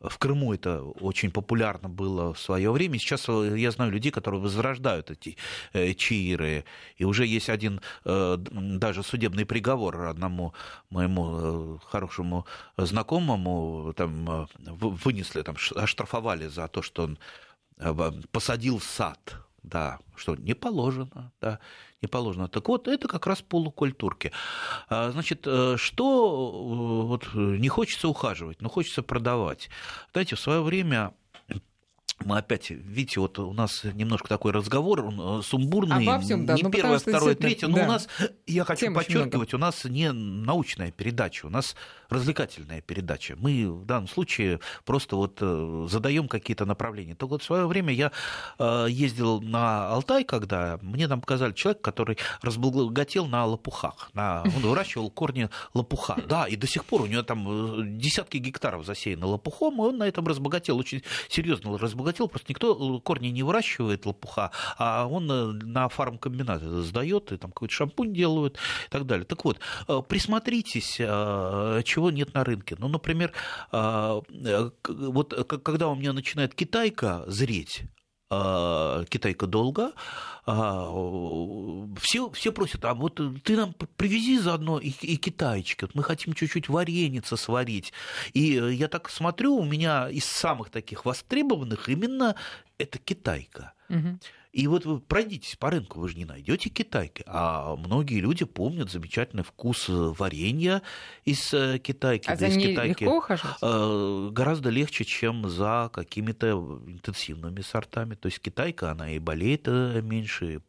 В 0.00 0.16
Крыму 0.18 0.54
это 0.54 0.82
очень 0.82 1.32
популярно 1.32 1.88
было 1.88 2.32
в 2.32 2.38
свое 2.38 2.70
время. 2.70 2.98
Сейчас 2.98 3.28
э, 3.28 3.58
я 3.58 3.72
знаю 3.72 3.90
людей, 3.90 4.12
которые 4.12 4.40
возрождают 4.40 5.10
эти 5.10 5.36
э, 5.72 5.92
чаиры. 5.94 6.64
И 6.96 7.04
уже 7.04 7.26
есть 7.26 7.48
один 7.48 7.80
э, 8.04 8.36
даже 8.38 9.02
судебный 9.02 9.44
приговор 9.44 10.02
одному 10.02 10.54
моему 10.90 11.80
хорошему 11.84 12.46
знакомому. 12.76 13.92
Там 13.96 14.48
вынесли, 14.58 15.42
там, 15.42 15.56
оштрафовали 15.74 16.46
за 16.46 16.68
то, 16.68 16.80
что 16.82 17.04
он 17.04 17.18
посадил 18.32 18.80
сад 18.80 19.36
да, 19.62 19.98
что 20.16 20.36
не 20.36 20.54
положено, 20.54 21.32
да, 21.40 21.58
не 22.02 22.08
положено. 22.08 22.48
Так 22.48 22.68
вот, 22.68 22.88
это 22.88 23.08
как 23.08 23.26
раз 23.26 23.42
полукультурки. 23.42 24.32
А, 24.88 25.10
значит, 25.10 25.42
э, 25.46 25.76
что 25.76 27.02
э, 27.02 27.06
вот 27.06 27.28
не 27.34 27.68
хочется 27.68 28.08
ухаживать, 28.08 28.60
но 28.60 28.68
хочется 28.68 29.02
продавать. 29.02 29.68
Знаете, 30.12 30.36
в 30.36 30.40
свое 30.40 30.62
время 30.62 31.12
мы 32.24 32.38
опять, 32.38 32.70
видите, 32.70 33.20
вот 33.20 33.38
у 33.38 33.52
нас 33.52 33.84
немножко 33.84 34.28
такой 34.28 34.52
разговор, 34.52 35.04
он 35.04 35.40
э, 35.40 35.42
сумбурный, 35.42 35.96
Обо 35.96 36.20
всем, 36.20 36.46
да. 36.46 36.54
не 36.54 36.62
ну, 36.62 36.70
первое, 36.70 36.98
второе, 36.98 37.34
третье, 37.34 37.68
но 37.68 37.76
да. 37.76 37.84
у 37.84 37.86
нас, 37.86 38.08
я 38.46 38.64
хочу 38.64 38.86
Тем 38.86 38.94
подчеркивать, 38.94 39.54
у 39.54 39.58
нас 39.58 39.84
не 39.84 40.12
научная 40.12 40.90
передача, 40.90 41.46
у 41.46 41.50
нас 41.50 41.76
развлекательная 42.08 42.80
передача. 42.80 43.36
Мы 43.36 43.70
в 43.70 43.84
данном 43.84 44.08
случае 44.08 44.60
просто 44.84 45.16
вот 45.16 45.38
э, 45.40 45.86
задаем 45.90 46.28
какие-то 46.28 46.64
направления. 46.64 47.14
Только 47.14 47.32
вот 47.32 47.42
в 47.42 47.46
свое 47.46 47.66
время 47.66 47.92
я 47.92 48.12
э, 48.58 48.86
ездил 48.88 49.40
на 49.40 49.88
Алтай, 49.88 50.24
когда 50.24 50.78
мне 50.82 51.08
там 51.08 51.20
показали 51.20 51.52
человека, 51.52 51.82
который 51.82 52.18
разбогател 52.42 53.26
на 53.26 53.44
лопухах, 53.44 54.10
на, 54.14 54.42
он 54.42 54.62
выращивал 54.62 55.10
корни 55.10 55.48
лопуха. 55.74 56.16
Да, 56.26 56.46
и 56.46 56.56
до 56.56 56.66
сих 56.66 56.84
пор 56.84 57.02
у 57.02 57.06
него 57.06 57.22
там 57.22 57.98
десятки 57.98 58.38
гектаров 58.38 58.86
засеяны 58.86 59.26
лопухом, 59.26 59.74
и 59.74 59.86
он 59.86 59.98
на 59.98 60.08
этом 60.08 60.26
разбогател, 60.26 60.78
очень 60.78 61.02
серьезно 61.28 61.76
разбогател 61.78 62.28
просто 62.28 62.52
никто 62.52 63.00
корни 63.00 63.28
не 63.28 63.42
выращивает 63.42 64.06
лопуха, 64.06 64.50
а 64.78 65.06
он 65.06 65.30
э, 65.30 65.52
на 65.64 65.88
фармкомбинат 65.88 66.62
сдает, 66.62 67.32
и 67.32 67.36
там 67.36 67.52
какой-то 67.52 67.74
шампунь 67.74 68.12
делают 68.14 68.56
и 68.56 68.90
так 68.90 69.06
далее. 69.06 69.24
Так 69.24 69.44
вот, 69.44 69.58
э, 69.86 70.02
присмотритесь, 70.08 70.96
э, 70.98 71.82
чего 71.98 72.10
нет 72.12 72.32
на 72.34 72.44
рынке. 72.44 72.76
Ну, 72.78 72.86
например, 72.88 73.32
вот 73.72 75.34
когда 75.64 75.88
у 75.88 75.96
меня 75.96 76.12
начинает 76.12 76.54
китайка 76.54 77.24
зреть, 77.26 77.82
китайка 78.30 79.46
долго, 79.48 79.92
все, 82.00 82.30
все 82.30 82.52
просят, 82.52 82.84
а 82.84 82.94
вот 82.94 83.20
ты 83.42 83.56
нам 83.56 83.74
привези 83.96 84.38
заодно 84.38 84.78
и, 84.78 84.90
и 84.90 85.16
китайчики, 85.16 85.82
вот 85.82 85.96
мы 85.96 86.04
хотим 86.04 86.34
чуть-чуть 86.34 86.68
вареница 86.68 87.36
сварить. 87.36 87.92
И 88.32 88.42
я 88.42 88.86
так 88.86 89.10
смотрю, 89.10 89.56
у 89.56 89.64
меня 89.64 90.08
из 90.08 90.24
самых 90.24 90.70
таких 90.70 91.04
востребованных 91.04 91.88
именно 91.88 92.36
это 92.78 92.98
китайка. 92.98 93.72
Угу. 93.88 94.18
И 94.52 94.66
вот 94.66 94.84
вы 94.86 95.00
пройдитесь 95.00 95.56
по 95.56 95.70
рынку, 95.70 96.00
вы 96.00 96.08
же 96.08 96.16
не 96.16 96.24
найдете 96.24 96.70
китайки. 96.70 97.22
А 97.26 97.76
многие 97.76 98.20
люди 98.20 98.44
помнят 98.44 98.90
замечательный 98.90 99.42
вкус 99.42 99.86
варенья 99.88 100.82
из 101.24 101.52
э, 101.52 101.78
китайки. 101.78 102.28
А 102.30 102.36
за 102.36 102.48
ней 102.48 102.72
китайки 102.72 103.02
легко 103.02 103.18
ухаживать? 103.18 103.56
Э, 103.62 104.28
гораздо 104.32 104.70
легче, 104.70 105.04
чем 105.04 105.48
за 105.48 105.90
какими-то 105.92 106.80
интенсивными 106.86 107.60
сортами. 107.60 108.14
То 108.14 108.26
есть 108.26 108.40
китайка, 108.40 108.90
она 108.90 109.10
и 109.10 109.18
болеет 109.18 109.68
э, 109.68 110.00
меньше. 110.02 110.62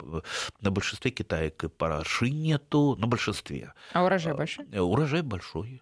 На 0.62 0.72
большинстве 0.72 1.12
китаек 1.12 1.64
и 1.64 1.70
параши 1.70 2.30
нету, 2.30 2.96
на 2.98 3.08
большинстве. 3.08 3.74
А 3.94 4.04
урожай 4.04 4.34
большой? 4.34 4.66
Урожай 4.78 5.22
большой 5.22 5.82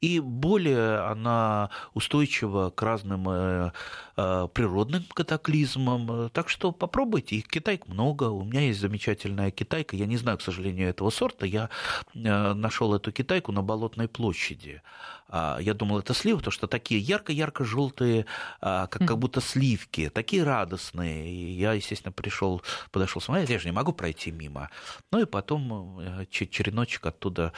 и 0.00 0.20
более 0.20 0.98
она 0.98 1.70
устойчива 1.94 2.70
к 2.70 2.82
разным 2.82 3.28
э, 3.28 3.72
э, 4.16 4.48
природным 4.52 5.04
катаклизмам. 5.14 6.30
Так 6.30 6.48
что 6.48 6.72
попробуйте, 6.72 7.36
их 7.36 7.48
китайк 7.48 7.88
много. 7.88 8.24
У 8.24 8.44
меня 8.44 8.60
есть 8.60 8.80
замечательная 8.80 9.50
китайка. 9.50 9.96
Я 9.96 10.06
не 10.06 10.16
знаю, 10.18 10.38
к 10.38 10.42
сожалению, 10.42 10.90
этого 10.90 11.10
сорта. 11.10 11.46
Я 11.46 11.70
э, 12.14 12.52
нашел 12.52 12.94
эту 12.94 13.10
китайку 13.10 13.52
на 13.52 13.62
Болотной 13.62 14.08
площади. 14.08 14.82
А, 15.28 15.58
я 15.60 15.74
думал, 15.74 15.98
это 15.98 16.14
сливы, 16.14 16.38
потому 16.38 16.52
что 16.52 16.66
такие 16.66 17.00
ярко-ярко-желтые, 17.00 18.26
а, 18.60 18.86
как, 18.86 19.06
как 19.06 19.18
будто 19.18 19.40
сливки, 19.40 20.10
такие 20.10 20.44
радостные. 20.44 21.28
И 21.28 21.52
я, 21.52 21.72
естественно, 21.72 22.12
пришел, 22.12 22.62
подошел 22.90 23.20
смотреть, 23.20 23.50
я 23.50 23.58
же 23.58 23.66
не 23.66 23.72
могу 23.72 23.92
пройти 23.92 24.30
мимо. 24.30 24.70
Ну 25.10 25.20
и 25.20 25.24
потом 25.24 26.26
череночек 26.30 27.06
оттуда 27.06 27.52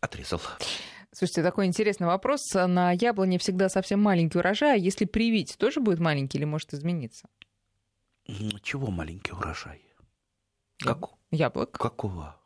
Отрезал. 0.00 0.40
Слушайте, 1.12 1.42
такой 1.42 1.66
интересный 1.66 2.06
вопрос. 2.06 2.42
На 2.54 2.92
яблоне 2.92 3.38
всегда 3.38 3.68
совсем 3.68 4.00
маленький 4.00 4.38
урожай. 4.38 4.80
Если 4.80 5.06
привить, 5.06 5.56
тоже 5.58 5.80
будет 5.80 5.98
маленький 5.98 6.38
или 6.38 6.44
может 6.44 6.74
измениться? 6.74 7.28
Чего 8.62 8.88
маленький 8.90 9.32
урожай? 9.32 9.82
Как? 10.78 11.10
Яблок. 11.30 11.72
Какого? 11.72 12.36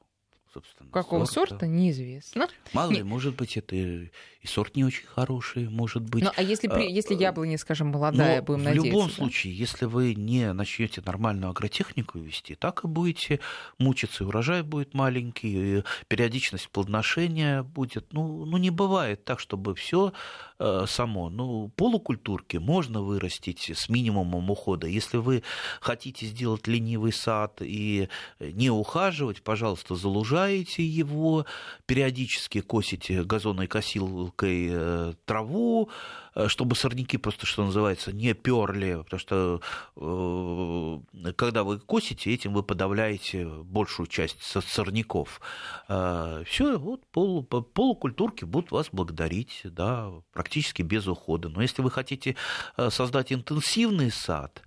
собственно. 0.53 0.91
Какого 0.91 1.25
сорта, 1.25 1.51
сорта 1.51 1.67
неизвестно. 1.67 2.49
Мало 2.73 2.91
ли, 2.91 3.03
может 3.03 3.37
быть, 3.37 3.57
это 3.57 4.09
и 4.41 4.47
сорт 4.47 4.77
не 4.77 4.85
очень 4.85 5.07
хороший, 5.07 5.69
может 5.69 6.03
быть. 6.03 6.25
Ну, 6.25 6.31
а 6.35 6.43
если, 6.43 6.69
при, 6.69 6.87
а, 6.87 6.89
если 6.89 7.15
яблоня, 7.15 7.59
скажем, 7.59 7.89
молодая, 7.89 8.41
Но 8.41 8.47
будем 8.47 8.61
в 8.61 8.65
надеяться? 8.65 8.89
В 8.89 8.93
любом 8.93 9.09
да? 9.09 9.15
случае, 9.15 9.57
если 9.57 9.85
вы 9.85 10.15
не 10.15 10.53
начнете 10.53 11.03
нормальную 11.05 11.51
агротехнику 11.51 12.19
вести, 12.19 12.55
так 12.55 12.85
и 12.85 12.89
будете 12.89 13.41
мучиться, 13.79 14.25
и 14.25 14.27
урожай 14.27 14.63
будет 14.63 14.95
маленький, 14.95 15.79
и 15.79 15.83
периодичность 16.09 16.71
плодоношения 16.71 17.63
будет. 17.63 18.13
Ну, 18.13 18.45
ну 18.45 18.57
не 18.57 18.71
бывает 18.71 19.25
так, 19.25 19.41
чтобы 19.41 19.75
все 19.75 20.13
э, 20.59 20.85
само. 20.89 21.31
Ну, 21.31 21.69
полукультурки 21.77 22.57
можно 22.57 23.03
вырастить 23.03 23.71
с 23.75 23.89
минимумом 23.89 24.51
ухода. 24.51 24.87
Если 24.87 25.19
вы 25.19 25.43
хотите 25.81 26.27
сделать 26.27 26.67
ленивый 26.67 27.13
сад 27.13 27.59
и 27.61 28.09
не 28.41 28.71
ухаживать, 28.71 29.43
пожалуйста, 29.43 29.95
залужайте 29.95 30.41
сажаете 30.41 30.85
его, 30.85 31.45
периодически 31.87 32.61
косите 32.61 33.25
газонной 33.25 33.67
косилкой 33.67 34.30
э, 34.73 35.15
траву, 35.25 35.91
э, 36.35 36.49
чтобы 36.49 36.77
сорняки 36.77 37.17
просто, 37.17 37.47
что 37.47 37.65
называется, 37.65 38.13
не 38.13 38.35
перли, 38.35 39.03
потому 39.03 39.21
что 39.21 39.61
э, 39.97 41.33
когда 41.33 41.65
вы 41.65 41.79
косите, 41.79 42.33
этим 42.33 42.55
вы 42.55 42.63
подавляете 42.63 43.47
большую 43.47 44.07
часть 44.07 44.43
сорняков. 44.43 45.41
Все, 45.87 46.79
вот 46.79 47.07
полу, 47.07 47.43
полукультурки 47.43 48.45
будут 48.45 48.71
вас 48.71 48.89
благодарить, 48.93 49.61
да, 49.65 50.11
практически 50.33 50.83
без 50.83 51.07
ухода. 51.07 51.49
Но 51.49 51.63
если 51.63 51.83
вы 51.83 51.91
хотите 51.91 52.37
создать 52.77 53.33
интенсивный 53.33 54.11
сад, 54.11 54.63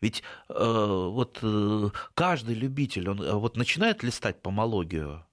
ведь 0.00 0.22
э, 0.48 0.54
вот 0.54 1.40
э, 1.42 1.90
каждый 2.14 2.54
любитель, 2.54 3.10
он 3.10 3.38
вот 3.38 3.56
начинает 3.56 4.02
листать 4.02 4.40
помологию, 4.40 5.24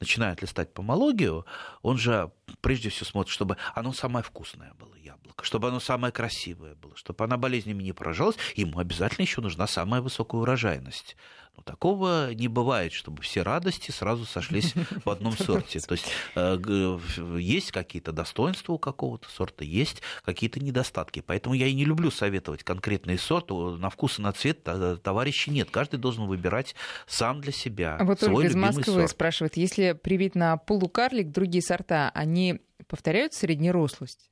начинает 0.00 0.42
листать 0.42 0.72
помологию, 0.72 1.44
он 1.82 1.98
же 1.98 2.32
прежде 2.60 2.88
всего 2.88 3.06
смотрит, 3.06 3.32
чтобы 3.32 3.56
оно 3.74 3.92
самое 3.92 4.24
вкусное 4.24 4.72
было 4.74 4.94
яблоко, 4.96 5.44
чтобы 5.44 5.68
оно 5.68 5.78
самое 5.78 6.12
красивое 6.12 6.74
было, 6.74 6.96
чтобы 6.96 7.24
она 7.24 7.36
болезнями 7.36 7.82
не 7.82 7.92
поражалась, 7.92 8.36
ему 8.56 8.78
обязательно 8.78 9.22
еще 9.22 9.40
нужна 9.40 9.66
самая 9.66 10.00
высокая 10.00 10.40
урожайность. 10.40 11.16
Но 11.60 11.64
такого 11.64 12.32
не 12.32 12.48
бывает, 12.48 12.92
чтобы 12.92 13.22
все 13.22 13.42
радости 13.42 13.90
сразу 13.90 14.24
сошлись 14.24 14.74
в 15.04 15.10
одном 15.10 15.36
сорте. 15.36 15.80
То 15.80 15.92
есть 15.92 16.06
э, 16.34 16.98
есть 17.38 17.70
какие-то 17.70 18.12
достоинства 18.12 18.72
у 18.72 18.78
какого-то 18.78 19.28
сорта, 19.28 19.64
есть 19.64 20.00
какие-то 20.24 20.58
недостатки. 20.58 21.20
Поэтому 21.20 21.54
я 21.54 21.66
и 21.66 21.74
не 21.74 21.84
люблю 21.84 22.10
советовать 22.10 22.64
конкретный 22.64 23.18
сорт. 23.18 23.50
На 23.50 23.90
вкус 23.90 24.18
и 24.18 24.22
на 24.22 24.32
цвет 24.32 24.62
товарищей 25.02 25.50
нет. 25.50 25.70
Каждый 25.70 25.98
должен 25.98 26.26
выбирать 26.26 26.74
сам 27.06 27.40
для 27.40 27.52
себя. 27.52 27.96
А 28.00 28.04
вот 28.04 28.20
свой 28.20 28.46
из 28.46 28.54
Москвы 28.54 28.84
сорт. 28.84 29.10
спрашивает, 29.10 29.56
если 29.56 29.92
привить 29.92 30.34
на 30.34 30.56
полукарлик 30.56 31.30
другие 31.30 31.62
сорта, 31.62 32.10
они 32.14 32.60
повторяют 32.86 33.34
среднерослость? 33.34 34.29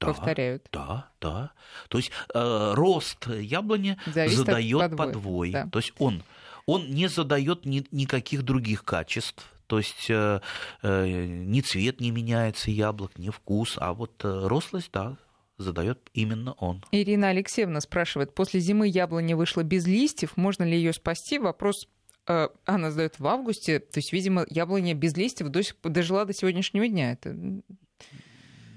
Да, 0.00 0.06
повторяют. 0.06 0.68
Да, 0.72 1.10
да. 1.20 1.52
То 1.88 1.98
есть 1.98 2.10
э, 2.34 2.72
рост 2.74 3.26
яблони 3.26 3.98
Зависит 4.06 4.38
задает 4.38 4.80
подвой. 4.80 4.96
подвой. 5.06 5.50
Да. 5.50 5.68
То 5.70 5.78
есть 5.78 5.92
он, 5.98 6.22
он 6.66 6.90
не 6.90 7.08
задает 7.08 7.64
ни, 7.64 7.84
никаких 7.90 8.42
других 8.42 8.84
качеств. 8.84 9.46
То 9.66 9.78
есть 9.78 10.06
э, 10.08 10.40
э, 10.82 11.26
ни 11.26 11.60
цвет 11.60 12.00
не 12.00 12.10
меняется 12.10 12.70
яблок, 12.70 13.18
ни 13.18 13.30
вкус, 13.30 13.76
а 13.78 13.94
вот 13.94 14.24
э, 14.24 14.46
рослость, 14.46 14.90
да, 14.92 15.16
задает 15.58 15.98
именно 16.12 16.52
он. 16.52 16.84
Ирина 16.92 17.30
Алексеевна 17.30 17.80
спрашивает, 17.80 18.34
после 18.34 18.60
зимы 18.60 18.88
яблоня 18.88 19.36
вышла 19.36 19.62
без 19.62 19.86
листьев, 19.86 20.36
можно 20.36 20.62
ли 20.62 20.76
ее 20.76 20.92
спасти? 20.92 21.38
Вопрос 21.38 21.88
э, 22.28 22.48
она 22.64 22.90
задает 22.90 23.18
в 23.18 23.26
августе, 23.26 23.80
то 23.80 23.98
есть, 23.98 24.12
видимо, 24.12 24.46
яблоня 24.48 24.94
без 24.94 25.16
листьев 25.16 25.48
до 25.48 25.62
сих, 25.62 25.76
дожила 25.82 26.24
до 26.24 26.32
сегодняшнего 26.32 26.86
дня. 26.86 27.12
Это... 27.12 27.34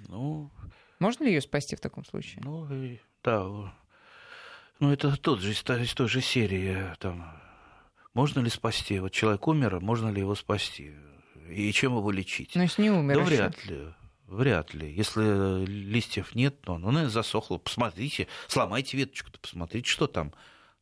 Ну, 0.07 0.49
можно 0.99 1.23
ли 1.23 1.33
ее 1.33 1.41
спасти 1.41 1.75
в 1.75 1.79
таком 1.79 2.05
случае? 2.05 2.41
Ну, 2.43 2.67
да. 3.23 3.73
Ну, 4.79 4.91
это 4.91 5.15
тот 5.17 5.39
же, 5.39 5.51
из 5.51 5.63
той 5.63 6.07
же 6.07 6.21
серии. 6.21 6.95
Там, 6.99 7.39
можно 8.13 8.39
ли 8.39 8.49
спасти? 8.49 8.99
Вот 8.99 9.11
человек 9.11 9.47
умер, 9.47 9.79
можно 9.81 10.09
ли 10.09 10.21
его 10.21 10.35
спасти? 10.35 10.93
И 11.49 11.71
чем 11.71 11.97
его 11.97 12.11
лечить? 12.11 12.51
Ну, 12.55 12.61
если 12.61 12.83
не 12.83 12.91
умер 12.91 13.15
Да 13.17 13.23
вряд 13.23 13.65
ли. 13.65 13.93
Вряд 14.27 14.73
ли. 14.73 14.93
Если 14.93 15.65
листьев 15.65 16.35
нет, 16.35 16.61
то 16.61 16.75
оно 16.75 16.91
наверное, 16.91 17.09
засохло. 17.09 17.57
Посмотрите, 17.57 18.27
сломайте 18.47 18.95
веточку-то, 18.97 19.39
посмотрите, 19.39 19.89
что 19.89 20.07
там. 20.07 20.33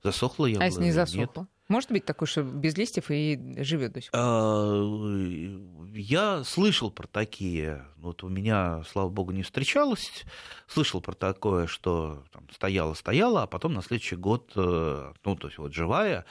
Засохло 0.03 0.45
яблоко. 0.45 0.63
А 0.63 0.67
если 0.67 0.83
не 0.83 0.91
засохло? 0.91 1.41
Нет. 1.41 1.49
Может 1.67 1.91
быть 1.91 2.05
такое, 2.05 2.27
что 2.27 2.43
без 2.43 2.77
листьев 2.77 3.11
и 3.11 3.55
живет 3.57 3.91
до 3.91 4.01
сих 4.01 4.11
пор? 4.11 4.19
А, 4.23 5.67
я 5.93 6.43
слышал 6.45 6.91
про 6.91 7.07
такие. 7.07 7.85
Вот 7.97 8.23
у 8.23 8.29
меня, 8.29 8.83
слава 8.89 9.09
богу, 9.09 9.31
не 9.33 9.43
встречалось. 9.43 10.23
Слышал 10.67 11.01
про 11.01 11.13
такое, 11.13 11.67
что 11.67 12.23
там, 12.31 12.47
стояла, 12.51 12.93
стояла, 12.93 13.43
а 13.43 13.47
потом 13.47 13.73
на 13.73 13.81
следующий 13.81 14.15
год, 14.15 14.53
э, 14.55 15.13
ну, 15.25 15.35
то 15.35 15.47
есть 15.47 15.57
вот 15.57 15.73
живая, 15.73 16.25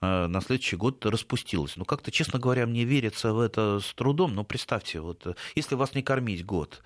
э, 0.00 0.26
на 0.26 0.40
следующий 0.40 0.76
год 0.76 1.06
распустилась. 1.06 1.76
Ну, 1.76 1.84
как-то, 1.84 2.10
честно 2.10 2.40
говоря, 2.40 2.66
мне 2.66 2.84
верится 2.84 3.32
в 3.32 3.38
это 3.38 3.78
с 3.78 3.94
трудом. 3.94 4.34
Но 4.34 4.42
представьте, 4.42 5.00
вот 5.00 5.24
э, 5.24 5.34
если 5.54 5.76
вас 5.76 5.94
не 5.94 6.02
кормить 6.02 6.44
год, 6.44 6.82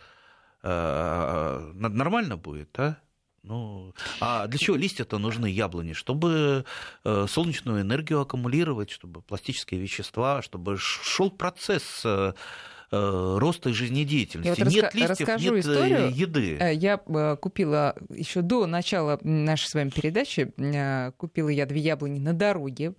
нормально 0.62 2.38
будет, 2.38 2.78
а? 2.80 2.96
Ну, 3.44 3.94
а 4.20 4.46
для 4.46 4.58
чего 4.58 4.76
листья-то 4.76 5.18
нужны 5.18 5.46
яблони? 5.46 5.92
Чтобы 5.92 6.64
э, 7.04 7.26
солнечную 7.28 7.82
энергию 7.82 8.20
аккумулировать, 8.20 8.90
чтобы 8.90 9.20
пластические 9.20 9.80
вещества, 9.80 10.40
чтобы 10.40 10.78
шел 10.78 11.30
процесс 11.30 12.02
э, 12.04 12.32
Э, 12.96 13.38
роста 13.38 13.70
и 13.70 13.72
жизнедеятельности. 13.72 14.60
Я 14.60 14.64
вот 14.64 14.72
нет 14.72 14.84
раска- 14.84 14.96
листьев, 14.96 15.28
расскажу 15.28 15.54
нет 15.54 15.64
историю. 15.64 16.10
еды. 16.14 16.58
Я 16.74 16.96
купила 16.96 17.96
еще 18.08 18.42
до 18.42 18.66
начала 18.66 19.18
нашей 19.22 19.66
с 19.66 19.74
вами 19.74 19.90
передачи, 19.90 20.52
купила 21.16 21.48
я 21.48 21.66
две 21.66 21.80
яблони 21.80 22.20
на 22.20 22.34
дороге 22.34 22.94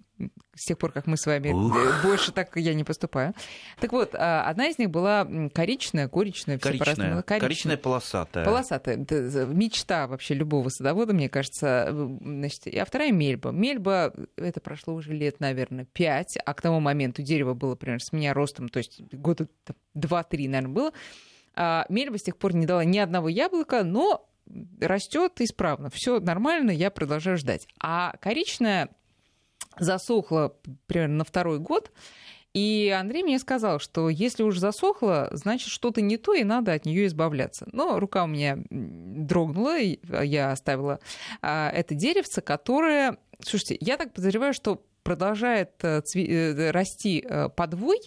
с 0.55 0.65
тех 0.65 0.77
пор, 0.77 0.91
как 0.91 1.07
мы 1.07 1.17
с 1.17 1.25
вами 1.25 1.49
Ух. 1.49 1.75
больше 2.03 2.31
так 2.31 2.55
я 2.55 2.73
не 2.73 2.83
поступаю. 2.83 3.33
Так 3.79 3.91
вот, 3.91 4.15
а, 4.15 4.47
одна 4.47 4.67
из 4.67 4.77
них 4.77 4.89
была 4.89 5.27
коричная, 5.53 6.07
коричная, 6.07 6.57
все 6.57 6.69
коричная, 6.69 6.95
коричная. 7.21 7.39
коричная 7.39 7.77
полосатая. 7.77 8.45
Полосатая. 8.45 9.01
Это 9.01 9.45
мечта 9.45 10.07
вообще 10.07 10.33
любого 10.33 10.69
садовода, 10.69 11.13
мне 11.13 11.29
кажется. 11.29 11.89
Значит, 12.21 12.67
а 12.67 12.85
вторая 12.85 13.11
мельба. 13.11 13.51
Мельба, 13.51 14.13
это 14.37 14.61
прошло 14.61 14.93
уже 14.93 15.13
лет, 15.13 15.39
наверное, 15.39 15.85
пять, 15.85 16.37
а 16.45 16.53
к 16.53 16.61
тому 16.61 16.79
моменту 16.79 17.21
дерево 17.21 17.53
было 17.53 17.75
примерно 17.75 17.99
с 17.99 18.13
меня 18.13 18.33
ростом, 18.33 18.69
то 18.69 18.77
есть 18.77 19.01
года 19.11 19.47
два-три, 19.93 20.47
наверное, 20.47 20.73
было. 20.73 20.91
А 21.55 21.85
мельба 21.89 22.17
с 22.17 22.23
тех 22.23 22.37
пор 22.37 22.53
не 22.53 22.65
дала 22.65 22.83
ни 22.83 22.97
одного 22.97 23.29
яблока, 23.29 23.83
но 23.83 24.29
растет 24.79 25.33
исправно. 25.39 25.89
Все 25.89 26.19
нормально, 26.19 26.71
я 26.71 26.91
продолжаю 26.91 27.37
ждать. 27.37 27.67
А 27.79 28.15
коричная 28.21 28.89
засохла 29.77 30.55
примерно 30.87 31.17
на 31.17 31.23
второй 31.23 31.59
год. 31.59 31.91
И 32.53 32.95
Андрей 32.97 33.23
мне 33.23 33.37
сказал, 33.37 33.79
что 33.79 34.07
если 34.07 34.41
уж 34.43 34.57
засохло, 34.59 35.27
значит 35.31 35.67
что-то 35.67 35.99
не 35.99 36.15
то, 36.15 36.33
и 36.33 36.45
надо 36.45 36.71
от 36.71 36.85
нее 36.85 37.05
избавляться. 37.07 37.67
Но 37.73 37.99
рука 37.99 38.23
у 38.23 38.27
меня 38.27 38.57
дрогнула, 38.69 39.77
и 39.77 39.99
я 40.23 40.51
оставила 40.51 41.01
а, 41.41 41.69
это 41.69 41.95
деревце, 41.95 42.41
которое... 42.41 43.17
Слушайте, 43.41 43.77
я 43.81 43.97
так 43.97 44.13
подозреваю, 44.13 44.53
что 44.53 44.81
продолжает 45.03 45.71
э, 45.81 45.99
цви... 46.01 46.27
Э, 46.29 46.71
расти 46.71 47.25
э, 47.27 47.49
подвой, 47.49 47.99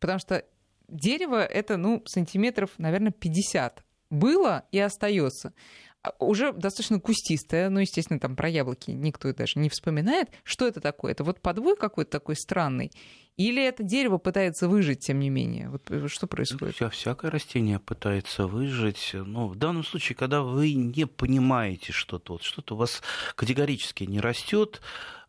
потому 0.00 0.18
что 0.18 0.44
дерево 0.88 1.42
это, 1.44 1.76
ну, 1.76 2.02
сантиметров, 2.04 2.70
наверное, 2.78 3.12
50 3.12 3.84
было 4.10 4.64
и 4.70 4.78
остается. 4.78 5.54
Уже 6.18 6.52
достаточно 6.52 6.98
кустистая, 6.98 7.70
ну, 7.70 7.78
естественно, 7.78 8.18
там 8.18 8.34
про 8.34 8.48
яблоки 8.48 8.90
никто 8.90 9.32
даже 9.32 9.60
не 9.60 9.68
вспоминает. 9.68 10.28
Что 10.42 10.66
это 10.66 10.80
такое? 10.80 11.12
Это 11.12 11.22
вот 11.22 11.40
подвой 11.40 11.76
какой-то 11.76 12.10
такой 12.10 12.34
странный? 12.34 12.90
Или 13.36 13.64
это 13.64 13.82
дерево 13.82 14.18
пытается 14.18 14.68
выжить, 14.68 15.00
тем 15.00 15.20
не 15.20 15.30
менее? 15.30 15.70
Вот 15.70 15.90
э, 15.90 16.08
что 16.08 16.26
происходит? 16.26 16.74
Вся, 16.74 16.90
всякое 16.90 17.30
растение 17.30 17.78
пытается 17.78 18.46
выжить. 18.46 19.10
Но 19.14 19.48
в 19.48 19.56
данном 19.56 19.84
случае, 19.84 20.16
когда 20.16 20.42
вы 20.42 20.74
не 20.74 21.06
понимаете 21.06 21.92
что-то, 21.92 22.34
вот 22.34 22.42
что-то 22.42 22.74
у 22.74 22.78
вас 22.78 23.00
категорически 23.34 24.04
не 24.04 24.20
растет, 24.20 24.82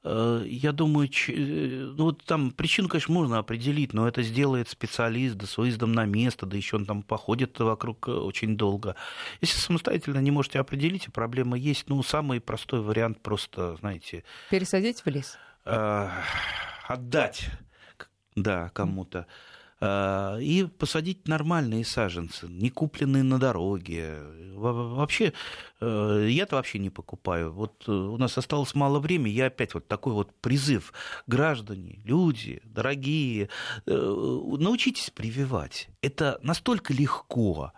я 0.06 0.74
думаю, 0.74 1.10
э, 1.30 1.93
ну, 1.95 2.06
вот 2.06 2.24
там 2.26 2.51
причину, 2.51 2.89
конечно, 2.89 3.14
можно 3.14 3.38
определить, 3.38 3.93
но 3.93 4.08
это 4.08 4.22
сделает 4.22 4.68
специалист, 4.68 5.36
да 5.36 5.45
с 5.45 5.58
выездом 5.58 5.93
на 5.93 6.06
место, 6.06 6.45
да 6.45 6.58
еще 6.58 6.76
он 6.76 6.86
там 6.86 7.04
походит 7.04 7.58
вокруг 7.60 8.08
э, 8.10 8.12
очень 8.12 8.58
долго. 8.58 8.95
Если 9.39 9.60
самостоятельно 9.60 10.20
не 10.20 10.32
можете 10.32 10.60
определить, 10.60 11.08
и 11.08 11.12
проблема 11.12 11.58
есть, 11.58 11.88
ну, 11.88 12.04
самый 12.04 12.41
простой 12.41 12.82
вариант 12.82 13.22
просто, 13.22 13.78
знаете... 13.78 14.26
Пересадить 14.49 15.06
в 15.06 15.08
лес? 15.08 15.38
Отдать, 15.64 17.49
да, 18.36 18.70
кому-то. 18.74 19.20
э, 19.20 19.53
и 19.84 20.68
посадить 20.78 21.28
нормальные 21.28 21.84
саженцы, 21.86 22.48
не 22.48 22.70
купленные 22.70 23.24
на 23.24 23.40
дороге. 23.40 24.20
Вообще, 24.56 25.34
э, 25.82 26.28
я-то 26.30 26.56
вообще 26.56 26.80
не 26.80 26.90
покупаю. 26.90 27.52
Вот 27.52 27.90
у 27.90 28.18
нас 28.18 28.38
осталось 28.38 28.76
мало 28.76 29.00
времени, 29.00 29.34
я 29.34 29.48
опять 29.48 29.74
вот 29.74 29.88
такой 29.88 30.14
вот 30.14 30.34
призыв. 30.42 30.94
Граждане, 31.28 32.00
люди, 32.06 32.62
дорогие, 32.64 33.50
научитесь 33.86 35.10
прививать. 35.10 35.90
Это 36.02 36.40
настолько 36.44 36.94
легко. 36.94 37.74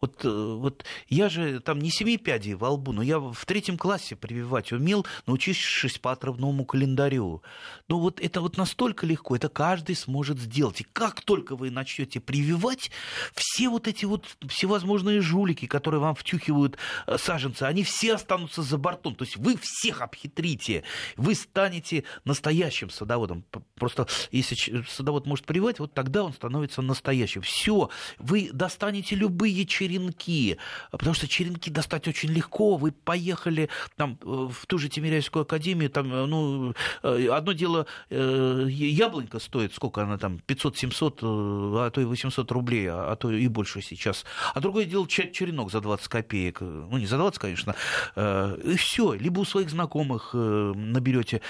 Вот, 0.00 0.24
э, 0.24 0.28
вот 0.30 0.84
я 1.08 1.28
же 1.28 1.60
там 1.60 1.78
не 1.78 1.90
семи 1.90 2.16
пядей 2.16 2.54
во 2.54 2.70
лбу, 2.70 2.92
но 2.92 3.02
я 3.02 3.18
в 3.18 3.44
третьем 3.44 3.76
классе 3.76 4.16
прививать 4.16 4.72
умел, 4.72 5.06
научившись 5.26 5.98
по 5.98 6.12
отрывному 6.12 6.64
календарю. 6.64 7.42
Но 7.86 8.00
вот 8.00 8.18
это 8.18 8.40
вот 8.40 8.56
настолько 8.56 9.04
легко, 9.04 9.36
это 9.36 9.50
каждый 9.50 9.94
сможет 9.94 10.38
сделать. 10.38 10.80
И 10.80 10.86
как 10.94 11.20
только 11.20 11.54
вы 11.54 11.70
начнете 11.70 12.18
прививать, 12.18 12.90
все 13.34 13.68
вот 13.68 13.88
эти 13.88 14.06
вот 14.06 14.24
всевозможные 14.48 15.20
жулики, 15.20 15.66
которые 15.66 16.00
вам 16.00 16.14
втюхивают 16.14 16.78
э, 17.06 17.18
саженцы, 17.18 17.64
они 17.64 17.82
все 17.82 18.14
останутся 18.14 18.62
за 18.62 18.78
бортом. 18.78 19.14
То 19.14 19.24
есть 19.24 19.36
вы 19.36 19.58
всех 19.58 20.00
обхитрите, 20.00 20.82
вы 21.18 21.34
станете 21.34 22.04
настоящим 22.24 22.88
садоводом. 22.88 23.44
Просто 23.74 24.08
если 24.30 24.82
садовод 24.88 25.26
может 25.26 25.44
прививать, 25.44 25.78
вот 25.78 25.92
тогда 25.92 26.24
он 26.24 26.32
становится 26.32 26.80
настоящим. 26.80 27.42
Все, 27.42 27.90
вы 28.18 28.48
достанете 28.50 29.14
любые 29.14 29.66
черенки, 29.66 29.89
черенки, 29.90 30.56
потому 30.90 31.14
что 31.14 31.28
черенки 31.28 31.70
достать 31.70 32.08
очень 32.08 32.30
легко. 32.30 32.76
Вы 32.76 32.92
поехали 32.92 33.68
там 33.96 34.18
э, 34.22 34.48
в 34.50 34.66
ту 34.66 34.78
же 34.78 34.88
Тимиряйскую 34.88 35.42
академию, 35.42 35.90
там, 35.90 36.12
э, 36.12 36.26
ну, 36.26 36.74
э, 37.02 37.28
одно 37.28 37.52
дело, 37.52 37.86
яблонька 38.10 39.38
стоит, 39.38 39.74
сколько 39.74 40.02
она 40.02 40.18
там, 40.18 40.40
500-700, 40.46 41.86
а 41.86 41.90
то 41.90 42.00
и 42.00 42.04
800 42.04 42.50
рублей, 42.52 42.86
а, 42.86 43.12
а 43.12 43.16
то 43.16 43.30
и 43.30 43.48
больше 43.48 43.82
сейчас. 43.82 44.24
А 44.54 44.60
другое 44.60 44.84
дело, 44.84 45.06
черенок 45.08 45.70
за 45.70 45.80
20 45.80 46.08
копеек, 46.08 46.60
ну, 46.60 46.98
не 46.98 47.06
за 47.06 47.16
20, 47.16 47.38
конечно, 47.38 47.74
и 48.16 48.76
все. 48.76 49.14
Либо 49.14 49.40
у 49.40 49.44
своих 49.44 49.70
знакомых 49.70 50.34
наберете 50.34 51.40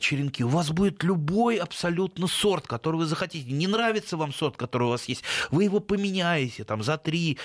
черенки, 0.00 0.44
у 0.44 0.48
вас 0.48 0.70
будет 0.70 1.02
любой 1.02 1.56
абсолютно 1.56 2.26
сорт, 2.26 2.66
который 2.66 2.96
вы 2.96 3.06
захотите. 3.06 3.50
Не 3.50 3.66
нравится 3.66 4.16
вам 4.16 4.32
сорт, 4.32 4.56
который 4.56 4.84
у 4.84 4.90
вас 4.90 5.04
есть, 5.08 5.24
вы 5.50 5.64
его 5.64 5.80
поменяете 5.80 6.64
там 6.64 6.82
за 6.82 6.96
3 6.96 7.38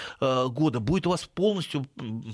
года 0.48 0.80
будет 0.80 1.08
у 1.08 1.12
вас 1.12 1.26
полностью 1.26 1.86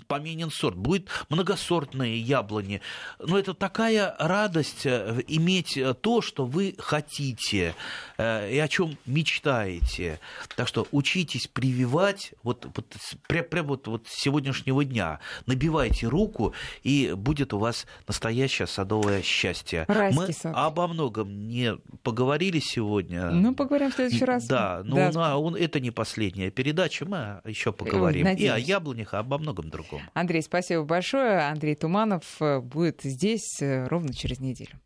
поменен 0.08 0.52
сорт, 0.52 0.78
будет 0.78 1.10
многосортные 1.30 2.20
яблони. 2.20 2.82
Но 3.20 3.38
это 3.38 3.54
такая 3.54 4.16
радость 4.20 4.86
э, 4.86 5.22
иметь 5.28 5.78
э, 5.78 5.94
то, 5.94 6.22
что 6.22 6.46
вы 6.46 6.76
хотите 6.78 7.76
э, 8.18 8.52
и 8.52 8.60
о 8.60 8.68
чем 8.68 8.98
мечтаете. 9.06 10.20
Так 10.56 10.68
что 10.68 10.88
учитесь 10.92 11.48
прививать 11.48 12.34
вот, 12.44 12.68
вот, 12.76 12.86
прямо 13.28 13.48
прям 13.48 13.68
вот, 13.68 13.88
вот 13.88 14.08
с 14.08 14.22
сегодняшнего 14.22 14.84
дня. 14.84 15.20
Набивайте 15.46 16.08
руку, 16.08 16.54
и 16.84 17.14
будет 17.16 17.54
у 17.54 17.60
вас 17.60 17.86
настоящее 18.08 18.68
садовое 18.68 19.22
счастье. 19.22 19.86
Райский 19.88 20.20
Мы 20.20 20.34
сад. 20.34 20.54
обо 20.56 20.88
многом 20.88 21.48
не 21.48 21.78
поговорили 22.04 22.60
сегодня. 22.60 23.32
Ну, 23.32 23.56
поговорим 23.56 23.92
в 23.92 23.96
следующий 23.96 24.26
раз. 24.26 24.46
Да, 24.46 24.82
но 24.84 24.96
да. 24.96 25.12
На, 25.12 25.38
он, 25.38 25.56
это 25.56 25.80
не 25.80 25.92
последняя 25.92 26.52
передача, 26.52 27.06
мы 27.06 27.42
еще 27.50 27.72
поговорим 27.72 27.95
поговорим. 27.96 28.24
Надеюсь. 28.26 28.50
И 28.50 28.54
о 28.54 28.58
яблонях, 28.58 29.14
и 29.14 29.18
обо 29.18 29.38
многом 29.38 29.70
другом. 29.70 30.02
Андрей, 30.14 30.42
спасибо 30.42 30.84
большое. 30.84 31.40
Андрей 31.48 31.76
Туманов 31.76 32.24
э, 32.40 32.60
будет 32.60 33.02
здесь 33.04 33.62
э, 33.62 33.88
ровно 33.88 34.14
через 34.14 34.40
неделю. 34.40 34.80